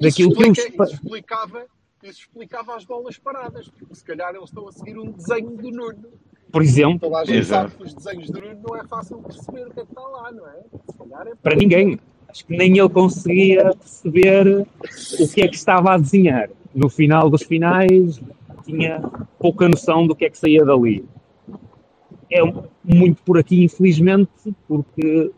daquilo 0.00 0.30
isso, 0.30 0.36
que 0.36 0.44
eu 0.44 0.52
explica- 0.52 0.84
isso 0.84 0.94
explicava, 0.94 1.66
isso 2.02 2.20
explicava 2.20 2.76
as 2.76 2.84
bolas 2.84 3.18
paradas, 3.18 3.68
porque 3.68 3.94
se 3.94 4.04
calhar 4.04 4.34
eles 4.34 4.48
estão 4.48 4.68
a 4.68 4.72
seguir 4.72 4.98
um 4.98 5.10
desenho 5.12 5.56
do 5.56 5.70
Nuno. 5.70 6.08
Por 6.50 6.62
exemplo, 6.62 7.00
Toda 7.00 7.18
a 7.18 7.24
gente 7.24 7.38
Exato. 7.38 7.70
sabe 7.70 7.76
que 7.76 7.84
os 7.88 7.94
desenhos 7.94 8.30
do 8.30 8.40
Nuno 8.40 8.60
não 8.66 8.76
é 8.76 8.84
fácil 8.86 9.18
perceber 9.18 9.66
o 9.66 9.70
que 9.70 9.80
é 9.80 9.84
que 9.84 9.90
está 9.90 10.00
lá, 10.00 10.32
não 10.32 10.46
é? 10.46 10.60
Se 10.90 10.98
calhar 10.98 11.26
é 11.28 11.32
para 11.42 11.56
ninguém. 11.56 11.98
Acho 12.28 12.44
que 12.44 12.56
nem 12.56 12.76
ele 12.78 12.88
conseguia 12.90 13.74
perceber 13.74 14.66
o 15.20 15.28
que 15.28 15.40
é 15.40 15.48
que 15.48 15.56
estava 15.56 15.94
a 15.94 15.98
desenhar. 15.98 16.50
No 16.74 16.90
final 16.90 17.30
dos 17.30 17.42
finais, 17.42 18.20
tinha 18.64 19.00
pouca 19.38 19.66
noção 19.66 20.06
do 20.06 20.14
que 20.14 20.26
é 20.26 20.30
que 20.30 20.36
saía 20.36 20.64
dali. 20.64 21.04
É 22.30 22.42
muito 22.84 23.22
por 23.22 23.38
aqui, 23.38 23.64
infelizmente, 23.64 24.30
porque 24.68 25.30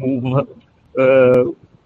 o, 0.00 0.38
eh, 0.98 1.44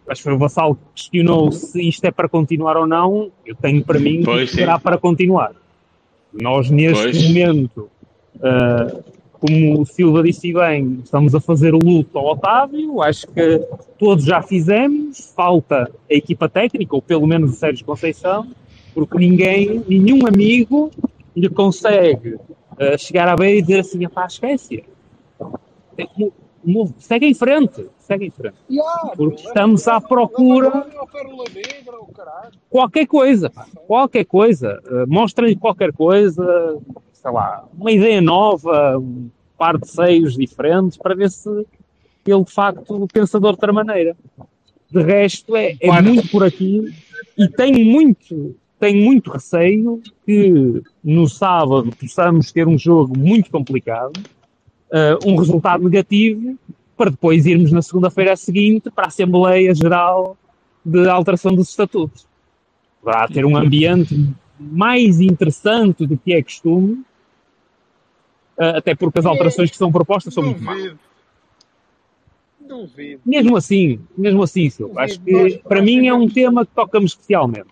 acho 0.09 0.21
que 0.21 0.23
foi 0.23 0.33
o 0.33 0.39
Vassal 0.39 0.75
que 0.75 0.81
questionou 0.95 1.53
se 1.53 1.87
isto 1.87 2.05
é 2.07 2.11
para 2.11 2.27
continuar 2.29 2.79
ou 2.79 2.87
não. 2.87 3.31
Eu 3.45 3.55
tenho 3.55 3.85
para 3.85 3.99
mim 3.99 4.23
Pois, 4.25 4.49
que 4.51 4.57
será 4.57 4.77
sim. 4.79 4.83
para 4.83 4.97
continuar. 4.97 5.53
Nós, 6.33 6.71
neste 6.71 7.03
Pois. 7.03 7.29
momento, 7.29 7.91
eh, 8.43 9.03
como 9.33 9.81
o 9.81 9.87
Silva 9.87 10.23
disse 10.23 10.53
bem, 10.53 11.01
estamos 11.03 11.35
a 11.35 11.41
fazer 11.41 11.75
o 11.75 11.79
luto 11.79 12.19
ao 12.19 12.33
Otávio. 12.33 13.03
Acho 13.03 13.27
que 13.27 13.59
todos 13.99 14.25
já 14.25 14.43
fizemos. 14.43 15.33
Falta 15.35 15.91
a 16.11 16.15
equipa 16.15 16.49
técnica, 16.49 16.95
ou 16.95 17.01
pelo 17.03 17.27
menos 17.27 17.53
o 17.53 17.55
Sérgio 17.55 17.87
Conceição, 17.87 18.47
porque 18.93 19.19
ninguém, 19.19 19.83
nenhum 19.89 20.27
amigo 20.27 20.91
lhe 21.35 21.49
consegue 21.49 22.39
eh, 22.79 22.99
chegar 22.99 23.29
à 23.29 23.37
beira 23.37 23.59
e 23.59 23.63
dizer 23.63 23.81
assim: 23.81 24.09
pá, 24.09 24.27
esquece. 24.27 24.85
Segue 26.99 27.27
em 27.27 27.35
frente, 27.35 27.87
segue 27.99 28.27
em 28.27 28.31
frente. 28.31 28.57
Porque 29.17 29.43
estamos 29.43 29.89
à 29.89 30.01
procura-. 30.01 30.87
Qualquer 32.69 33.07
coisa, 33.07 33.49
pá, 33.49 33.67
qualquer 33.87 34.25
coisa. 34.25 34.83
Uh, 34.87 35.07
Mostrem-lhe 35.07 35.57
qualquer 35.57 35.93
coisa, 35.93 36.79
sei 37.21 37.31
lá, 37.31 37.65
uma 37.77 37.93
ideia 37.93 38.21
nova, 38.21 38.99
um 38.99 39.29
par 39.59 39.77
de 39.77 39.87
seios 39.87 40.37
diferentes, 40.37 40.97
para 40.97 41.15
ver 41.15 41.31
se 41.31 41.49
ele 42.27 42.45
de 42.45 42.53
facto 42.53 43.07
pensa 43.13 43.39
de 43.39 43.47
outra 43.47 43.73
maneira. 43.73 44.17
De 44.91 45.03
resto, 45.03 45.55
é, 45.55 45.77
é 45.81 46.01
muito 46.01 46.29
por 46.31 46.43
aqui 46.43 46.83
e 47.37 47.49
tenho 47.49 47.85
muito, 47.85 48.57
tenho 48.79 49.05
muito 49.05 49.31
receio 49.31 50.03
que 50.25 50.83
no 51.05 51.29
sábado 51.29 51.91
possamos 51.99 52.51
ter 52.51 52.67
um 52.67 52.79
jogo 52.79 53.17
muito 53.17 53.51
complicado, 53.51 54.17
uh, 54.17 55.29
um 55.29 55.37
resultado 55.37 55.85
negativo, 55.85 56.59
para 56.97 57.11
depois 57.11 57.47
irmos 57.47 57.71
na 57.71 57.83
segunda-feira 57.83 58.37
seguinte 58.37 58.91
para 58.91 59.05
a 59.05 59.09
Assembleia 59.09 59.75
Geral 59.75 60.37
de 60.85 61.09
alteração 61.09 61.55
dos 61.55 61.69
estatutos. 61.71 62.27
Vai 63.03 63.29
ter 63.29 63.45
um 63.45 63.57
ambiente 63.57 64.29
mais 64.59 65.21
interessante 65.21 66.07
do 66.07 66.19
que 66.19 66.35
é 66.35 66.43
costume, 66.43 67.03
até 68.57 68.95
porque 68.95 69.19
as 69.19 69.27
alterações 69.27 69.71
que 69.71 69.77
são 69.77 69.91
propostas 69.91 70.35
são 70.35 70.43
muito 70.43 70.63
más. 70.63 70.77
Duvido. 70.77 70.99
Duvido. 72.61 73.23
Mesmo 73.27 73.57
assim, 73.57 74.01
mesmo 74.17 74.43
assim, 74.43 74.71
Silva, 74.71 75.03
acho 75.03 75.21
que 75.21 75.59
para 75.59 75.83
mim 75.83 76.07
é 76.07 76.15
um 76.15 76.29
tema 76.29 76.65
que 76.65 76.73
toca-me 76.73 77.07
especialmente. 77.07 77.69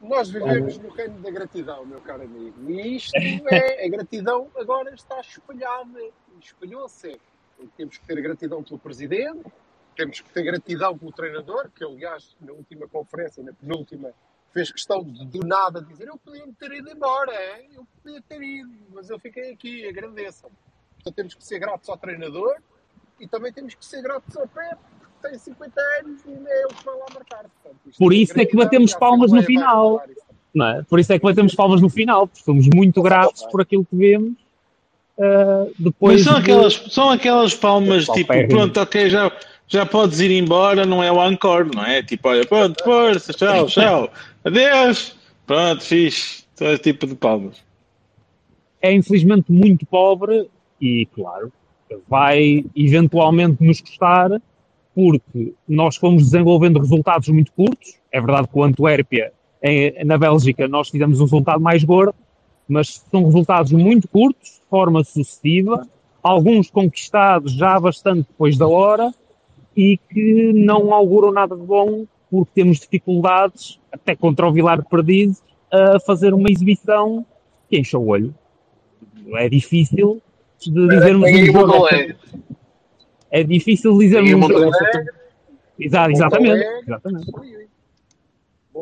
Nós 0.00 0.30
vivemos 0.30 0.78
no 0.78 0.88
reino 0.90 1.18
da 1.18 1.30
gratidão, 1.30 1.84
meu 1.84 2.00
caro 2.00 2.22
amigo. 2.22 2.54
E 2.68 2.96
isto 2.96 3.16
é. 3.16 3.84
A 3.84 3.88
gratidão 3.88 4.48
agora 4.56 4.94
está 4.94 5.20
espalhada. 5.20 6.00
Espalhou-se. 6.42 7.18
Temos 7.76 7.98
que 7.98 8.06
ter 8.06 8.18
gratidão 8.22 8.62
pelo 8.62 8.78
presidente, 8.78 9.44
temos 9.94 10.22
que 10.22 10.30
ter 10.30 10.42
gratidão 10.42 10.96
pelo 10.96 11.12
treinador, 11.12 11.68
que 11.76 11.84
aliás, 11.84 12.34
na 12.40 12.52
última 12.52 12.88
conferência, 12.88 13.42
na 13.42 13.52
penúltima, 13.52 14.14
fez 14.52 14.70
questão 14.72 15.02
de 15.02 15.24
do 15.26 15.46
nada 15.46 15.80
dizer: 15.82 16.08
Eu 16.08 16.16
podia 16.18 16.44
me 16.46 16.52
ter 16.52 16.72
ido 16.72 16.90
embora, 16.90 17.32
hein? 17.58 17.68
eu 17.74 17.86
podia 18.02 18.22
ter 18.28 18.42
ido, 18.42 18.70
mas 18.92 19.08
eu 19.10 19.18
fiquei 19.18 19.52
aqui, 19.52 19.86
agradeçam. 19.88 20.50
Portanto, 20.96 21.14
temos 21.14 21.34
que 21.34 21.44
ser 21.44 21.58
gratos 21.58 21.88
ao 21.88 21.96
treinador 21.96 22.54
e 23.18 23.26
também 23.26 23.52
temos 23.52 23.74
que 23.74 23.84
ser 23.84 24.02
gratos 24.02 24.36
ao 24.36 24.46
Pep, 24.48 24.76
que 24.76 25.28
tem 25.28 25.38
50 25.38 25.80
anos 26.02 26.20
e 26.26 26.30
é 26.30 26.62
ele 26.64 26.74
que 26.74 26.84
vai 26.84 26.94
lá 26.94 27.06
marcar. 27.14 27.44
Portanto, 27.62 27.96
Por 27.98 28.12
é 28.12 28.16
isso 28.16 28.32
é 28.32 28.34
que 28.34 28.40
gratidão 28.56 28.64
batemos 28.64 28.94
palmas 28.94 29.32
no 29.32 29.42
final. 29.42 30.02
Não 30.52 30.66
é? 30.66 30.82
Por 30.82 30.98
isso 30.98 31.12
é 31.12 31.18
que 31.18 31.24
batemos 31.24 31.54
palmas 31.54 31.80
no 31.80 31.88
final, 31.88 32.26
porque 32.26 32.42
somos 32.42 32.66
muito 32.74 33.00
gratos 33.02 33.44
por 33.44 33.60
aquilo 33.60 33.84
que 33.84 33.96
vemos. 33.96 34.34
eh, 35.18 35.70
depois 35.78 36.14
Mas 36.16 36.24
são 36.24 36.34
de- 36.34 36.40
aquelas, 36.40 36.74
são 36.92 37.10
aquelas 37.10 37.54
palmas 37.54 38.06
tipo, 38.06 38.32
pronto, 38.48 38.80
ok, 38.80 39.08
já, 39.10 39.30
já 39.70 39.86
podes 39.86 40.20
ir 40.20 40.30
embora, 40.32 40.84
não 40.84 41.02
é 41.02 41.10
o 41.10 41.24
encore, 41.30 41.70
não 41.74 41.84
é? 41.84 42.02
Tipo, 42.02 42.28
olha, 42.28 42.44
pronto, 42.46 42.82
força, 42.84 43.32
tchau, 43.32 43.66
tchau, 43.70 44.10
adeus, 44.44 45.16
pronto, 45.46 45.82
fixe. 45.82 46.44
Então, 46.54 46.66
é 46.68 46.76
tipo 46.76 47.06
de 47.06 47.14
palmas. 47.14 47.56
é 48.82 48.92
infelizmente 48.92 49.50
muito 49.50 49.86
pobre 49.86 50.48
e, 50.80 51.06
claro, 51.14 51.52
vai 52.08 52.64
eventualmente 52.76 53.62
nos 53.64 53.80
custar, 53.80 54.30
porque 54.94 55.54
nós 55.68 55.96
fomos 55.96 56.24
desenvolvendo 56.24 56.78
resultados 56.78 57.28
muito 57.28 57.52
curtos. 57.52 57.94
É 58.12 58.20
verdade 58.20 58.48
que 58.48 58.58
o 58.58 58.62
Antuérpia, 58.64 59.32
em- 59.62 60.04
na 60.04 60.18
Bélgica, 60.18 60.66
nós 60.68 60.88
fizemos 60.90 61.20
um 61.20 61.24
resultado 61.24 61.60
mais 61.62 61.84
gordo, 61.84 62.14
mas 62.68 63.02
são 63.10 63.24
resultados 63.24 63.72
muito 63.72 64.06
curtos, 64.08 64.50
de 64.54 64.68
forma 64.68 65.02
sucessiva, 65.04 65.86
alguns 66.22 66.70
conquistados 66.70 67.52
já 67.52 67.78
bastante 67.80 68.26
depois 68.28 68.58
da 68.58 68.66
hora 68.68 69.12
e 69.76 69.96
que 69.96 70.52
não 70.52 70.92
auguram 70.92 71.32
nada 71.32 71.56
de 71.56 71.62
bom, 71.62 72.06
porque 72.30 72.50
temos 72.54 72.80
dificuldades, 72.80 73.80
até 73.92 74.14
contra 74.14 74.46
o 74.46 74.52
Vilar 74.52 74.80
de 74.80 74.88
Perdiz, 74.88 75.42
a 75.70 76.00
fazer 76.00 76.34
uma 76.34 76.50
exibição 76.50 77.24
que 77.68 77.78
enche 77.78 77.96
o 77.96 78.06
olho. 78.06 78.34
É 79.34 79.48
difícil 79.48 80.20
de 80.60 80.88
dizermos 80.88 81.30
Tem 81.30 81.42
um 81.42 81.46
jogo. 81.52 81.72
colega. 81.72 82.16
É 83.30 83.44
difícil 83.44 83.96
dizermos 83.98 84.32
um 84.32 84.36
uma 84.36 84.48
jogo. 84.48 84.70
Exato, 85.78 86.10
exatamente. 86.10 86.64
exatamente. 86.82 87.32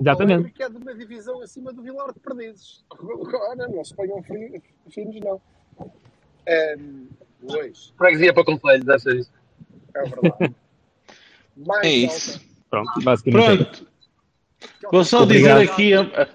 Exatamente. 0.00 0.50
Que 0.52 0.62
é 0.62 0.68
de 0.68 0.76
uma 0.76 0.94
divisão 0.94 1.40
acima 1.42 1.72
do 1.72 1.82
Vilar 1.82 2.12
de 2.12 2.20
Perdizes. 2.20 2.84
Agora, 2.92 3.68
não 3.68 3.84
se 3.84 3.94
ponham 3.94 4.22
finos, 4.22 5.20
não. 5.20 5.40
Um, 5.78 7.06
dois, 7.42 7.92
Freguesia 7.96 8.32
para 8.32 8.44
conselho, 8.44 8.84
deve 8.84 8.98
ser 9.00 9.16
isso. 9.16 9.30
é 9.94 10.02
verdade. 10.02 10.54
Mais 11.66 11.84
É 11.86 11.90
isso. 11.90 12.32
alta. 12.32 12.44
Pronto, 12.70 13.00
basicamente 13.02 13.44
é 13.46 13.54
isso. 13.54 13.64
Pronto, 13.64 13.86
vou 14.92 15.04
só 15.04 15.24
dizer 15.24 15.50
Obrigado. 15.52 15.60
aqui, 15.72 15.92
eh, 15.94 16.28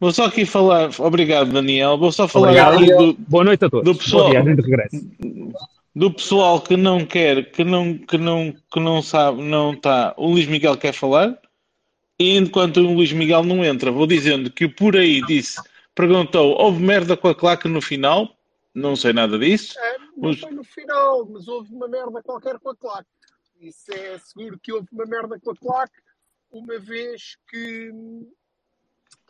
vou 0.00 0.12
só 0.12 0.24
aqui 0.26 0.44
falar, 0.44 0.90
obrigado 0.98 1.52
Daniel, 1.52 1.96
vou 1.98 2.10
só 2.12 2.26
falar 2.26 2.48
Obrigado. 2.48 2.74
aqui 2.76 2.86
do, 2.94 3.14
Boa 3.28 3.44
noite 3.44 3.64
a 3.64 3.70
todos. 3.70 3.84
do 3.92 3.98
pessoal. 3.98 4.30
Do 5.94 6.12
pessoal 6.12 6.60
que 6.60 6.76
não 6.76 7.06
quer, 7.06 7.50
que 7.50 7.64
não, 7.64 7.96
que 7.96 8.18
não, 8.18 8.52
que 8.70 8.78
não 8.80 9.00
sabe, 9.00 9.40
não 9.42 9.72
está. 9.72 10.12
O 10.18 10.30
Luís 10.32 10.46
Miguel 10.46 10.76
quer 10.76 10.92
falar, 10.92 11.38
e 12.18 12.36
enquanto 12.36 12.78
o 12.78 12.92
Luís 12.94 13.12
Miguel 13.12 13.42
não 13.44 13.64
entra, 13.64 13.90
vou 13.90 14.06
dizendo 14.06 14.50
que 14.50 14.66
o 14.66 14.74
por 14.74 14.94
aí 14.96 15.22
disse, 15.22 15.58
perguntou, 15.94 16.54
houve 16.60 16.82
merda 16.82 17.16
com 17.16 17.28
a 17.28 17.34
claque 17.34 17.66
no 17.66 17.80
final? 17.80 18.28
Não 18.74 18.94
sei 18.94 19.14
nada 19.14 19.38
disso. 19.38 19.74
É, 19.78 19.96
não 20.18 20.34
foi 20.36 20.50
no 20.50 20.62
final, 20.62 21.26
mas 21.32 21.48
houve 21.48 21.72
uma 21.72 21.88
merda 21.88 22.22
qualquer 22.22 22.58
com 22.58 22.68
a 22.68 22.76
claque. 22.76 23.08
Isso 23.60 23.92
é 23.92 24.18
seguro 24.18 24.58
que 24.58 24.72
houve 24.72 24.88
uma 24.92 25.06
merda 25.06 25.38
com 25.40 25.50
a 25.50 25.56
claque, 25.56 26.00
uma 26.50 26.78
vez 26.78 27.36
que. 27.48 27.90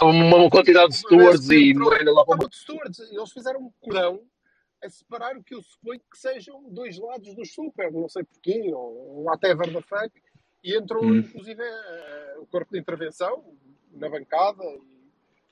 Uma 0.00 0.50
quantidade 0.50 0.92
de 0.92 0.98
stewards 0.98 1.48
e 1.48 1.70
entrou- 1.70 1.88
lá 1.90 2.24
para 2.24 2.34
Estava 2.34 2.48
de 2.48 2.56
stewards. 2.56 2.98
Eles 3.00 3.32
fizeram 3.32 3.60
um 3.60 3.70
cordão 3.80 4.22
a 4.84 4.90
separar 4.90 5.36
o 5.36 5.42
que 5.42 5.54
eu 5.54 5.62
suponho 5.62 6.00
que 6.00 6.18
sejam 6.18 6.62
dois 6.68 6.98
lados 6.98 7.34
dos 7.34 7.52
super, 7.54 7.90
não 7.90 8.08
sei 8.08 8.24
porquê, 8.24 8.70
ou 8.74 9.22
whatever 9.24 9.72
the 9.72 9.80
fuck, 9.80 10.10
e 10.62 10.76
entrou 10.76 11.02
Hum. 11.04 11.18
inclusive 11.18 11.62
eh, 11.62 12.36
o 12.38 12.46
corpo 12.46 12.72
de 12.72 12.78
intervenção 12.78 13.56
na 13.92 14.08
bancada. 14.10 14.62
E, 14.64 14.82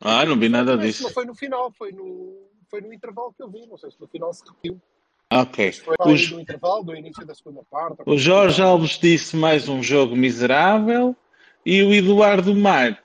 Ah, 0.00 0.26
não 0.26 0.38
vi 0.38 0.48
nada 0.50 0.76
mas 0.76 0.87
disso. 0.87 1.04
Não 1.04 1.10
foi 1.10 1.24
no 1.24 1.34
final, 1.34 1.72
foi 1.72 1.90
no, 1.92 2.50
foi 2.68 2.82
no 2.82 2.92
intervalo 2.92 3.32
que 3.32 3.42
eu 3.42 3.48
vi, 3.48 3.66
não 3.66 3.78
sei 3.78 3.90
se 3.90 3.98
no 4.00 4.06
final 4.08 4.32
se 4.34 4.44
repetiu. 4.44 4.78
Ok. 5.35 5.73
Foi 5.73 5.97
Os- 6.12 6.31
intervalo 6.31 6.85
do 6.85 6.94
início 6.94 7.27
da 7.27 7.35
segunda 7.35 7.62
parte. 7.68 8.03
O 8.07 8.16
Jorge 8.16 8.62
Alves 8.62 8.99
disse 8.99 9.37
mais 9.37 9.68
um 9.68 9.83
jogo 9.83 10.14
miserável 10.14 11.16
e 11.66 11.83
o 11.83 11.92
Eduardo 11.92 12.55
Mar 12.55 12.99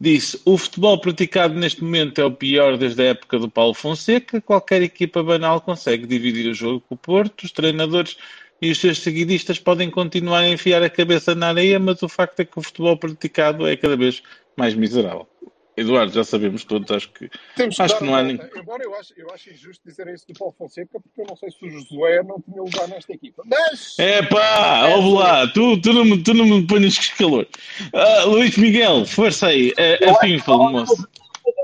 disse 0.00 0.40
o 0.44 0.56
futebol 0.56 0.98
praticado 1.00 1.54
neste 1.54 1.82
momento 1.84 2.20
é 2.20 2.24
o 2.24 2.30
pior 2.30 2.76
desde 2.76 3.02
a 3.02 3.06
época 3.06 3.38
do 3.38 3.50
Paulo 3.50 3.74
Fonseca. 3.74 4.40
Qualquer 4.40 4.82
equipa 4.82 5.22
banal 5.22 5.60
consegue 5.60 6.06
dividir 6.06 6.50
o 6.50 6.54
jogo 6.54 6.82
com 6.88 6.94
o 6.94 6.98
Porto. 6.98 7.44
Os 7.44 7.52
treinadores 7.52 8.16
e 8.60 8.70
os 8.70 8.78
seus 8.78 9.00
seguidistas 9.00 9.58
podem 9.58 9.90
continuar 9.90 10.40
a 10.40 10.48
enfiar 10.48 10.82
a 10.82 10.88
cabeça 10.88 11.34
na 11.34 11.48
areia, 11.48 11.78
mas 11.78 12.02
o 12.02 12.08
facto 12.08 12.40
é 12.40 12.44
que 12.44 12.58
o 12.58 12.62
futebol 12.62 12.96
praticado 12.96 13.66
é 13.66 13.76
cada 13.76 13.96
vez 13.96 14.22
mais 14.56 14.74
miserável. 14.74 15.28
Eduardo, 15.76 16.12
já 16.12 16.24
sabemos 16.24 16.64
todos, 16.64 16.90
acho 16.90 17.10
que 17.10 17.28
Temos 17.54 17.78
Acho 17.78 17.98
que 17.98 18.04
não 18.04 18.14
há 18.14 18.22
volta. 18.22 18.50
Embora 18.58 18.82
eu 18.82 18.94
acho, 18.94 19.12
eu 19.16 19.28
acho 19.32 19.50
injusto 19.50 19.86
dizer 19.86 20.08
isso 20.08 20.26
do 20.26 20.34
Paulo 20.34 20.54
Fonseca, 20.56 20.98
porque 21.00 21.20
eu 21.20 21.26
não 21.28 21.36
sei 21.36 21.50
se 21.50 21.64
o 21.66 21.70
Josué 21.70 22.22
não 22.22 22.40
tinha 22.40 22.62
lugar 22.62 22.88
nesta 22.88 23.12
equipa. 23.12 23.42
Mas. 23.44 23.98
É 23.98 24.22
pá, 24.22 24.88
ouve 24.96 25.18
lá, 25.22 25.46
tu, 25.52 25.78
tu, 25.80 25.92
não, 25.92 26.04
me- 26.04 26.22
tu 26.22 26.32
não 26.32 26.46
me 26.46 26.66
ponhas 26.66 26.96
calor. 27.10 27.46
Ah, 27.92 28.24
Luís 28.24 28.56
Miguel, 28.56 29.04
força 29.04 29.48
aí, 29.48 29.72
é, 29.76 30.08
é 30.08 30.18
pinful, 30.18 30.70
moço. 30.70 31.06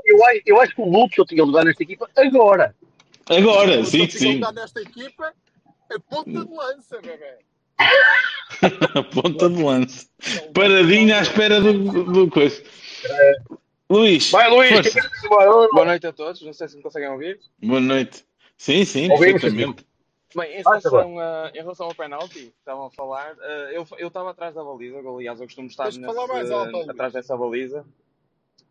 Eu, 0.05 0.25
acho- 0.25 0.41
eu 0.45 0.61
acho 0.61 0.75
que 0.75 0.81
o 0.81 0.89
Lúcio 0.89 1.25
tinha 1.25 1.43
lugar 1.43 1.65
nesta 1.65 1.81
equipa 1.83 2.07
agora. 2.15 2.75
Agora, 3.29 3.79
o 3.79 3.85
sim, 3.85 4.07
sim. 4.09 4.33
lugar 4.35 4.53
nesta 4.53 4.81
equipa 4.81 5.33
é 5.91 5.95
ponta 6.09 6.45
de 6.45 6.53
lança, 6.53 6.99
bebê. 7.01 7.37
Ponta 9.13 9.49
de 9.49 9.61
lança. 9.63 10.05
Paradinha 10.53 11.17
à 11.17 11.21
espera 11.21 11.59
do, 11.59 12.03
do 12.03 12.29
coisa. 12.29 12.61
Luís, 13.89 14.31
Vai, 14.31 14.49
Luís! 14.49 14.71
força. 15.27 15.67
Boa 15.73 15.85
noite 15.85 16.07
a 16.07 16.13
todos, 16.13 16.41
não 16.41 16.53
sei 16.53 16.67
se 16.67 16.77
me 16.77 16.81
conseguem 16.83 17.09
ouvir. 17.09 17.39
Boa 17.61 17.79
noite. 17.79 18.25
Sim, 18.57 18.85
sim, 18.85 19.11
Ouvimos, 19.11 19.41
perfeitamente. 19.41 19.85
Bem, 20.35 20.51
em 20.59 20.63
relação, 20.63 21.19
a, 21.19 21.51
em 21.53 21.57
relação 21.59 21.85
ao 21.87 21.93
penalti, 21.95 22.33
que 22.39 22.53
estavam 22.57 22.85
a 22.85 22.91
falar, 22.91 23.35
eh, 23.39 23.71
eu 23.77 23.85
eu 23.99 24.07
estava 24.07 24.31
atrás 24.31 24.55
da 24.55 24.63
baliza, 24.63 24.97
aliás, 24.97 25.39
eu 25.39 25.45
costumo 25.45 25.67
estar 25.67 25.85
nesse- 25.85 26.03
alto, 26.03 26.71
Luís. 26.71 26.89
atrás 26.89 27.13
dessa 27.13 27.37
baliza. 27.37 27.85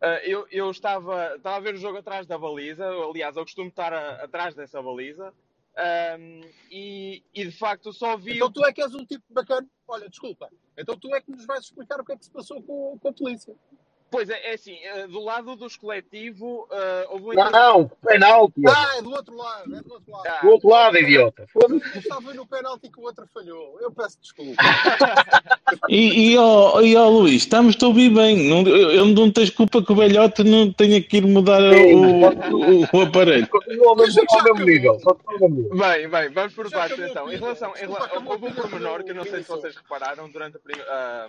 Eh, 0.01 0.29
eu, 0.29 0.45
eu 0.51 0.69
estava, 0.71 1.35
estava 1.37 1.55
a 1.55 1.59
ver 1.61 1.75
o 1.75 1.77
jogo 1.77 1.99
atrás 1.99 2.27
da 2.27 2.37
baliza, 2.37 2.85
aliás, 2.89 3.37
eu 3.37 3.43
costumo 3.43 3.69
estar 3.69 3.93
a- 3.93 4.23
atrás 4.23 4.53
dessa 4.55 4.81
baliza, 4.81 5.33
ahm, 5.77 6.41
e, 6.69 7.23
e 7.33 7.45
de 7.45 7.51
facto 7.57 7.93
só 7.93 8.17
vi. 8.17 8.35
Então 8.35 8.51
tu 8.51 8.65
é 8.65 8.73
que 8.73 8.81
és 8.81 8.93
um 8.93 9.05
tipo 9.05 9.23
bacana. 9.29 9.65
Olha, 9.87 10.09
desculpa. 10.09 10.49
Então 10.77 10.97
tu 10.97 11.15
é 11.15 11.21
que 11.21 11.31
nos 11.31 11.45
vais 11.45 11.63
explicar 11.63 12.01
o 12.01 12.03
que 12.03 12.11
é 12.11 12.17
que 12.17 12.25
se 12.25 12.31
passou 12.31 12.61
com, 12.61 12.97
com 13.01 13.07
a 13.07 13.13
polícia. 13.13 13.55
Pois 14.13 14.29
é, 14.29 14.51
é 14.51 14.53
assim, 14.53 14.77
eh, 14.83 15.07
do 15.07 15.19
lado 15.23 15.55
dos 15.55 15.75
coletivo, 15.75 16.67
eh, 16.71 17.07
houve 17.09 17.29
um 17.29 17.33
Não, 17.33 17.49
não, 17.49 17.91
penalti. 18.05 18.61
Ah, 18.67 18.97
é 18.99 19.01
do 19.01 19.09
outro 19.09 19.35
lado, 19.35 19.75
é 19.75 19.81
do 19.81 19.91
outro 19.91 20.11
lado. 20.11 20.27
Ah, 20.27 20.39
Do 20.43 20.49
outro 20.51 20.69
lado, 20.69 20.97
idiota. 20.99 21.47
Eu 21.55 21.77
estava 21.99 22.31
no 22.31 22.45
penalti 22.45 22.89
que 22.89 22.99
o 22.99 23.03
outro 23.03 23.27
falhou. 23.33 23.79
Eu 23.81 23.91
peço 23.91 24.19
desculpa. 24.21 24.53
E, 25.89 26.31
e, 26.33 26.37
ó, 26.37 26.81
e 26.81 26.95
ó, 26.95 27.09
Luís, 27.09 27.43
estamos-te 27.43 27.83
a 27.83 27.87
ouvir 27.87 28.09
bem. 28.09 28.47
Não, 28.47 28.61
eu, 28.67 28.91
eu 28.91 29.05
não 29.05 29.31
tens 29.31 29.49
culpa 29.49 29.83
que 29.83 29.91
o 29.91 29.95
velhote 29.95 30.43
não 30.43 30.71
tenha 30.71 31.01
que 31.01 31.17
ir 31.17 31.25
mudar 31.25 31.61
o, 31.61 32.81
o, 32.81 32.81
o 32.93 33.01
aparelho. 33.01 33.47
Continua 33.47 33.89
ao 33.89 33.95
mesmo, 33.95 34.21
ao 34.29 34.43
mesmo 34.43 34.65
nível. 34.65 34.97
Bem, 35.75 36.07
bem, 36.09 36.29
vamos 36.29 36.53
por 36.53 36.69
partes 36.69 36.99
acabou 36.99 37.09
então. 37.09 37.31
Em 37.33 37.37
relação, 37.37 37.69
em 37.75 37.87
Desculpa, 37.87 38.09
houve 38.25 38.45
um 38.45 38.53
pormenor 38.53 39.03
que 39.03 39.11
eu 39.11 39.15
não 39.15 39.23
sei 39.25 39.41
se 39.43 39.49
vocês 39.49 39.75
repararam 39.75 40.29
durante 40.29 40.57
a, 40.57 40.59
prim- 40.59 40.81
ah, 40.87 41.27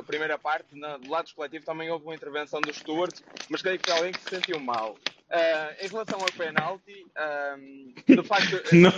a 0.00 0.02
primeira 0.02 0.38
parte, 0.38 0.76
na- 0.76 0.96
do 0.96 1.10
lado 1.10 1.30
coletivo 1.34 1.64
também 1.64 1.90
houve 1.90 2.04
uma 2.04 2.14
intervenção 2.24 2.60
dos 2.60 2.76
stewards, 2.76 3.22
mas 3.50 3.60
creio 3.62 3.78
que 3.78 3.84
foi 3.84 3.94
alguém 3.94 4.12
que 4.12 4.20
se 4.20 4.28
sentiu 4.28 4.58
mal. 4.58 4.96
Ah, 5.30 5.74
em 5.80 5.88
relação 5.88 6.20
ao 6.20 6.26
penalti, 6.32 7.06
ah, 7.16 7.56
de 8.08 8.22
facto, 8.22 8.62
Não, 8.72 8.92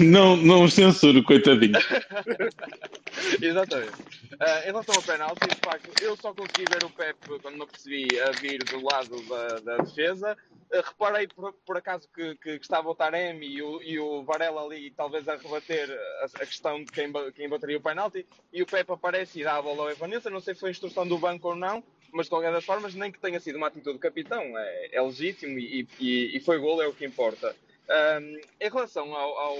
não, 0.00 0.36
não 0.36 0.64
o 0.64 0.70
censuro, 0.70 1.22
coitadinho. 1.22 1.74
Exatamente. 3.40 3.92
Ah, 4.40 4.60
em 4.62 4.66
relação 4.66 4.94
ao 4.96 5.02
penalti, 5.02 5.40
de 5.46 5.60
facto, 5.60 5.90
eu 6.00 6.16
só 6.16 6.32
consegui 6.34 6.64
ver 6.66 6.84
o 6.84 6.90
Pep 6.90 7.16
quando 7.40 7.56
me 7.56 7.62
apercebi 7.62 8.18
a 8.20 8.30
vir 8.32 8.58
do 8.64 8.82
lado 8.82 9.22
da, 9.28 9.60
da 9.60 9.76
defesa. 9.78 10.36
Ah, 10.72 10.82
reparei 10.84 11.28
por, 11.28 11.52
por 11.64 11.76
acaso 11.76 12.08
que, 12.14 12.34
que- 12.36 12.58
que 12.58 12.64
estava 12.64 12.88
o 12.90 12.94
Taremi 12.94 13.46
e 13.46 13.62
o, 13.62 13.82
e 13.82 13.98
o 14.00 14.24
Varela 14.24 14.62
ali, 14.64 14.90
talvez 14.90 15.28
a 15.28 15.36
rebater 15.36 15.88
a, 16.22 16.42
a 16.42 16.46
questão 16.46 16.82
de 16.82 16.90
quem, 16.90 17.12
quem 17.34 17.48
bateria 17.48 17.78
o 17.78 17.82
penalti. 17.82 18.26
E 18.52 18.62
o 18.62 18.66
Pep 18.66 18.90
aparece 18.90 19.40
e 19.40 19.44
dá 19.44 19.56
a 19.56 19.62
bola 19.62 19.82
ao 19.84 19.90
Evanilson. 19.90 20.30
Não 20.30 20.40
sei 20.40 20.54
se 20.54 20.60
foi 20.60 20.70
instrução 20.70 21.06
do 21.06 21.18
banco 21.18 21.48
ou 21.48 21.56
não, 21.56 21.84
mas 22.16 22.26
de 22.26 22.30
qualquer 22.30 22.52
das 22.52 22.64
formas, 22.64 22.94
nem 22.94 23.12
que 23.12 23.20
tenha 23.20 23.38
sido 23.40 23.56
uma 23.56 23.68
atitude 23.68 23.94
do 23.98 24.00
capitão, 24.00 24.42
é, 24.58 24.88
é 24.96 25.02
legítimo 25.02 25.58
e, 25.58 25.86
e, 25.98 26.36
e 26.36 26.40
foi 26.40 26.58
gol, 26.58 26.82
é 26.82 26.86
o 26.86 26.94
que 26.94 27.04
importa. 27.04 27.54
Ahm, 27.88 28.34
em 28.60 28.68
relação 28.70 29.14
ao, 29.14 29.38
ao, 29.38 29.56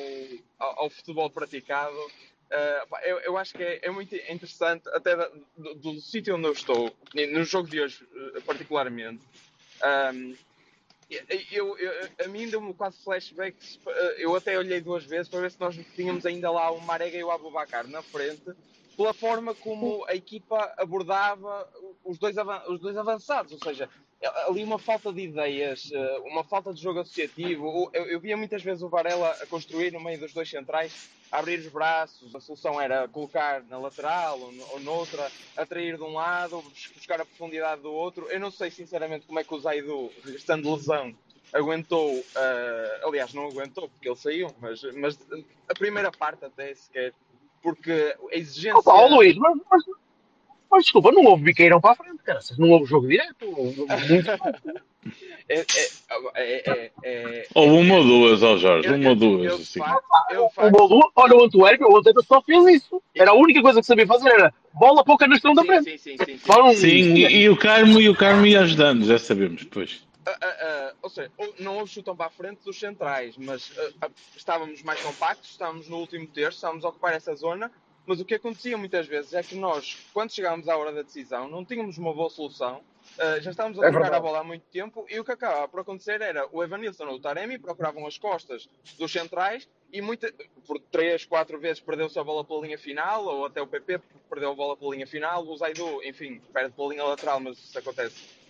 ao- 0.58 0.90
futebol 0.90 1.30
praticado, 1.30 1.96
ah, 2.50 2.86
pá, 2.88 3.00
eu, 3.04 3.18
eu 3.20 3.36
acho 3.36 3.54
que 3.54 3.62
é, 3.62 3.80
é 3.86 3.90
muito 3.90 4.14
interessante, 4.16 4.88
até 4.90 5.14
do, 5.56 5.74
do 5.74 6.00
sítio 6.00 6.34
onde 6.36 6.46
eu 6.48 6.52
estou, 6.52 6.96
no 7.32 7.44
jogo 7.44 7.68
de 7.68 7.80
hoje 7.80 8.06
eh, 8.36 8.40
particularmente. 8.40 9.22
ahm, 9.82 10.36
eu, 11.52 11.78
eu- 11.78 12.10
a 12.24 12.28
mim 12.28 12.48
deu-me 12.50 12.74
quase 12.74 13.00
flashbacks. 13.04 13.78
eh, 13.86 14.16
Eu 14.18 14.34
até 14.34 14.58
olhei 14.58 14.80
duas 14.80 15.04
vezes 15.04 15.28
para 15.28 15.40
ver 15.40 15.50
se 15.52 15.60
nós 15.60 15.76
tínhamos 15.94 16.26
ainda 16.26 16.50
lá 16.50 16.70
o 16.72 16.80
Marega 16.80 17.16
e 17.16 17.22
o 17.22 17.30
Abubacar 17.30 17.86
na 17.88 18.02
frente, 18.02 18.42
pela 18.96 19.12
forma 19.12 19.54
como 19.54 20.04
a 20.08 20.14
equipa 20.14 20.74
abordava 20.78 21.68
os 22.04 22.18
dois, 22.18 22.36
os 22.68 22.80
dois 22.80 22.96
avançados, 22.96 23.52
ou 23.52 23.58
seja, 23.58 23.88
ali 24.48 24.64
uma 24.64 24.78
falta 24.78 25.12
de 25.12 25.22
ideias, 25.22 25.90
eh, 25.92 26.18
uma 26.20 26.44
falta 26.44 26.72
de 26.72 26.80
jogo 26.80 27.00
associativo. 27.00 27.90
Eu, 27.92 28.06
eu 28.06 28.20
via 28.20 28.36
muitas 28.36 28.62
vezes 28.62 28.82
o 28.82 28.88
Varela 28.88 29.32
a 29.32 29.46
construir 29.46 29.92
no 29.92 30.00
meio 30.02 30.18
dos 30.18 30.32
dois 30.32 30.48
centrais, 30.48 30.98
a 31.30 31.38
abrir 31.40 31.58
os 31.58 31.68
braços, 31.68 32.34
a 32.34 32.40
solução 32.40 32.80
era 32.80 33.06
colocar 33.08 33.62
na 33.64 33.78
lateral 33.78 34.40
ou, 34.40 34.54
ou 34.70 34.80
noutra, 34.80 35.30
atrair 35.54 35.96
de 35.96 36.02
um 36.02 36.14
lado, 36.14 36.62
bus- 36.62 36.90
buscar 36.94 37.20
a 37.20 37.26
profundidade 37.26 37.82
do 37.82 37.92
outro. 37.92 38.30
Eu 38.30 38.40
não 38.40 38.50
sei 38.50 38.70
sinceramente 38.70 39.26
como 39.26 39.38
é 39.38 39.44
que 39.44 39.54
o 39.54 39.58
Zaidu, 39.58 40.14
estando 40.34 40.62
de 40.62 40.70
lesão, 40.70 41.14
aguentou, 41.52 42.26
eh, 42.36 43.00
aliás, 43.04 43.34
não 43.34 43.46
aguentou 43.46 43.88
porque 43.90 44.08
ele 44.08 44.16
saiu, 44.16 44.54
mas, 44.58 44.80
mas 44.94 45.18
a 45.68 45.74
primeira 45.74 46.10
parte 46.12 46.44
até 46.44 46.74
sequer, 46.74 47.14
porque 47.66 48.14
a 48.32 48.36
exigência. 48.36 48.78
Opa, 48.78 48.92
ó 48.92 49.08
Luís, 49.08 49.36
mas, 49.36 49.56
mas, 49.68 49.82
mas 50.70 50.84
desculpa, 50.84 51.10
não 51.10 51.24
houve 51.24 51.42
biqueirão 51.42 51.80
para 51.80 51.92
a 51.92 51.96
frente, 51.96 52.22
cara. 52.22 52.38
Não 52.58 52.70
houve 52.70 52.84
jogo 52.86 53.08
direto. 53.08 53.44
houve 53.44 53.80
Muito 54.08 54.30
É, 55.48 55.60
é, 55.60 55.64
é, 56.34 56.62
é, 56.66 56.90
é, 57.04 57.46
Houve 57.54 57.76
uma 57.76 57.94
ou 57.98 58.04
duas, 58.04 58.42
ó 58.42 58.56
Jorge, 58.56 58.88
uma 58.88 59.10
ou 59.10 59.14
duas. 59.14 59.44
eu, 59.44 59.54
Assim. 59.54 59.80
eu, 60.32 60.44
Um 60.46 60.50
facto, 60.50 60.72
gol 60.76 60.88
do- 60.88 61.12
Olha 61.14 61.36
o 61.36 61.44
Antuérpia, 61.44 61.86
o 61.86 61.96
Antuérpia 61.96 62.24
só 62.26 62.42
fez 62.42 62.66
isso. 62.66 63.00
Era 63.14 63.30
a 63.30 63.34
única 63.34 63.62
coisa 63.62 63.78
que 63.80 63.86
sabia 63.86 64.04
fazer, 64.06 64.30
era 64.30 64.52
bola 64.74 65.04
para 65.04 65.14
o 65.14 65.16
canastrão 65.16 65.54
da 65.54 65.62
sim, 65.62 65.68
frente. 65.68 65.84
sim, 65.84 65.98
sim, 65.98 66.16
sim, 66.16 66.24
sim. 66.24 66.38
Só 66.38 66.64
um- 66.68 66.72
Sim, 66.74 66.88
e, 66.88 67.42
e 67.42 67.48
o 67.48 67.56
Carmo 67.56 68.00
e 68.00 68.08
o 68.08 68.16
Carmo 68.16 68.44
ia 68.46 68.60
ajudando, 68.62 69.04
já 69.04 69.18
sabemos, 69.18 69.62
pois. 69.64 70.04
Ah, 70.26 70.38
ah, 70.40 70.94
ou 71.02 71.08
seja, 71.08 71.30
não 71.60 71.78
houve 71.78 71.92
chutão 71.92 72.16
para 72.16 72.26
a 72.26 72.30
frente 72.30 72.64
dos 72.64 72.78
centrais, 72.78 73.36
mas 73.36 73.72
estávamos 74.36 74.82
mais 74.82 75.00
compactos, 75.00 75.50
estávamos 75.50 75.88
no 75.88 75.98
último 75.98 76.26
terço, 76.26 76.58
estávamos 76.58 76.84
a 76.84 76.88
ocupar 76.88 77.14
essa 77.14 77.34
zona. 77.34 77.70
Mas 78.06 78.20
o 78.20 78.24
que 78.24 78.34
acontecia 78.34 78.78
muitas 78.78 79.06
vezes 79.06 79.34
é 79.34 79.42
que 79.42 79.56
nós, 79.56 79.98
quando 80.14 80.32
chegávamos 80.32 80.68
à 80.68 80.76
hora 80.76 80.92
da 80.92 81.02
decisão, 81.02 81.48
não 81.48 81.64
tínhamos 81.64 81.98
uma 81.98 82.14
boa 82.14 82.30
solução. 82.30 82.80
já 83.40 83.50
estávamos 83.50 83.80
a 83.80 83.86
É 83.88 83.90
tocar 83.90 84.14
a 84.14 84.20
bola 84.20 84.40
há 84.40 84.44
muito 84.44 84.62
tempo 84.70 85.04
e 85.08 85.18
o 85.18 85.24
que 85.24 85.32
acabava 85.32 85.66
por 85.66 85.80
acontecer 85.80 86.20
era 86.20 86.48
o 86.52 86.62
Evanilson 86.62 87.06
ou 87.06 87.16
o 87.16 87.20
Taremi 87.20 87.58
procuravam 87.58 88.06
as 88.06 88.16
costas 88.16 88.68
dos 88.96 89.10
centrais 89.10 89.68
e 89.92 90.00
muita, 90.00 90.32
por 90.66 90.78
três, 90.78 91.24
quatro 91.24 91.58
vezes 91.58 91.80
perdeu-se 91.80 92.16
a 92.16 92.22
bola 92.22 92.44
pela 92.44 92.60
linha 92.60 92.78
final 92.78 93.24
ou 93.24 93.46
até 93.46 93.60
o 93.60 93.66
PP 93.66 94.00
perdeu 94.30 94.52
a 94.52 94.54
bola 94.54 94.76
pela 94.76 94.94
linha 94.94 95.06
final. 95.06 95.44
O 95.44 95.56
Zaidu, 95.56 96.00
enfim, 96.04 96.40
perde 96.52 96.74
pela 96.74 96.88
linha 96.88 97.04
lateral, 97.04 97.40
mas 97.40 97.58
isso 97.58 97.76
acontece 97.76 98.45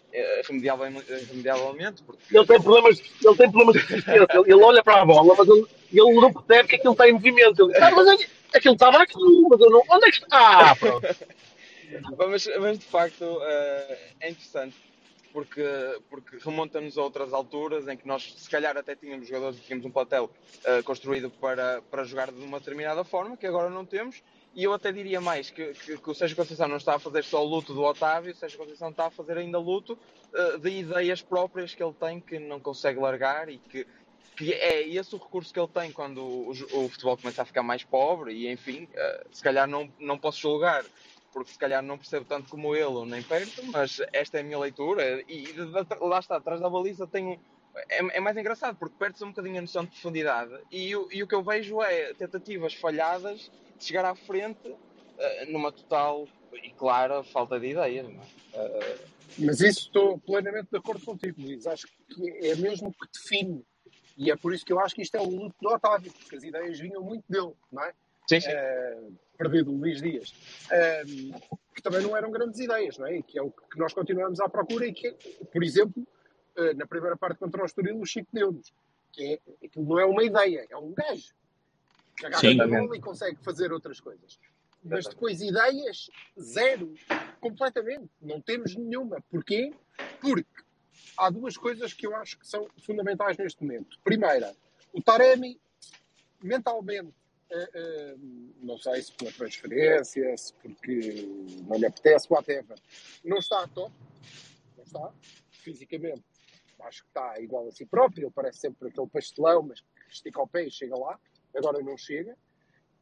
remediavelmente, 0.47 1.13
remediavelmente 1.13 2.03
porque 2.03 2.37
Ele 2.37 2.47
tem 2.47 2.61
problemas, 2.61 3.03
ele 3.25 3.37
tem 3.37 3.51
problemas 3.51 3.87
de. 3.87 3.95
Ele, 3.95 4.27
ele 4.47 4.63
olha 4.63 4.83
para 4.83 5.03
a 5.03 5.05
bola, 5.05 5.35
mas 5.37 5.49
ele, 5.49 5.67
ele 5.93 6.21
não 6.21 6.33
percebe 6.33 6.69
que 6.69 6.77
aquilo 6.77 6.93
está 6.93 7.09
em 7.09 7.13
movimento. 7.13 7.63
Ele, 7.63 7.77
ah, 7.79 7.91
mas 7.91 8.29
aquilo 8.55 8.75
estava 8.75 9.03
aqui, 9.03 9.15
mas 9.49 9.61
eu 9.61 9.71
não. 9.71 9.83
Onde 9.91 10.07
é 10.07 10.11
que 10.11 10.17
está? 10.19 10.71
Ah, 10.71 10.77
pronto. 10.77 11.07
Mas, 12.19 12.49
mas 12.59 12.79
de 12.81 12.85
facto 12.85 13.39
eh, 13.43 13.99
é 14.21 14.31
interessante 14.31 14.77
porque, 15.37 15.63
porque 16.09 16.39
remonta-nos 16.39 16.97
a 16.97 17.03
outras 17.03 17.31
alturas 17.33 17.87
em 17.89 17.97
que 17.97 18.09
nós 18.09 18.35
se 18.39 18.49
calhar 18.49 18.75
até 18.75 18.97
tínhamos 18.97 19.29
jogadores, 19.29 19.61
tínhamos 19.61 19.85
um 19.85 19.91
plantel 19.91 20.31
eh, 20.65 20.83
construído 20.83 21.29
para, 21.29 21.83
para 21.91 22.05
jogar 22.05 22.33
de 22.33 22.43
uma 22.43 22.59
determinada 22.59 23.05
forma, 23.05 23.37
que 23.37 23.47
agora 23.47 23.69
não 23.69 23.85
temos, 23.85 24.23
e 24.57 24.65
eu 24.65 24.73
até 24.73 24.91
diria 24.91 25.21
mais 25.21 25.51
que, 25.51 25.75
que, 25.75 25.99
que 25.99 26.11
o 26.11 26.15
Sérgio 26.15 26.35
Conceição 26.35 26.67
não 26.67 26.79
está 26.79 26.95
a 26.95 26.99
fazer 26.99 27.23
só 27.23 27.45
o 27.45 27.47
luto 27.47 27.75
do 27.75 27.83
Otávio, 27.83 28.33
o 28.33 28.35
Sérgio 28.35 28.59
Conceição 28.59 28.89
está 28.89 29.07
a 29.07 29.11
fazer 29.11 29.37
ainda 29.37 29.59
luto 29.59 29.99
eh, 30.33 30.57
de 30.57 30.71
ideias 30.71 31.21
próprias 31.21 31.75
que 31.75 31.83
ele 31.83 31.93
tem 31.93 32.19
que 32.19 32.39
não 32.39 32.59
consegue 32.59 32.99
largar 32.99 33.51
e 33.51 33.59
que, 33.59 33.87
que 34.35 34.55
é 34.55 34.89
esse 34.89 35.15
o 35.15 35.19
recurso 35.19 35.53
que 35.53 35.61
ele 35.61 35.69
tem 35.69 35.93
quando 35.93 36.23
o, 36.23 36.51
o 36.51 36.89
futebol 36.89 37.19
começa 37.19 37.43
a 37.43 37.45
ficar 37.45 37.63
mais 37.63 37.85
pobre 37.85 38.33
e 38.33 38.51
enfim, 38.51 38.89
eh, 38.95 39.27
se 39.31 39.43
calhar 39.43 39.69
não, 39.69 39.93
não 40.01 40.17
posso 40.17 40.41
julgar 40.41 40.87
porque 41.35 41.53
se 41.53 41.59
calhar 41.59 41.83
não 41.83 41.99
percebo 41.99 42.25
tanto 42.25 42.49
como 42.49 42.75
ele 42.75 43.05
nem 43.05 43.23
perto, 43.23 43.63
mas 43.67 44.01
esta 44.11 44.39
é 44.39 44.41
a 44.41 44.43
minha 44.43 44.59
leitura 44.59 45.23
e 45.29 45.53
lá 46.01 46.19
está, 46.19 46.37
atrás 46.37 46.63
da 46.63 46.71
baliza 46.71 47.07
tenho 47.07 47.39
é, 47.89 48.17
é 48.17 48.21
mais 48.21 48.37
engraçado 48.37 48.77
porque 48.77 48.95
perde-se 48.99 49.25
um 49.25 49.29
bocadinho 49.29 49.59
a 49.59 49.63
noção 49.63 49.85
de 49.85 49.91
profundidade 49.91 50.53
e, 50.71 50.95
o- 50.97 51.09
e 51.13 51.23
o 51.23 51.27
que 51.29 51.35
eu 51.35 51.43
vejo 51.43 51.83
é 51.83 52.15
tentativas 52.15 52.75
falhadas 52.75 53.51
de 53.79 53.85
chegar 53.85 54.05
à 54.05 54.15
frente 54.15 54.75
eh, 55.19 55.47
numa 55.47 55.71
total 55.73 56.27
e 56.65 56.71
clara 56.73 57.23
falta 57.23 57.59
de 57.61 57.69
ideias. 57.69 58.07
não 58.09 58.23
é? 58.23 58.27
Eh, 58.55 58.97
Mas 59.39 59.61
isso 59.61 59.81
estou 59.81 60.19
plenamente 60.19 60.69
de 60.71 60.79
acordo 60.79 61.05
contigo, 61.05 61.43
Luís. 61.43 61.67
Acho 61.67 61.87
que 61.87 62.47
é 62.47 62.55
mesmo 62.57 62.93
que 62.93 63.07
define. 63.13 63.63
E 64.17 64.31
é 64.31 64.37
por 64.37 64.55
isso 64.55 64.65
que 64.65 64.73
eu 64.73 64.81
acho 64.81 64.95
que 64.95 65.03
isto 65.03 65.15
é 65.15 65.21
o 65.21 65.29
luto 65.29 65.55
do 65.61 65.69
Otávio, 65.69 66.11
porque 66.13 66.37
as 66.37 66.43
ideias 66.43 66.79
vinham 66.81 67.03
muito 67.03 67.25
dele, 67.29 67.53
não 67.71 67.83
é? 67.85 67.93
sim, 68.29 68.41
sim. 68.41 68.49
Eh, 68.51 68.99
perdido 69.37 69.71
Luís 69.71 70.01
Dias. 70.01 70.35
Eh, 70.71 71.05
que 71.75 71.83
também 71.83 72.01
não 72.01 72.17
eram 72.17 72.31
grandes 72.31 72.59
ideias, 72.59 72.97
não 72.97 73.07
é? 73.07 73.21
Que 73.21 73.39
é 73.39 73.43
o 73.43 73.51
que 73.51 73.79
nós 73.79 73.93
continuamos 73.93 74.41
à 74.41 74.49
procura 74.49 74.87
e 74.87 74.93
que, 74.95 75.13
por 75.53 75.63
exemplo, 75.63 76.07
na 76.77 76.87
primeira 76.87 77.17
parte 77.17 77.39
contra 77.39 77.63
o 77.63 77.67
Estoril, 77.67 78.01
o 78.01 78.07
Chico 78.07 78.29
deu-nos. 78.33 78.73
Que 79.13 79.35
é, 79.35 79.67
aquilo 79.67 79.87
não 79.87 79.99
é 79.99 80.05
uma 80.05 80.25
ideia, 80.25 80.67
é 80.69 80.77
um 80.77 80.93
gajo. 80.93 81.35
Que 82.17 82.27
agarra 82.27 82.41
Sim. 82.41 82.57
na 82.57 82.67
bola 82.67 82.97
e 82.97 83.01
consegue 83.01 83.37
fazer 83.43 83.73
outras 83.73 84.01
coisas. 84.01 84.39
Mas 84.83 85.07
depois 85.07 85.41
ideias, 85.41 86.11
zero. 86.41 86.95
Completamente. 87.41 88.09
Não 88.21 88.41
temos 88.41 88.75
nenhuma. 88.75 89.21
Porquê? 89.31 89.73
Porque 90.21 90.63
há 91.17 91.31
duas 91.31 91.57
coisas 91.57 91.93
que 91.93 92.07
eu 92.07 92.15
acho 92.15 92.39
que 92.39 92.47
são 92.47 92.69
fundamentais 92.83 93.37
neste 93.37 93.63
momento. 93.63 93.99
Primeira, 94.05 94.55
o 94.93 95.03
Taremi, 95.03 95.59
mentalmente, 96.43 97.13
eh, 97.51 97.71
eh, 97.75 98.17
não 98.63 98.79
sei 98.79 99.03
se 99.03 99.13
pela 99.13 99.33
transferência, 99.33 100.37
se 100.37 100.53
porque 100.55 101.29
não 101.67 101.79
lhe 101.79 101.87
apetece, 101.87 102.27
whatever, 102.31 102.79
não 103.25 103.39
está 103.39 103.63
a 103.63 103.69
top. 103.69 103.93
Não 104.77 104.85
está. 104.85 105.13
Fisicamente, 105.51 106.23
acho 106.81 107.03
que 107.03 107.09
está 107.09 107.41
igual 107.41 107.69
a 107.69 107.71
si 107.73 107.87
próprio. 107.87 108.31
Parece 108.31 108.59
sempre 108.59 108.89
aquele 108.89 109.09
pastelão, 109.09 109.63
mas 109.63 109.83
estica 110.09 110.41
ao 110.41 110.47
pé 110.47 110.65
e 110.65 110.71
chega 110.71 110.97
lá. 110.97 111.19
Agora 111.55 111.83
não 111.83 111.97
chega. 111.97 112.37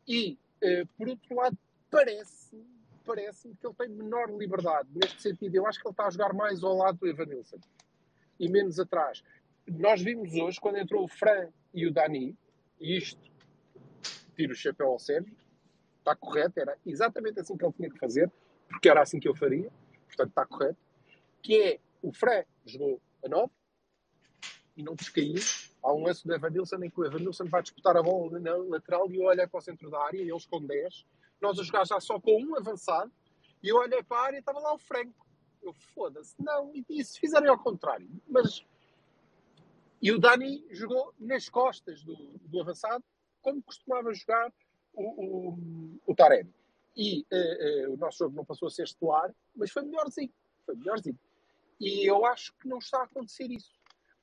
E, 0.07 0.39
eh, 0.63 0.85
por 0.97 1.09
outro 1.09 1.35
lado, 1.35 1.59
parece 1.91 2.65
parece-me 3.05 3.55
que 3.55 3.67
ele 3.67 3.75
tem 3.75 3.89
menor 3.89 4.31
liberdade. 4.31 4.89
Neste 4.95 5.21
sentido, 5.23 5.55
eu 5.55 5.67
acho 5.67 5.79
que 5.79 5.87
ele 5.87 5.93
está 5.93 6.07
a 6.07 6.11
jogar 6.11 6.33
mais 6.33 6.65
ao 6.65 6.75
lado 6.75 6.99
do 6.99 7.07
Evanilson 7.07 7.59
e 8.41 8.49
menos 8.49 8.81
atrás. 8.81 9.23
Nós 9.67 10.01
vimos 10.01 10.35
hoje, 10.35 10.61
quando 10.61 10.79
entrou 10.79 11.05
o 11.05 11.09
Fran 11.09 11.49
e 11.73 11.87
o 11.87 11.93
Dani, 11.93 12.37
e 12.81 12.97
isto, 12.97 13.21
tiro 14.35 14.53
o 14.53 14.57
chapéu 14.57 14.89
ao 14.89 14.99
Sérgio, 14.99 15.37
está 15.99 16.15
correto, 16.15 16.59
era 16.59 16.77
exatamente 16.85 17.41
assim 17.41 17.57
que 17.57 17.65
ele 17.65 17.73
tinha 17.73 17.91
que 17.91 17.99
fazer, 17.99 18.31
porque 18.69 18.89
era 18.89 19.03
assim 19.03 19.21
que 19.21 19.29
eu 19.29 19.35
faria, 19.35 19.71
portanto 20.07 20.29
está 20.31 20.45
correto, 20.45 20.79
que 21.43 21.63
é, 21.63 21.81
o 22.03 22.13
Fran 22.13 22.45
jogou 22.67 23.01
a 23.25 23.29
9 23.29 23.51
e 24.77 24.83
não 24.83 24.95
descaiu. 24.95 25.41
Há 25.83 25.93
um 25.93 26.05
lance 26.05 26.27
do 26.27 26.35
Evanilson 26.35 26.77
em 26.83 26.91
que 26.91 27.01
o 27.01 27.05
Evanilson 27.05 27.45
vai 27.47 27.63
disputar 27.63 27.97
a 27.97 28.03
bola 28.03 28.39
na 28.41 28.57
lateral 28.57 29.11
e 29.11 29.17
eu 29.17 29.25
olho 29.25 29.49
para 29.49 29.59
o 29.59 29.61
centro 29.61 29.91
da 29.91 30.03
área 30.03 30.19
e 30.19 30.31
eles 30.31 30.47
com 30.47 30.61
10. 30.61 31.07
Nós 31.41 31.59
a 31.59 31.63
jogar 31.63 31.87
já 31.87 32.01
só 32.01 32.19
com 32.19 32.43
um 32.43 32.57
avançado 32.57 33.13
e 33.63 33.69
eu 33.69 33.77
olhei 33.77 34.03
para 34.03 34.19
a 34.19 34.23
área 34.25 34.37
e 34.37 34.41
estava 34.41 34.59
lá 34.59 34.75
o 34.75 34.79
Franco. 34.79 35.27
Eu 35.63 35.73
foda-se, 35.73 36.35
não, 36.39 36.75
e, 36.75 36.85
e 36.91 37.05
se 37.05 37.19
fizerem 37.19 37.49
ao 37.49 37.59
contrário? 37.59 38.09
Mas. 38.29 38.65
E 40.03 40.13
o 40.13 40.19
Dani 40.19 40.67
jogou 40.71 41.15
nas 41.19 41.49
costas 41.49 42.03
do, 42.03 42.15
do 42.15 42.61
avançado, 42.61 43.03
como 43.41 43.63
costumava 43.63 44.13
jogar 44.13 44.53
o, 44.93 45.03
o, 45.03 46.01
o 46.07 46.15
Taremi. 46.15 46.53
E 46.97 47.27
eh, 47.31 47.83
eh, 47.85 47.89
o 47.89 47.97
nosso 47.97 48.19
jogo 48.19 48.37
não 48.37 48.45
passou 48.45 48.69
a 48.69 48.71
ser 48.71 48.85
estelar, 48.85 49.35
mas 49.57 49.71
foi 49.71 49.83
melhorzinho. 49.83 50.33
Foi 50.67 50.77
melhorzinho. 50.77 51.19
E 51.81 52.09
eu 52.09 52.25
acho 52.25 52.53
que 52.55 52.69
não 52.69 52.79
está 52.79 53.01
a 53.01 53.05
acontecer 53.05 53.51
isso. 53.51 53.74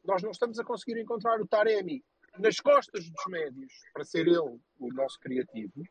Nós 0.03 0.21
não 0.23 0.31
estamos 0.31 0.59
a 0.59 0.63
conseguir 0.63 0.99
encontrar 0.99 1.39
o 1.39 1.47
Taremi 1.47 2.03
nas 2.39 2.59
costas 2.59 3.09
dos 3.09 3.25
médios 3.27 3.71
para 3.93 4.03
ser 4.03 4.27
ele 4.27 4.59
o 4.79 4.93
nosso 4.93 5.19
criativo, 5.19 5.83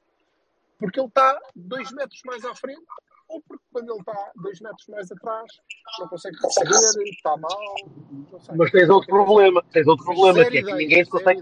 porque 0.79 0.99
ele 0.99 1.09
está 1.09 1.39
dois 1.55 1.93
metros 1.93 2.21
mais 2.25 2.45
à 2.45 2.55
frente, 2.55 2.83
ou 3.29 3.41
porque 3.43 3.63
quando 3.73 3.91
ele 3.91 4.01
está 4.01 4.33
dois 4.37 4.61
metros 4.61 4.87
mais 4.89 5.13
atrás 5.13 5.47
não 5.99 6.09
consegue 6.09 6.37
receber, 6.43 7.11
está 7.11 7.37
mal. 7.37 7.75
Mas 8.57 8.71
tens 8.73 8.89
outro 8.89 9.09
problema, 9.09 9.63
tens 9.71 9.87
outro 9.87 10.05
problema, 10.05 10.51
que 10.51 10.59
é 10.59 10.63
que 10.63 10.73
ninguém 10.73 11.05
zero 11.05 11.11
consegue. 11.11 11.41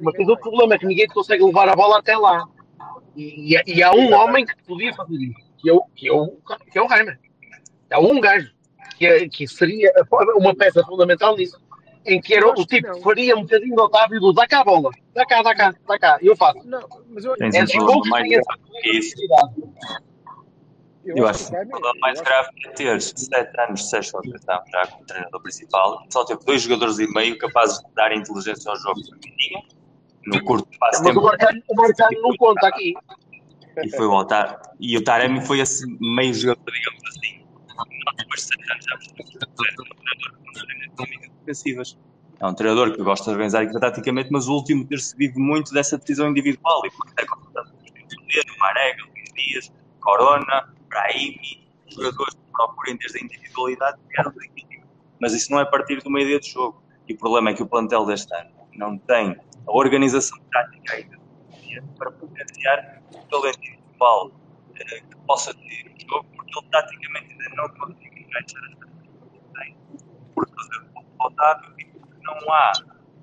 Mas 0.00 0.14
tens 0.14 0.28
outro 0.28 0.50
problema, 0.50 0.74
é 0.74 0.78
que 0.78 0.86
ninguém 0.86 1.06
te 1.06 1.14
consegue 1.14 1.44
levar 1.44 1.68
a 1.68 1.76
bola 1.76 1.98
até 1.98 2.16
lá. 2.16 2.44
E, 3.14 3.54
e 3.66 3.82
há 3.82 3.92
um 3.92 4.12
homem 4.14 4.46
que 4.46 4.56
podia 4.64 4.94
fazer 4.94 5.16
isso, 5.16 5.40
que 5.58 5.68
é 5.68 5.72
o, 5.72 5.82
que 5.94 6.08
é 6.08 6.12
o, 6.12 6.36
que 6.70 6.78
é 6.78 6.82
o 6.82 6.86
Reimer. 6.86 7.18
Há 7.90 8.00
um 8.00 8.20
gajo 8.20 8.54
que, 8.96 9.06
é, 9.06 9.28
que 9.28 9.46
seria 9.46 9.92
uma 10.36 10.54
peça 10.54 10.82
fundamental 10.84 11.36
nisso, 11.36 11.60
em 12.06 12.20
que 12.20 12.34
era 12.34 12.48
o 12.48 12.54
tipo 12.66 12.92
que 12.92 13.02
faria 13.02 13.36
um 13.36 13.42
bocadinho 13.42 13.74
do 13.74 13.82
Otávio 13.82 14.20
do 14.20 14.32
dá 14.32 14.46
cá 14.46 14.60
a 14.60 14.64
bola, 14.64 14.90
dá 15.14 15.26
cá, 15.26 15.42
dá 15.42 15.54
cá, 15.54 15.74
dá 15.86 15.98
cá, 15.98 16.18
e 16.22 16.26
eu 16.26 16.36
faço. 16.36 16.60
Não, 16.64 16.80
mas 17.08 17.24
eu, 17.24 17.34
É 17.40 17.46
um 17.46 17.86
poucos 17.86 18.02
que 18.02 18.08
mais 18.10 18.28
grave 18.28 18.44
que 18.82 18.90
isso. 18.90 19.14
eu, 21.04 21.16
Eu 21.16 21.26
acho 21.26 21.42
acho 21.42 21.50
que 21.50 21.66
o 21.66 21.68
problema 21.68 21.94
mais 22.00 22.20
grave 22.20 22.48
é 22.64 22.70
teres 22.70 23.12
7 23.16 23.60
anos 23.60 23.80
de 23.80 23.90
sexta 23.90 24.16
organização 24.18 24.62
já 24.72 24.86
como 24.86 25.04
treinador 25.04 25.42
principal, 25.42 26.06
só 26.10 26.24
teve 26.24 26.44
dois 26.44 26.62
jogadores 26.62 26.98
e 26.98 27.06
meio 27.12 27.36
capazes 27.38 27.78
de 27.78 27.94
dar 27.94 28.12
inteligência 28.14 28.70
ao 28.70 28.76
jogo 28.78 29.00
feminino 29.04 29.62
no 30.26 30.44
curto 30.44 30.68
espaço 30.70 31.02
de 31.02 31.08
Mas 31.08 31.16
o 31.16 31.20
tempo 31.20 31.26
Marcano, 31.26 31.62
o 31.68 31.74
Marcano 31.74 32.22
não 32.22 32.36
conta 32.36 32.68
aqui. 32.68 32.94
e 33.82 33.90
foi 33.90 34.06
o 34.06 34.12
Otar. 34.12 34.60
E 34.80 34.96
o 34.96 35.04
Taremi 35.04 35.40
foi 35.44 35.60
esse 35.60 35.84
meio 36.00 36.34
jogador, 36.34 36.72
digamos 36.72 37.02
assim. 37.08 37.45
É 42.38 42.46
um 42.46 42.54
treinador 42.54 42.94
que 42.94 43.02
gosta 43.02 43.24
de 43.24 43.30
organizar 43.30 43.62
equipa 43.62 43.80
taticamente, 43.80 44.30
mas 44.30 44.46
o 44.46 44.54
último 44.54 44.86
ter-se 44.86 45.16
vive 45.16 45.38
muito 45.38 45.72
dessa 45.72 45.96
decisão 45.96 46.28
individual 46.28 46.82
e 46.84 46.90
por 46.90 47.06
é 47.16 47.24
contratado 47.24 47.70
o 47.70 48.58
Marega, 48.58 49.04
Luís 49.04 49.32
Dias, 49.34 49.72
Corona, 50.00 50.74
Brahimi, 50.88 51.66
jogadores 51.88 52.34
que 52.34 52.52
procurem 52.52 52.96
desde 52.96 53.18
a 53.18 53.22
individualidade 53.22 53.98
criar 54.08 54.30
da 54.30 54.44
equipa. 54.44 54.86
Mas 55.20 55.32
isso 55.32 55.50
não 55.50 55.60
é 55.60 55.64
partir 55.64 56.02
de 56.02 56.08
uma 56.08 56.20
ideia 56.20 56.38
de 56.38 56.50
jogo. 56.50 56.82
E 57.08 57.14
o 57.14 57.18
problema 57.18 57.50
é 57.50 57.54
que 57.54 57.62
o 57.62 57.66
plantel 57.66 58.04
deste 58.04 58.34
ano 58.34 58.50
não 58.74 58.98
tem 58.98 59.36
a 59.66 59.72
organização 59.72 60.38
tática 60.52 60.94
ainda 60.94 61.18
para 61.96 62.10
potenciar 62.10 63.02
o 63.14 63.18
talento 63.28 63.58
individual 63.58 64.30
que 64.84 65.16
possa 65.26 65.54
ter 65.54 65.94
o 65.94 66.08
jogo, 66.10 66.28
porque 66.36 66.58
ele 66.58 66.68
taticamente 66.70 67.32
ainda 67.32 67.56
não 67.56 67.68
consegue 67.70 68.20
encaixar 68.20 68.62
as 68.64 68.74
que 68.74 69.58
tem, 69.58 69.76
por 70.34 70.46
causa 70.50 70.70
do 70.80 71.24
Otávio 71.24 71.74
e 71.78 71.84
porque 71.86 72.20
não 72.22 72.52
há 72.52 72.72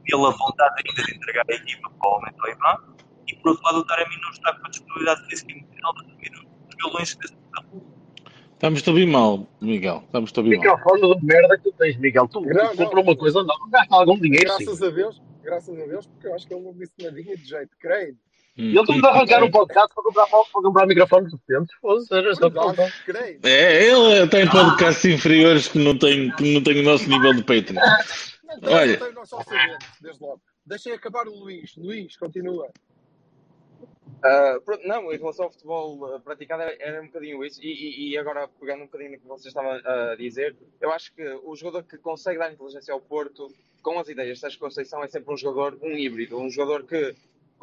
pela 0.04 0.32
vontade 0.32 0.84
ainda 0.86 1.04
de 1.04 1.16
entregar 1.16 1.46
a 1.50 1.54
equipa 1.54 1.90
provavelmente 2.00 2.40
ao 2.40 2.50
Ivan, 2.50 2.96
e 3.28 3.36
por 3.38 3.50
outro 3.50 3.64
lado 3.66 3.78
o 3.80 3.86
Taremi 3.86 4.18
não 4.22 4.30
está 4.32 4.54
com 4.54 4.66
a 4.66 4.70
disponibilidade 4.70 5.26
física 5.28 5.52
e 5.52 5.58
emocional 5.58 5.94
de 5.94 6.00
assumir 6.02 6.32
os 6.70 6.76
violões 6.76 7.16
desse 7.16 7.44
Estamos-te 8.64 8.88
a 8.88 8.92
ouvir 8.94 9.08
mal, 9.08 9.46
Miguel. 9.60 10.04
Estamos-te 10.06 10.40
a 10.40 10.42
ouvir 10.42 10.58
mal. 10.58 10.78
Microfone 10.78 11.20
de 11.20 11.26
merda 11.26 11.58
que 11.58 11.64
tu 11.64 11.74
tens, 11.74 11.98
Miguel. 11.98 12.30
Tu 12.30 12.40
Não, 12.40 12.64
não. 12.64 12.76
comprou 12.78 13.04
uma 13.04 13.18
coisa 13.18 13.44
nova, 13.44 13.70
gasta 13.70 13.94
algum 13.94 14.18
dinheiro, 14.18 14.50
sim. 14.54 14.64
Graças 14.64 14.82
a 14.82 14.90
Deus, 14.90 15.22
graças 15.44 15.82
a 15.82 15.86
Deus, 15.86 16.08
porque 16.08 16.28
eu 16.28 16.34
acho 16.34 16.48
que 16.48 16.54
ele 16.54 16.64
não 16.64 16.74
disse 16.74 16.94
nadinha 17.02 17.36
de 17.36 17.44
jeito, 17.44 17.76
creio. 17.78 18.18
E 18.56 18.78
ele 18.78 18.86
tem 18.86 19.02
de 19.02 19.08
arrancar 19.08 19.44
um 19.44 19.50
podcast 19.50 19.94
para 19.96 20.04
comprar, 20.04 20.28
para 20.28 20.62
comprar 20.62 20.86
conta. 22.52 22.92
creio. 23.06 23.40
É, 23.44 23.86
ele 23.88 24.28
tem 24.28 24.48
podcasts 24.50 25.06
inferiores 25.06 25.68
que 25.68 25.80
não 25.80 25.98
têm, 25.98 26.32
que 26.36 26.54
não 26.54 26.62
têm 26.64 26.80
o 26.82 26.84
nosso 26.84 27.10
nível 27.10 27.34
de 27.34 27.42
Patreon. 27.44 27.82
Não 28.46 28.60
tem, 28.60 28.74
Olha. 28.76 28.92
não 28.92 29.00
tem 29.00 29.10
o 29.10 29.14
nosso 29.16 29.36
orçamento, 29.36 29.86
desde 30.00 30.22
logo. 30.24 30.42
Deixem 30.66 30.94
acabar 30.94 31.28
o 31.28 31.36
Luís. 31.36 31.76
Luís, 31.76 32.16
continua. 32.16 32.70
Ah, 34.24 34.60
pronto, 34.64 34.88
não, 34.88 35.12
em 35.12 35.18
relação 35.18 35.46
ao 35.46 35.52
futebol 35.52 36.06
ah, 36.14 36.20
praticado 36.20 36.62
era, 36.62 36.76
era 36.80 37.02
um 37.02 37.08
bocadinho 37.08 37.44
isso. 37.44 37.60
E, 37.62 37.68
e- 37.68 38.10
e 38.12 38.18
agora, 38.18 38.48
pegando 38.48 38.84
um 38.84 38.86
bocadinho 38.86 39.12
no 39.12 39.18
que 39.20 39.28
vocês 39.28 39.48
estavam 39.48 39.72
a 39.84 40.16
dizer, 40.16 40.56
eu 40.80 40.92
acho 40.94 41.14
que 41.14 41.24
o 41.44 41.56
jogador 41.56 41.84
que 41.84 41.98
consegue 41.98 42.40
dar 42.40 42.52
inteligência 42.54 42.94
ao 42.94 43.02
Porto 43.02 43.52
com 43.82 44.00
as 44.00 44.08
ideias 44.08 44.36
de 44.36 44.40
Sérgio 44.42 44.60
Conceição 44.60 45.04
é 45.04 45.08
sempre 45.10 45.34
um 45.34 45.38
jogador, 45.38 45.78
um 45.82 45.92
híbrido, 45.98 46.40
um 46.40 46.50
jogador 46.50 46.84
que 46.86 47.14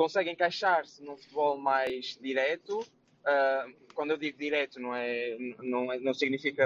consegue 0.01 0.31
encaixar-se 0.31 1.05
num 1.05 1.15
futebol 1.15 1.59
mais 1.59 2.17
direto. 2.23 2.83
Ah, 3.23 3.67
quando 3.95 4.13
eu 4.13 4.17
digo 4.17 4.39
direto, 4.39 4.81
não, 4.81 4.95
é, 4.95 5.37
não, 5.59 5.93
é- 5.93 5.99
não 6.01 6.15
significa 6.15 6.65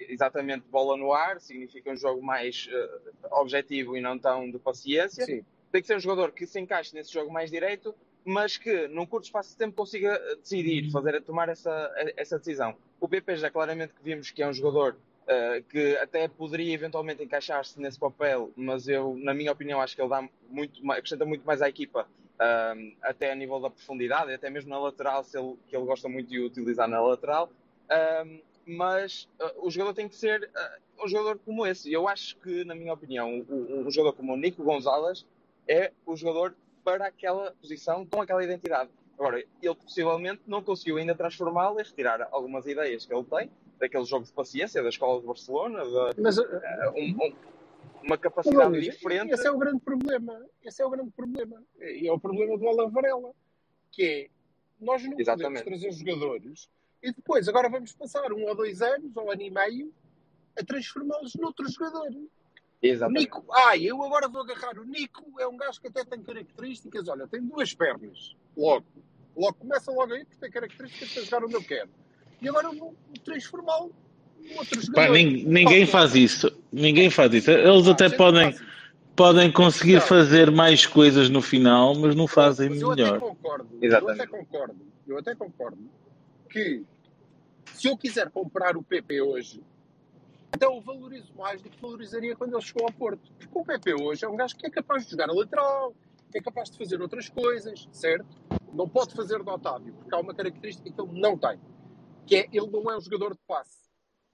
exatamente 0.00 0.64
bola 0.68 0.96
no 0.96 1.12
ar, 1.12 1.40
significa 1.40 1.92
um 1.92 1.96
jogo 1.96 2.20
mais 2.20 2.68
ah, 2.72 3.40
objetivo 3.40 3.96
e 3.96 4.00
não 4.00 4.18
tão 4.18 4.50
de 4.50 4.58
paciência 4.58 5.24
Sim. 5.24 5.44
tem 5.70 5.80
que 5.80 5.86
ser 5.86 5.94
um 5.96 6.00
jogador 6.00 6.32
que 6.32 6.44
se 6.44 6.58
encaixe 6.58 6.92
nesse 6.92 7.12
jogo 7.12 7.32
mais 7.32 7.52
direito, 7.52 7.94
mas 8.24 8.56
que 8.56 8.88
num 8.88 9.06
curto 9.06 9.26
espaço 9.26 9.50
de 9.50 9.58
tempo 9.58 9.76
consiga 9.76 10.14
eh, 10.14 10.34
decidir, 10.34 10.90
fazer, 10.90 11.22
tomar 11.22 11.48
essa, 11.48 11.92
essa 12.16 12.36
decisão. 12.36 12.74
O 13.00 13.08
PP 13.08 13.36
já 13.36 13.48
claramente 13.48 13.94
que 13.94 14.02
vimos 14.02 14.32
que 14.32 14.42
é 14.42 14.48
um 14.48 14.52
jogador 14.52 14.96
eh, 15.28 15.62
que 15.68 15.96
até 15.98 16.26
poderia 16.26 16.74
eventualmente 16.74 17.22
encaixar-se 17.22 17.80
nesse 17.80 17.98
papel, 17.98 18.50
mas 18.56 18.88
eu, 18.88 19.14
na 19.18 19.32
minha 19.32 19.52
opinião, 19.52 19.80
acho 19.80 19.94
que 19.94 20.02
ele 20.02 20.08
dá 20.10 20.28
muito, 20.48 20.90
acrescenta 20.90 21.24
muito 21.24 21.44
mais 21.44 21.62
à 21.62 21.68
equipa, 21.68 22.08
ahm, 22.42 22.92
até 23.02 23.30
a 23.32 23.34
nível 23.34 23.60
da 23.60 23.70
profundidade, 23.70 24.32
até 24.32 24.50
mesmo 24.50 24.70
na 24.70 24.78
lateral, 24.78 25.22
se 25.24 25.38
ele, 25.38 25.56
que 25.68 25.76
ele 25.76 25.84
gosta 25.86 26.08
muito 26.08 26.28
de 26.28 26.40
utilizar 26.40 26.88
na 26.88 27.00
lateral. 27.00 27.50
Ahm, 27.88 28.40
mas 28.66 29.28
eh, 29.40 29.54
o 29.58 29.70
jogador 29.70 29.94
tem 29.94 30.08
que 30.08 30.16
ser 30.16 30.50
eh, 30.54 30.78
um 31.04 31.08
jogador 31.08 31.38
como 31.44 31.66
esse. 31.66 31.88
E 31.90 31.92
eu 31.92 32.08
acho 32.08 32.36
que, 32.38 32.64
na 32.64 32.74
minha 32.74 32.92
opinião, 32.92 33.28
um, 33.48 33.86
um 33.86 33.90
jogador 33.90 34.16
como 34.16 34.32
o 34.32 34.36
Nico 34.36 34.62
Gonzalez 34.62 35.26
é 35.68 35.92
o 36.06 36.16
jogador 36.16 36.54
para 36.84 37.06
aquela 37.06 37.52
posição 37.60 38.04
com 38.06 38.20
aquela 38.22 38.42
identidade. 38.44 38.90
Agora, 39.18 39.38
ele 39.62 39.74
possivelmente 39.74 40.42
não 40.46 40.62
conseguiu 40.62 40.96
ainda 40.96 41.14
transformá-lo 41.14 41.78
e 41.80 41.82
retirar 41.84 42.26
algumas 42.32 42.66
ideias 42.66 43.06
que 43.06 43.14
ele 43.14 43.24
tem, 43.24 43.50
daquele 43.78 44.04
jogo 44.04 44.24
de 44.24 44.32
paciência 44.32 44.82
da 44.82 44.88
escola 44.88 45.20
de 45.20 45.26
Barcelona, 45.26 45.78
da, 45.84 46.10
Mas, 46.18 46.38
uh, 46.38 46.44
um- 46.96 47.16
um- 47.26 47.34
uma 48.04 48.18
capacidade 48.18 48.80
diferente. 48.80 49.32
Esse 49.32 49.46
é 49.46 49.50
o 49.50 49.58
grande 49.58 49.80
problema. 49.80 50.46
Esse 50.62 50.82
é 50.82 50.86
o 50.86 50.90
grande 50.90 51.10
problema. 51.10 51.62
E 51.80 52.08
é 52.08 52.12
o 52.12 52.18
problema 52.18 52.56
do 52.58 52.68
Alan 52.68 52.90
Varela. 52.90 53.32
Que 53.90 54.02
é, 54.02 54.30
nós 54.80 55.02
não 55.04 55.18
Exatamente. 55.18 55.62
podemos 55.62 55.82
trazer 55.82 55.92
jogadores 55.92 56.68
e 57.02 57.12
depois, 57.12 57.48
agora 57.48 57.68
vamos 57.68 57.92
passar 57.92 58.32
um 58.32 58.44
ou 58.46 58.54
dois 58.54 58.80
anos, 58.80 59.16
ou 59.16 59.26
um 59.26 59.30
ano 59.32 59.42
e 59.42 59.50
meio, 59.50 59.92
a 60.56 60.64
transformá-los 60.64 61.34
noutros 61.34 61.72
jogadores. 61.72 62.14
O 62.14 62.30
Exatamente. 62.80 63.24
Nico, 63.24 63.44
ah, 63.50 63.76
eu 63.76 64.00
agora 64.02 64.28
vou 64.28 64.42
agarrar. 64.42 64.78
O 64.78 64.84
Nico 64.84 65.40
é 65.40 65.46
um 65.46 65.56
gajo 65.56 65.80
que 65.80 65.88
até 65.88 66.04
tem 66.04 66.22
características. 66.22 67.08
Olha, 67.08 67.26
tem 67.26 67.44
duas 67.44 67.74
pernas. 67.74 68.36
Logo. 68.56 68.86
Logo, 69.36 69.54
começa 69.54 69.90
logo 69.90 70.12
aí, 70.12 70.24
porque 70.24 70.38
tem 70.38 70.50
características 70.50 71.12
para 71.12 71.22
jogar 71.24 71.44
onde 71.44 71.54
eu 71.54 71.64
quero. 71.64 71.90
E 72.40 72.48
agora 72.48 72.68
eu 72.68 72.76
vou 72.76 72.94
transformá-lo 73.24 73.92
jogador. 73.92 74.11
Pá, 74.94 75.08
nin- 75.08 75.44
ninguém 75.44 75.86
faz 75.86 76.14
isso. 76.14 76.50
Ninguém 76.72 77.10
faz 77.10 77.32
isso. 77.34 77.50
Eles 77.50 77.88
até 77.88 78.08
podem, 78.10 78.54
podem 79.16 79.50
conseguir 79.52 79.94
Não. 79.94 80.00
fazer 80.02 80.50
mais 80.50 80.86
coisas 80.86 81.28
no 81.28 81.40
final, 81.42 81.94
mas 81.94 82.14
não 82.14 82.26
fazem 82.26 82.68
Mas 82.70 82.80
eu 82.80 82.90
até 82.92 83.02
melhor. 83.02 83.20
concordo, 83.20 83.68
eu 83.80 83.86
Exatamente. 83.86 84.20
até 84.20 84.30
concordo, 84.30 84.86
eu 85.06 85.18
até 85.18 85.34
concordo 85.34 85.78
que 86.50 86.82
se 87.74 87.88
eu 87.88 87.96
quiser 87.96 88.30
comprar 88.30 88.76
o 88.76 88.82
PP 88.82 89.22
hoje, 89.22 89.62
então 90.54 90.76
o 90.76 90.80
valorizo 90.80 91.32
mais 91.36 91.62
do 91.62 91.70
que 91.70 91.80
valorizaria 91.80 92.36
quando 92.36 92.52
ele 92.54 92.62
chegou 92.62 92.86
ao 92.86 92.92
Porto. 92.92 93.32
Porque 93.38 93.58
o 93.58 93.64
PP 93.64 93.94
hoje 94.02 94.24
é 94.24 94.28
um 94.28 94.36
gajo 94.36 94.56
que 94.56 94.66
é 94.66 94.70
capaz 94.70 95.04
de 95.04 95.10
jogar 95.12 95.28
a 95.30 95.32
lateral, 95.32 95.94
que 96.30 96.38
é 96.38 96.42
capaz 96.42 96.70
de 96.70 96.78
fazer 96.78 97.00
outras 97.00 97.28
coisas, 97.28 97.88
certo? 97.92 98.26
Não 98.72 98.88
pode 98.88 99.14
fazer 99.14 99.42
do 99.42 99.50
Otávio, 99.50 99.92
porque 99.94 100.14
há 100.14 100.18
uma 100.18 100.34
característica 100.34 100.90
que 100.90 101.00
ele 101.00 101.20
não 101.20 101.36
tem, 101.36 101.58
que 102.26 102.36
é 102.36 102.48
ele 102.52 102.68
não 102.70 102.90
é 102.90 102.96
um 102.96 103.00
jogador 103.00 103.32
de 103.32 103.40
passe. 103.46 103.82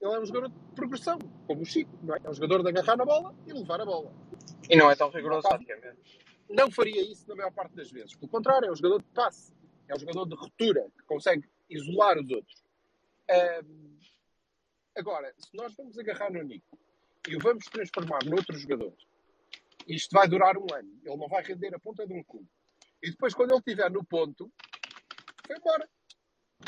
Ele 0.01 0.13
é 0.13 0.19
um 0.19 0.25
jogador 0.25 0.49
de 0.49 0.55
progressão, 0.75 1.19
como 1.45 1.61
o 1.61 1.65
Chico, 1.65 1.91
não 2.01 2.15
é? 2.15 2.19
É 2.23 2.29
um 2.29 2.33
jogador 2.33 2.63
de 2.63 2.69
agarrar 2.69 2.95
na 2.95 3.05
bola 3.05 3.35
e 3.45 3.51
levar 3.51 3.81
a 3.81 3.85
bola. 3.85 4.13
E 4.69 4.77
não 4.77 4.89
é 4.89 4.95
tão 4.95 5.09
rigoroso, 5.09 5.47
praticamente. 5.47 5.97
não 6.49 6.71
faria 6.71 7.01
isso 7.01 7.27
na 7.27 7.35
maior 7.35 7.51
parte 7.51 7.75
das 7.75 7.91
vezes. 7.91 8.15
Pelo 8.15 8.29
contrário, 8.31 8.67
é 8.67 8.71
um 8.71 8.75
jogador 8.75 8.99
de 8.99 9.09
passe. 9.09 9.53
É 9.89 9.95
um 9.95 9.99
jogador 9.99 10.25
de 10.25 10.35
ruptura, 10.35 10.89
que 10.97 11.03
consegue 11.05 11.49
isolar 11.69 12.17
os 12.17 12.29
outros. 12.29 12.63
Ahm, 13.29 13.97
agora, 14.95 15.33
se 15.37 15.55
nós 15.55 15.73
vamos 15.75 15.97
agarrar 15.97 16.31
no 16.31 16.43
Nico 16.43 16.79
e 17.27 17.35
o 17.35 17.39
vamos 17.39 17.65
transformar 17.65 18.23
noutro 18.23 18.57
jogador, 18.57 18.93
isto 19.87 20.11
vai 20.13 20.27
durar 20.27 20.57
um 20.57 20.67
ano. 20.73 20.99
Ele 21.03 21.17
não 21.17 21.27
vai 21.27 21.43
render 21.43 21.75
a 21.75 21.79
ponta 21.79 22.07
de 22.07 22.13
um 22.13 22.23
cubo. 22.23 22.47
E 23.03 23.09
depois, 23.09 23.33
quando 23.33 23.51
ele 23.51 23.59
estiver 23.59 23.89
no 23.91 24.03
ponto, 24.03 24.51
foi 25.45 25.57
embora. 25.57 25.89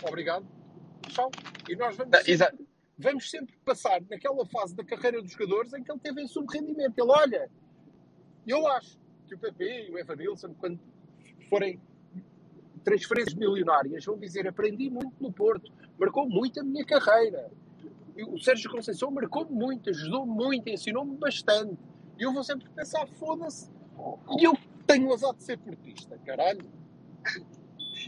Obrigado. 0.03 0.47
Tchau. 1.09 1.32
E 1.69 1.75
nós 1.75 1.95
vamos 1.95 2.17
sempre, 2.36 2.67
vamos 3.01 3.29
sempre 3.29 3.53
passar 3.65 4.01
naquela 4.09 4.45
fase 4.45 4.75
da 4.75 4.83
carreira 4.83 5.21
dos 5.21 5.31
jogadores 5.31 5.73
em 5.73 5.83
que 5.83 5.91
ele 5.91 5.99
teve 5.99 6.21
em 6.21 6.27
subrendimento. 6.27 6.93
Ele, 6.97 7.11
olha, 7.11 7.49
eu 8.47 8.67
acho 8.67 8.97
que 9.27 9.35
o 9.35 9.39
PP 9.39 9.87
e 9.87 9.91
o 9.91 9.99
Evan 9.99 10.15
Nilsson, 10.15 10.53
quando 10.53 10.79
forem 11.49 11.79
transferências 12.83 13.33
milionárias, 13.33 14.05
vão 14.05 14.17
dizer: 14.17 14.47
aprendi 14.47 14.89
muito 14.89 15.13
no 15.19 15.31
Porto, 15.31 15.71
marcou 15.99 16.27
muito 16.29 16.59
a 16.59 16.63
minha 16.63 16.85
carreira. 16.85 17.51
O 18.27 18.39
Sérgio 18.39 18.69
Conceição 18.69 19.09
marcou-me 19.09 19.51
muito, 19.51 19.89
ajudou-me 19.89 20.31
muito, 20.31 20.69
ensinou-me 20.69 21.15
bastante. 21.17 21.77
E 22.19 22.23
eu 22.23 22.33
vou 22.33 22.43
sempre 22.43 22.69
pensar: 22.69 23.07
foda-se. 23.07 23.69
E 24.39 24.43
eu 24.43 24.53
tenho 24.85 25.13
azar 25.13 25.33
de 25.33 25.43
ser 25.43 25.57
portista, 25.57 26.17
caralho. 26.25 26.65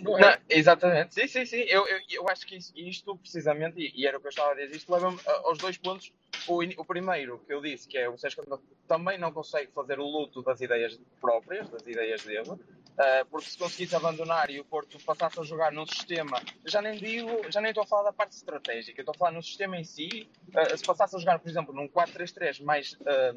Não 0.03 0.19
é? 0.19 0.41
Exatamente, 0.49 1.15
sim, 1.15 1.27
sim, 1.27 1.45
sim. 1.45 1.61
Eu, 1.61 1.87
eu, 1.87 1.99
eu 2.11 2.29
acho 2.29 2.45
que 2.47 2.57
isto, 2.75 3.17
precisamente, 3.17 3.79
e, 3.79 4.01
e 4.01 4.07
era 4.07 4.17
o 4.17 4.21
que 4.21 4.27
eu 4.27 4.31
estava 4.31 4.51
a 4.51 4.55
dizer, 4.55 4.75
isto 4.75 4.93
leva-me 4.93 5.19
a- 5.27 5.41
aos 5.47 5.59
dois 5.59 5.77
pontos. 5.77 6.13
O, 6.47 6.63
o 6.63 6.85
primeiro, 6.85 7.39
que 7.47 7.53
eu 7.53 7.61
disse, 7.61 7.87
que 7.87 7.97
é 7.97 8.09
o 8.09 8.17
Sérgio 8.17 8.43
também 8.87 9.17
não 9.17 9.31
consegue 9.33 9.71
fazer 9.73 9.99
o 9.99 10.05
luto 10.05 10.43
das 10.43 10.61
ideias 10.61 10.99
próprias, 11.21 11.69
das 11.69 11.87
ideias 11.87 12.23
dele, 12.23 12.51
ah, 12.99 13.25
porque 13.31 13.49
se 13.49 13.57
conseguisse 13.57 13.95
abandonar 13.95 14.49
e 14.51 14.59
o 14.59 14.65
Porto 14.65 14.99
passasse 15.05 15.39
a 15.39 15.43
jogar 15.43 15.71
num 15.71 15.85
sistema, 15.87 16.43
já 16.65 16.81
nem 16.81 16.99
digo, 16.99 17.49
já 17.51 17.61
nem 17.61 17.71
estou 17.71 17.83
a 17.83 17.87
falar 17.87 18.03
da 18.03 18.13
parte 18.13 18.33
estratégica, 18.33 19.01
estou 19.01 19.13
a 19.15 19.17
falar 19.17 19.31
no 19.31 19.43
sistema 19.43 19.77
em 19.77 19.85
si, 19.85 20.29
ah, 20.55 20.77
se 20.77 20.85
passasse 20.85 21.15
a 21.15 21.19
jogar, 21.19 21.39
por 21.39 21.49
exemplo, 21.49 21.73
num 21.73 21.87
4-3-3 21.89 22.61
mais, 22.61 22.97
ah, 23.07 23.33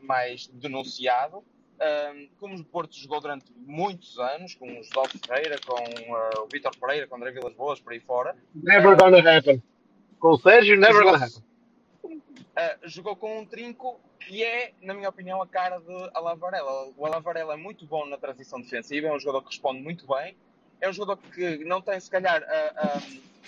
mais 0.00 0.48
denunciado, 0.48 1.44
um, 1.80 2.28
como 2.38 2.54
o 2.56 2.64
Porto 2.64 2.94
jogou 2.96 3.20
durante 3.20 3.50
muitos 3.56 4.18
anos, 4.18 4.54
com 4.54 4.66
o 4.66 4.82
José 4.82 5.18
Ferreira, 5.26 5.56
com 5.66 5.74
uh, 5.82 6.44
o 6.44 6.48
Vítor 6.52 6.76
Pereira, 6.76 7.06
com 7.06 7.14
o 7.14 7.18
André 7.18 7.30
Vilas 7.32 7.54
Boas, 7.54 7.80
por 7.80 7.92
aí 7.92 8.00
fora, 8.00 8.36
Never 8.54 8.96
gonna 8.96 9.18
happen. 9.38 9.62
Com 10.18 10.28
o 10.34 10.38
Sérgio, 10.38 10.76
never 10.78 11.02
gonna 11.02 11.24
happen. 11.24 11.42
uh, 12.04 12.88
jogou 12.88 13.16
com 13.16 13.40
um 13.40 13.46
trinco 13.46 14.00
que 14.20 14.44
é, 14.44 14.72
na 14.82 14.92
minha 14.94 15.08
opinião, 15.08 15.40
a 15.40 15.46
cara 15.46 15.78
de 15.78 16.10
Alan 16.14 16.36
Varela. 16.36 16.92
O 16.96 17.06
Alan 17.06 17.20
Varela 17.20 17.54
é 17.54 17.56
muito 17.56 17.86
bom 17.86 18.04
na 18.06 18.18
transição 18.18 18.60
defensiva, 18.60 19.08
é 19.08 19.12
um 19.12 19.18
jogador 19.18 19.42
que 19.42 19.48
responde 19.48 19.80
muito 19.82 20.06
bem, 20.06 20.36
é 20.80 20.88
um 20.88 20.92
jogador 20.92 21.16
que 21.34 21.64
não 21.64 21.80
tem, 21.80 21.98
se 21.98 22.10
calhar, 22.10 22.42
a, 22.42 22.86
a- 22.86 23.00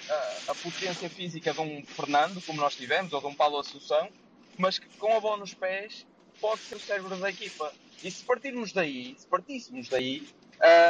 a, 0.09 0.53
a 0.53 0.55
potência 0.55 1.09
física 1.09 1.53
de 1.53 1.61
um 1.61 1.85
Fernando, 1.85 2.41
como 2.43 2.61
nós 2.61 2.75
tivemos, 2.75 3.13
ou 3.13 3.21
de 3.21 3.27
um 3.27 3.35
Paulo 3.35 3.59
Assunção, 3.59 4.09
mas 4.59 4.79
que 4.79 4.89
com 4.99 5.17
a 5.17 5.21
bola 5.21 5.37
nos 5.37 5.55
pés 5.55 6.07
pode 6.41 6.61
ser 6.63 6.75
o 6.77 6.81
cérebro 6.81 7.17
da 7.17 7.31
equipa. 7.31 7.73
E 8.03 8.11
se 8.11 8.25
partirmos 8.25 8.73
daí, 8.73 9.15
se 9.17 9.27
partíssemos 9.29 9.89
daí, 9.89 10.27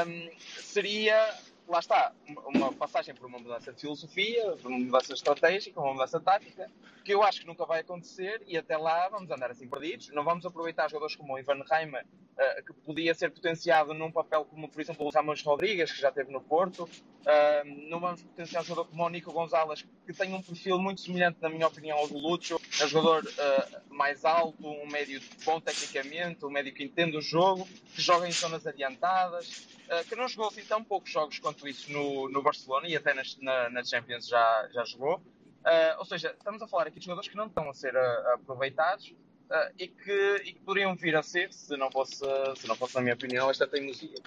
hum, 0.07 0.31
seria, 0.61 1.29
lá 1.73 1.79
está, 1.79 2.13
uma 2.55 2.71
passagem 2.73 3.15
por 3.15 3.27
uma 3.27 3.39
mudança 3.39 3.73
de 3.73 3.81
filosofia, 3.81 4.57
por 4.61 4.71
uma 4.71 4.79
mudança 4.79 5.15
estratégica, 5.15 5.81
uma 5.81 5.95
mudança 5.95 6.21
tática, 6.21 6.71
que 7.03 7.15
eu 7.15 7.23
acho 7.23 7.41
que 7.41 7.47
nunca 7.47 7.65
vai 7.65 7.81
acontecer 7.81 8.43
e 8.47 8.59
até 8.59 8.77
lá 8.77 9.09
vamos 9.09 9.31
andar 9.31 9.51
assim 9.51 9.67
perdidos. 9.67 10.11
Não 10.11 10.23
vamos 10.23 10.45
aproveitar 10.45 10.89
jogadores 10.91 11.17
como 11.17 11.33
o 11.33 11.39
Ivan 11.39 11.65
Reimer, 11.69 12.05
uh, 12.05 12.65
que 12.65 12.75
podia 12.75 13.15
ser 13.15 13.31
potenciado 13.31 13.95
num 13.95 14.13
papel 14.13 14.45
como, 14.45 14.69
por 14.69 14.83
exemplo, 14.83 15.07
o 15.07 15.11
Ramos 15.11 15.43
Rodrigues, 15.43 15.91
que 15.93 16.01
já 16.01 16.11
esteve 16.11 16.31
no 16.31 16.43
Porto. 16.43 16.85
Uh, 16.85 17.89
não 17.89 17.99
vamos 17.99 18.23
potenciar 18.23 18.63
um 18.63 18.65
jogador 18.67 18.91
como 18.91 19.05
o 19.05 19.09
Nico 19.09 19.33
Gonzalez, 19.33 19.83
que 20.05 20.13
tem 20.13 20.35
um 20.35 20.43
perfil 20.43 20.79
muito 20.79 21.01
semelhante, 21.01 21.39
na 21.41 21.49
minha 21.49 21.67
opinião, 21.67 21.97
ao 21.97 22.07
do 22.07 22.19
Lúcio. 22.19 22.61
É 22.81 22.85
um 22.85 22.89
jogador 22.89 23.25
uh, 23.25 23.95
mais 23.95 24.27
alto, 24.27 24.69
um 24.69 24.87
médio 24.89 25.23
bom 25.47 25.59
tecnicamente, 25.59 26.45
um 26.45 26.51
médio 26.51 26.75
que 26.75 26.85
entende 26.85 27.17
o 27.17 27.23
jogo, 27.23 27.67
que 27.95 28.03
joga 28.03 28.29
em 28.29 28.33
zonas 28.33 28.67
adiantadas, 28.67 29.67
que 30.09 30.17
não 30.17 30.29
jogou 30.29 30.49
assim 30.49 30.65
tão 30.65 30.83
poucos 30.83 31.11
jogos 31.11 31.39
quanto 31.39 31.67
isso 31.69 31.91
no, 31.93 32.29
no 32.29 32.43
Barcelona 32.43 32.89
e 32.89 32.97
até 32.97 33.13
nas, 33.13 33.37
na, 33.39 33.69
na 33.71 33.85
Champions 33.85 34.27
já, 34.27 34.69
já 34.73 34.85
jogou. 34.85 35.23
Uh, 35.63 35.99
ou 35.99 36.05
seja, 36.05 36.35
estamos 36.37 36.61
a 36.61 36.67
falar 36.67 36.89
aqui 36.89 36.99
de 36.99 37.05
jogadores 37.05 37.29
que 37.29 37.37
não 37.37 37.47
estão 37.47 37.71
a 37.71 37.75
ser 37.75 37.95
uh, 37.95 38.35
aproveitados 38.35 39.11
uh, 39.11 39.73
e, 39.79 39.87
que, 39.87 40.43
e, 40.45 40.53
que, 40.55 40.61
poderiam 40.61 40.97
vir 40.97 41.15
a 41.15 41.23
ser, 41.23 41.53
se 41.53 41.77
não 41.77 41.89
fosse, 41.91 42.25
se 42.57 42.67
não 42.67 42.75
fosse 42.75 42.97
na 42.97 43.01
minha 43.01 43.15
opinião, 43.15 43.49
esta 43.49 43.67
teimosia. 43.67 44.19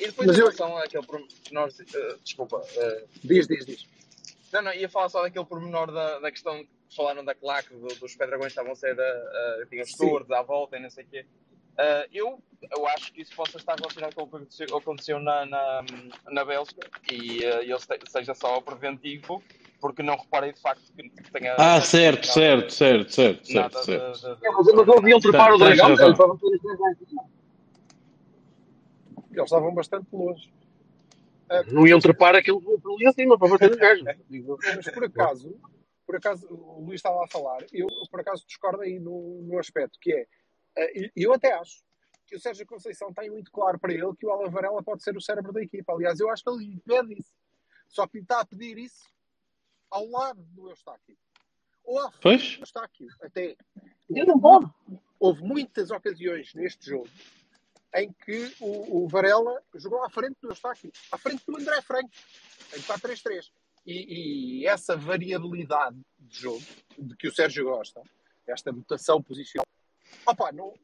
e 0.00 0.06
depois, 0.06 0.26
Mas 0.26 0.36
em 0.36 0.40
relação 0.40 0.70
eu... 0.70 0.78
àquele 0.78 1.06
pormenor. 1.06 1.70
desculpa. 2.22 2.60
diz, 3.24 3.46
diz, 3.46 3.64
diz. 3.64 3.86
Não, 4.52 4.62
não, 4.62 4.74
ia 4.74 4.88
falar 4.88 5.08
só 5.08 5.22
daquele 5.22 5.46
pormenor 5.46 5.90
da, 5.90 6.18
da 6.18 6.30
questão 6.30 6.62
que 6.62 6.94
falaram 6.94 7.24
da 7.24 7.34
claque, 7.34 7.74
do, 7.74 7.88
dos 7.88 8.14
Pedragões 8.14 8.52
estavam 8.52 8.72
a 8.72 8.76
ser 8.76 8.94
uh, 8.94 9.66
tinham 9.68 9.82
os 9.82 10.30
à 10.30 10.42
volta 10.42 10.76
e 10.76 10.80
não 10.80 10.90
sei 10.90 11.04
o 11.04 11.08
quê. 11.08 11.26
Uh, 11.78 12.08
eu, 12.10 12.42
eu 12.74 12.86
acho 12.88 13.12
que 13.12 13.20
isso 13.20 13.34
possa 13.36 13.58
estar 13.58 13.76
relacionado 13.76 14.14
com 14.14 14.22
o 14.22 14.28
que 14.28 14.36
aconteceu, 14.36 14.76
aconteceu 14.76 15.20
na, 15.20 15.44
na, 15.44 15.84
na 16.30 16.44
Bélgica 16.44 16.88
e 17.12 17.40
uh, 17.40 17.60
ele 17.62 17.78
seja 18.08 18.34
só 18.34 18.60
preventivo 18.62 19.42
porque 19.78 20.02
não 20.02 20.16
reparei 20.16 20.52
de 20.52 20.60
facto 20.60 20.90
que 20.94 21.30
tenha. 21.30 21.54
Ah, 21.58 21.80
certo, 21.82 22.26
certo, 22.26 22.72
certo, 22.72 23.12
certo, 23.12 23.46
certo, 23.46 23.84
certo. 23.84 24.12
De, 24.12 24.20
de, 24.20 24.36
de... 24.36 24.50
Mas, 24.50 24.74
mas 24.74 24.88
ouviam 24.88 25.20
trepar 25.20 25.52
o 25.52 25.58
dragão, 25.58 25.90
eles 29.36 29.44
estavam 29.44 29.74
bastante 29.74 30.06
longe. 30.12 30.50
Não 31.70 31.86
iam 31.86 32.00
trepar 32.00 32.34
aquilo 32.34 32.60
por 32.60 32.94
ali 32.94 33.06
acima 33.06 33.38
para 33.38 33.48
bater 33.48 33.70
no 33.70 33.76
gajo. 33.76 34.04
Mas 34.74 34.88
por 34.90 35.04
acaso, 35.04 35.60
por 36.06 36.16
acaso, 36.16 36.46
o 36.50 36.84
Luís 36.84 36.96
estava 36.96 37.22
a 37.22 37.28
falar, 37.28 37.58
eu 37.72 37.86
por 38.10 38.20
acaso 38.20 38.46
discordo 38.46 38.82
aí 38.82 38.98
no, 38.98 39.42
no 39.42 39.58
aspecto 39.58 39.98
que 40.00 40.12
é, 40.12 40.26
eh, 40.76 41.10
eu 41.16 41.32
até 41.32 41.52
acho 41.52 41.82
que 42.26 42.36
o 42.36 42.40
Sérgio 42.40 42.66
Conceição 42.66 43.12
tem 43.12 43.30
muito 43.30 43.50
claro 43.50 43.78
para 43.78 43.92
ele 43.92 44.14
que 44.16 44.26
o 44.26 44.30
Alan 44.30 44.50
Varela 44.50 44.82
pode 44.82 45.02
ser 45.02 45.16
o 45.16 45.20
cérebro 45.20 45.52
da 45.52 45.62
equipa. 45.62 45.92
Aliás, 45.92 46.18
eu 46.18 46.30
acho 46.30 46.42
que 46.42 46.50
ele 46.50 46.80
pede 46.84 47.20
isso. 47.20 47.32
Só 47.88 48.06
que 48.06 48.18
lhe 48.18 48.22
está 48.22 48.40
a 48.40 48.46
pedir 48.46 48.78
isso 48.78 49.08
ao 49.90 50.06
lado 50.08 50.42
do 50.42 50.68
Eustáquio. 50.68 51.16
Ou 51.84 52.00
à 52.00 52.10
frente 52.10 52.56
do 52.56 52.62
Eustáquio, 52.62 53.08
até. 53.22 53.56
Eu 54.10 54.26
não 54.26 54.40
pode. 54.40 54.68
Houve 55.18 55.42
muitas 55.42 55.90
ocasiões 55.90 56.52
neste 56.54 56.90
jogo 56.90 57.08
em 57.94 58.12
que 58.12 58.54
o, 58.60 59.04
o 59.04 59.08
Varela 59.08 59.62
jogou 59.74 60.04
à 60.04 60.10
frente 60.10 60.36
do 60.42 60.48
Eustáquio, 60.48 60.92
à 61.10 61.16
frente 61.16 61.44
do 61.46 61.56
André 61.56 61.80
Franco, 61.80 62.10
em 62.74 62.80
4-3-3. 62.80 63.50
E, 63.86 64.62
e, 64.62 64.66
essa 64.66 64.96
variabilidade 64.96 65.96
de 66.18 66.40
jogo, 66.40 66.62
de 66.98 67.16
que 67.16 67.28
o 67.28 67.34
Sérgio 67.34 67.64
gosta, 67.66 68.02
esta 68.46 68.72
mutação 68.72 69.22
posicional, 69.22 69.66
opa, 70.26 70.52
não, 70.52 70.74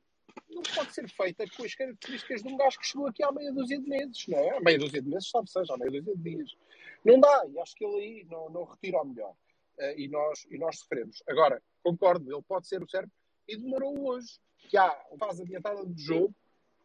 não 0.51 0.62
pode 0.62 0.93
ser 0.93 1.09
feita 1.09 1.45
com 1.57 1.64
as 1.64 1.74
características 1.74 2.43
de 2.43 2.49
um 2.49 2.57
gajo 2.57 2.78
que 2.78 2.86
chegou 2.86 3.07
aqui 3.07 3.22
há 3.22 3.32
meia 3.32 3.53
dúzia 3.53 3.78
de 3.78 3.88
meses, 3.88 4.26
não 4.28 4.38
é? 4.38 4.57
Há 4.57 4.61
meia 4.61 4.78
dúzia 4.78 5.03
de 5.03 5.09
meses, 5.09 5.28
sabe 5.28 5.51
seja, 5.51 5.74
há 5.74 5.76
meia 5.76 5.90
dúzia 5.90 6.16
de 6.16 6.22
dias. 6.22 6.57
Não 7.05 7.18
dá, 7.18 7.47
e 7.49 7.59
acho 7.59 7.74
que 7.74 7.84
ele 7.84 7.97
aí 7.97 8.26
não, 8.30 8.49
não 8.51 8.64
retira 8.64 9.03
o 9.03 9.05
melhor. 9.05 9.34
Uh, 9.78 9.99
e, 9.99 10.09
nós, 10.09 10.47
e 10.51 10.59
nós 10.59 10.78
sofremos. 10.78 11.22
Agora, 11.26 11.62
concordo, 11.82 12.32
ele 12.32 12.43
pode 12.43 12.68
ser 12.68 12.82
o 12.82 12.88
cérebro, 12.88 13.14
e 13.49 13.57
demorou 13.57 14.09
hoje, 14.09 14.38
que 14.68 14.76
há 14.76 14.93
uma 15.11 15.18
fase 15.18 15.43
adiantada 15.43 15.84
do 15.84 15.99
jogo 15.99 16.34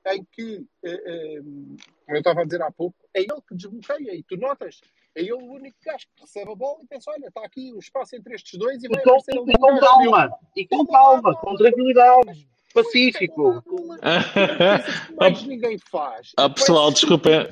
em 0.08 0.24
que, 0.32 0.58
uh, 0.58 1.39
uh, 1.41 1.78
como 2.05 2.18
eu 2.18 2.20
estava 2.20 2.41
a 2.41 2.45
dizer 2.45 2.62
há 2.62 2.72
pouco, 2.72 2.97
é 3.14 3.22
ele 3.22 3.41
que 3.47 3.55
desbloqueia, 3.55 4.16
e 4.16 4.24
tu 4.24 4.38
notas, 4.38 4.82
é 5.18 5.22
ele 5.22 5.34
o 5.34 5.51
único 5.51 5.78
gajo 5.84 6.05
que 6.15 6.22
recebe 6.22 6.51
a 6.51 6.55
bola 6.55 6.78
e 6.84 6.88
pensa, 6.88 7.09
olha, 7.09 7.28
está 7.28 7.43
aqui 7.43 7.74
o 7.74 7.80
espaço 7.80 8.15
entre 8.15 8.36
estes 8.36 8.57
dois 8.57 8.84
e 8.84 8.88
vai 8.88 9.01
e 9.01 9.03
com, 9.03 9.15
e, 9.15 9.51
e 9.51 9.57
com 9.57 9.80
calma, 9.80 10.39
e 10.55 10.68
com 10.68 10.86
calma, 10.86 11.36
com 11.36 11.55
tranquilidade 11.55 12.47
pacífico. 12.74 13.63
Mais 15.20 15.41
ninguém 15.43 15.80
faz. 15.80 16.34
Ah, 16.38 16.49
pessoal, 16.49 16.91
desculpem, 16.91 17.47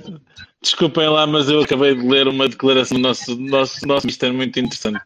desculpem 0.66 1.07
lá, 1.07 1.26
mas 1.26 1.49
eu 1.49 1.61
acabei 1.61 1.95
de 1.95 2.05
ler 2.05 2.28
uma 2.28 2.49
declaração 2.49 2.97
do 2.97 3.01
nosso, 3.07 3.36
nosso, 3.38 3.88
nosso 3.88 4.05
ministério 4.05 4.36
muito 4.36 4.59
interessante. 4.59 5.01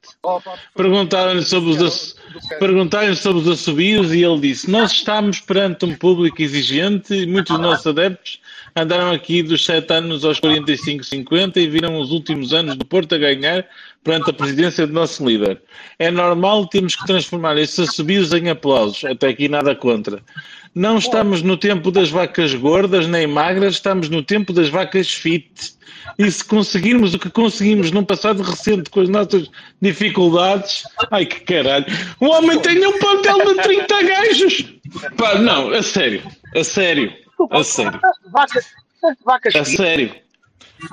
Perguntaram-lhe 0.76 1.44
sobre 1.44 1.72
os 1.72 2.16
perguntaram 2.60 3.16
sobre 3.16 3.42
os 3.42 3.48
assobios 3.48 4.14
e 4.14 4.24
ele 4.24 4.40
disse: 4.40 4.70
Nós 4.70 4.92
estamos 4.92 5.40
perante 5.42 5.86
um 5.86 5.96
público 5.96 6.42
exigente 6.42 7.14
e 7.14 7.26
muitos 7.26 7.56
dos 7.56 7.62
nossos 7.62 7.88
adeptos 7.88 8.40
andaram 8.76 9.12
aqui 9.12 9.44
dos 9.44 9.66
7 9.66 9.92
anos 9.94 10.26
aos 10.26 10.40
45, 10.40 11.04
50 11.04 11.60
e 11.60 11.68
viram 11.68 12.00
os 12.00 12.12
últimos 12.12 12.54
anos 12.54 12.76
do 12.76 12.86
Porto 12.86 13.16
a 13.16 13.18
ganhar 13.18 13.66
perante 14.04 14.30
a 14.30 14.34
presidência 14.34 14.88
do 14.88 14.94
nosso 14.94 15.28
líder. 15.28 15.62
É 15.98 16.10
normal, 16.10 16.68
temos 16.68 16.96
que 16.96 17.06
transformar 17.06 17.58
esses 17.58 17.90
assobios 17.90 18.34
em 18.34 18.50
aplausos. 18.50 19.04
Até 19.04 19.30
aqui 19.30 19.50
nada 19.50 19.76
contra. 19.76 20.22
Não 20.74 20.98
estamos 20.98 21.42
no 21.42 21.58
tempo 21.58 21.92
das 21.92 22.10
vacas 22.10 22.54
gordas 22.54 23.08
nem 23.08 23.26
magras, 23.26 23.76
estamos 23.76 24.10
no 24.10 24.24
tempo 24.24 24.54
das 24.54 24.70
vacas 24.70 25.12
fit. 25.14 25.74
E 26.18 26.30
se 26.30 26.44
conseguirmos 26.44 27.14
o 27.14 27.20
que 27.20 27.30
conseguimos 27.30 27.92
num 27.92 28.04
passado 28.04 28.44
recente 28.44 28.90
com 28.90 29.02
as 29.02 29.10
nossas 29.10 29.50
dificuldades, 29.82 30.84
ai 31.12 31.26
que 31.26 31.42
caralho, 31.42 31.86
o 32.20 32.26
homem 32.28 32.60
tem 32.60 32.86
um 32.86 32.98
plantel 33.00 33.38
de 33.38 33.62
30 33.62 34.04
gajos. 34.04 34.66
Pá, 35.18 35.36
não, 35.36 35.72
a 35.72 35.82
sério, 35.82 36.24
a 36.56 36.64
sério, 36.64 37.14
a 37.52 37.64
sério. 37.64 38.00
Vacas, 38.32 38.66
vacas 39.26 39.56
a 39.56 39.66
sério. 39.66 40.16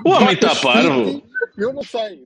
O 0.05 0.11
homem 0.11 0.35
está 0.35 0.55
parvo. 0.55 1.22
Eu 1.57 1.72
não 1.72 1.83
sei. 1.83 2.24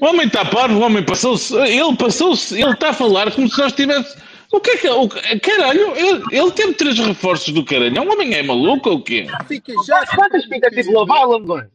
O 0.00 0.06
homem 0.06 0.26
está 0.26 0.44
parvo, 0.44 0.78
o 0.78 0.82
homem 0.82 1.02
passou-se. 1.02 1.54
Ele 1.54 1.96
passou-se, 1.96 2.60
ele 2.60 2.72
está 2.72 2.90
a 2.90 2.94
falar 2.94 3.30
como 3.32 3.48
se 3.48 3.58
nós 3.58 3.72
tivéssemos. 3.72 4.16
O 4.52 4.60
que 4.60 4.70
é 4.70 4.76
que. 4.78 4.88
O, 4.88 5.08
caralho, 5.08 5.96
ele, 5.96 6.24
ele 6.32 6.52
teve 6.52 6.74
três 6.74 6.98
reforços 6.98 7.52
do 7.52 7.64
caralho. 7.64 8.02
O 8.02 8.12
homem 8.12 8.34
é 8.34 8.42
maluco 8.42 8.90
ou 8.90 8.96
o 8.96 9.02
quê? 9.02 9.26
Fica 9.46 9.72
já. 9.86 10.06
Quantas 10.06 10.44
fica 10.44 10.70
tipo 10.70 10.92
Love 10.92 11.12
Island, 11.12 11.70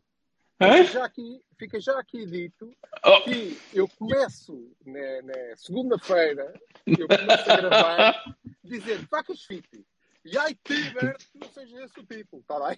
Fica 0.60 0.84
já 0.86 1.06
aqui, 1.06 1.42
fica 1.58 1.80
já 1.80 2.00
aqui 2.00 2.26
dito 2.26 2.72
oh. 3.06 3.22
que 3.22 3.58
eu 3.74 3.88
começo 3.88 4.72
na, 4.86 5.22
na 5.24 5.58
segunda-feira, 5.58 6.54
eu 6.86 7.08
começo 7.08 7.52
a 7.52 7.56
gravar, 7.58 8.36
dizendo 8.64 9.08
vacas 9.12 9.42
fit. 9.42 9.68
E 10.26 10.38
aí, 10.38 10.58
Tiber, 10.64 11.18
não 11.36 11.50
seja 11.50 11.84
esse 11.84 12.00
o 12.00 12.04
tipo, 12.06 12.38
está 12.38 12.58
bem? 12.66 12.78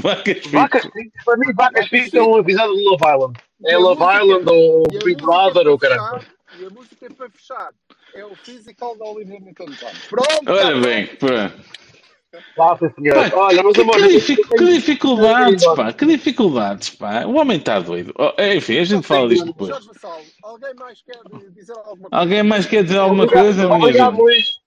Vacas 0.00 0.38
Fit. 0.38 0.48
Vacas 0.48 0.82
Fit, 0.82 1.12
para 1.24 1.36
mim, 1.36 1.52
Vacas 1.54 1.88
Fit 1.88 2.16
é 2.16 2.22
um 2.22 2.38
episódio 2.38 2.74
do 2.74 2.90
Love 2.90 3.04
Island. 3.04 3.40
É 3.64 3.76
Love 3.76 4.02
Island 4.02 4.50
ou 4.50 4.82
Big 5.04 5.22
Brother 5.22 5.68
ou 5.68 5.78
caramba. 5.78 6.24
E 6.58 6.64
a 6.64 6.70
música 6.70 7.06
é 7.06 7.10
para 7.10 7.30
fechar. 7.30 7.70
É 8.14 8.24
o 8.24 8.34
Physical 8.34 8.96
da 8.96 9.04
Olivia 9.04 9.38
Newton-John. 9.38 9.92
Pronto! 10.08 10.50
Olha 10.50 10.80
bem, 10.80 11.06
pá. 11.06 11.52
Passa, 12.56 12.92
senhor. 12.94 13.16
Olha, 13.34 13.62
mas 13.62 13.78
amor, 13.78 13.96
que, 13.96 14.08
dific, 14.08 14.48
que 14.48 14.64
dificuldades, 14.66 15.64
pá, 15.74 15.92
que 15.92 16.06
dificuldades, 16.06 16.90
pá. 16.90 17.24
O 17.24 17.36
homem 17.36 17.58
está 17.58 17.80
doido. 17.80 18.14
Oh, 18.16 18.32
enfim, 18.40 18.78
a 18.78 18.84
gente 18.84 19.06
fala 19.06 19.28
disto 19.28 19.46
depois. 19.46 19.70
Jorge 19.70 19.88
Vassal, 19.88 20.20
alguém 20.42 20.74
mais 20.74 21.02
quer 21.02 21.18
dizer 21.52 21.72
alguma 21.72 21.96
coisa? 21.96 22.16
Alguém 22.16 22.42
mais 22.42 22.66
quer 22.66 22.82
dizer 22.82 22.98
alguma 22.98 23.24
obrigado, 23.24 23.44
coisa? 23.44 23.66
Obrigado, 23.74 24.16
Luís. 24.16 24.60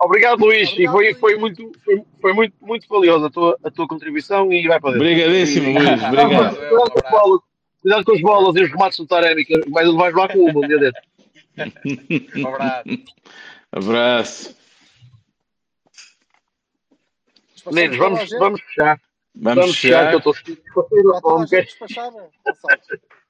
Obrigado, 0.00 0.40
Luís. 0.40 0.68
Obrigado, 0.70 0.80
e 0.80 0.88
foi, 0.88 1.14
foi, 1.14 1.36
muito, 1.38 1.72
foi, 1.84 2.02
foi, 2.20 2.32
muito, 2.32 2.54
muito 2.60 2.88
valiosa 2.88 3.26
a 3.26 3.30
tua, 3.30 3.58
a 3.62 3.70
tua 3.70 3.86
contribuição 3.86 4.52
e 4.52 4.66
vai 4.66 4.80
para 4.80 4.92
dentro. 4.92 5.06
Obrigadíssimo, 5.06 5.78
Luís. 5.78 6.02
Obrigado. 6.02 7.42
Cuidado 7.82 8.04
com 8.04 8.12
as 8.12 8.20
bolas 8.20 8.54
e 8.54 8.62
os 8.62 8.70
remates 8.70 8.98
do 8.98 9.06
Taremi, 9.06 9.44
que 9.44 9.58
vais 9.70 9.88
levar 9.88 10.32
com 10.32 10.38
uma 10.38 10.64
um 10.64 10.68
dia 10.68 10.78
dentro. 10.78 11.02
Um 12.36 12.46
abraço. 12.46 12.84
Abraço. 13.72 14.56
Meninos, 17.70 17.96
vamos, 17.96 18.30
vamos 18.30 18.60
fechar. 18.62 19.00
Vamos, 19.34 19.62
vamos 19.62 19.78
fechar, 19.78 20.08
que 20.08 20.14
eu 20.14 20.18
estou 20.18 20.34
fome. 21.20 21.46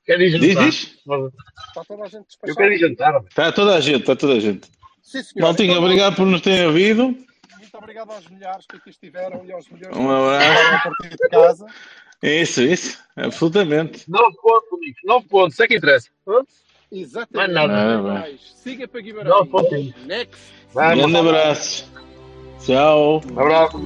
Quer 0.04 0.20
ir 0.20 0.30
jantar? 0.30 0.64
Diz? 0.64 0.98
Está 1.68 1.84
toda 1.84 2.04
a 2.04 2.08
gente 2.08 2.26
despachada. 2.26 2.50
Eu 2.50 2.56
quero 2.56 2.72
ir 2.72 2.78
jantar. 2.78 3.24
Está 3.24 3.52
toda 3.52 3.76
a 3.76 3.80
gente, 3.80 4.00
está 4.00 4.16
toda 4.16 4.32
a 4.34 4.40
gente. 4.40 4.68
Sim, 5.02 5.22
senhor. 5.22 5.46
Maltinho, 5.46 5.72
então, 5.72 5.84
obrigado 5.84 6.16
por 6.16 6.26
nos 6.26 6.40
terem 6.40 6.66
ouvido. 6.66 7.04
Muito 7.04 7.78
obrigado 7.78 8.10
aos 8.10 8.26
milhares 8.28 8.66
que 8.66 8.76
aqui 8.76 8.90
estiveram 8.90 9.44
e 9.44 9.52
aos 9.52 9.68
milhões 9.68 9.96
um 9.96 10.10
abraço. 10.10 10.74
a 10.74 10.80
partir 10.80 11.16
de 11.16 11.28
casa. 11.28 11.66
Isso, 12.22 12.62
isso, 12.62 12.98
absolutamente. 13.16 14.10
9 14.10 14.36
pontos, 14.36 14.72
amigos. 14.72 15.00
9 15.04 15.28
pontos, 15.28 15.60
é 15.60 15.68
que 15.68 15.76
interessa. 15.76 16.08
Pronto. 16.24 16.48
Exatamente. 16.92 17.54
Mas 17.54 17.70
nada. 17.70 18.28
Siga 18.54 18.86
para 18.86 19.00
9 19.00 19.12
Guimarães. 19.12 19.48
pontinhos. 19.48 19.94
Next. 20.06 20.36
Vamos. 20.74 20.98
Grande 20.98 21.16
abraço. 21.16 21.92
Tchau. 22.60 23.22
Um 23.32 23.40
abraço. 23.40 23.78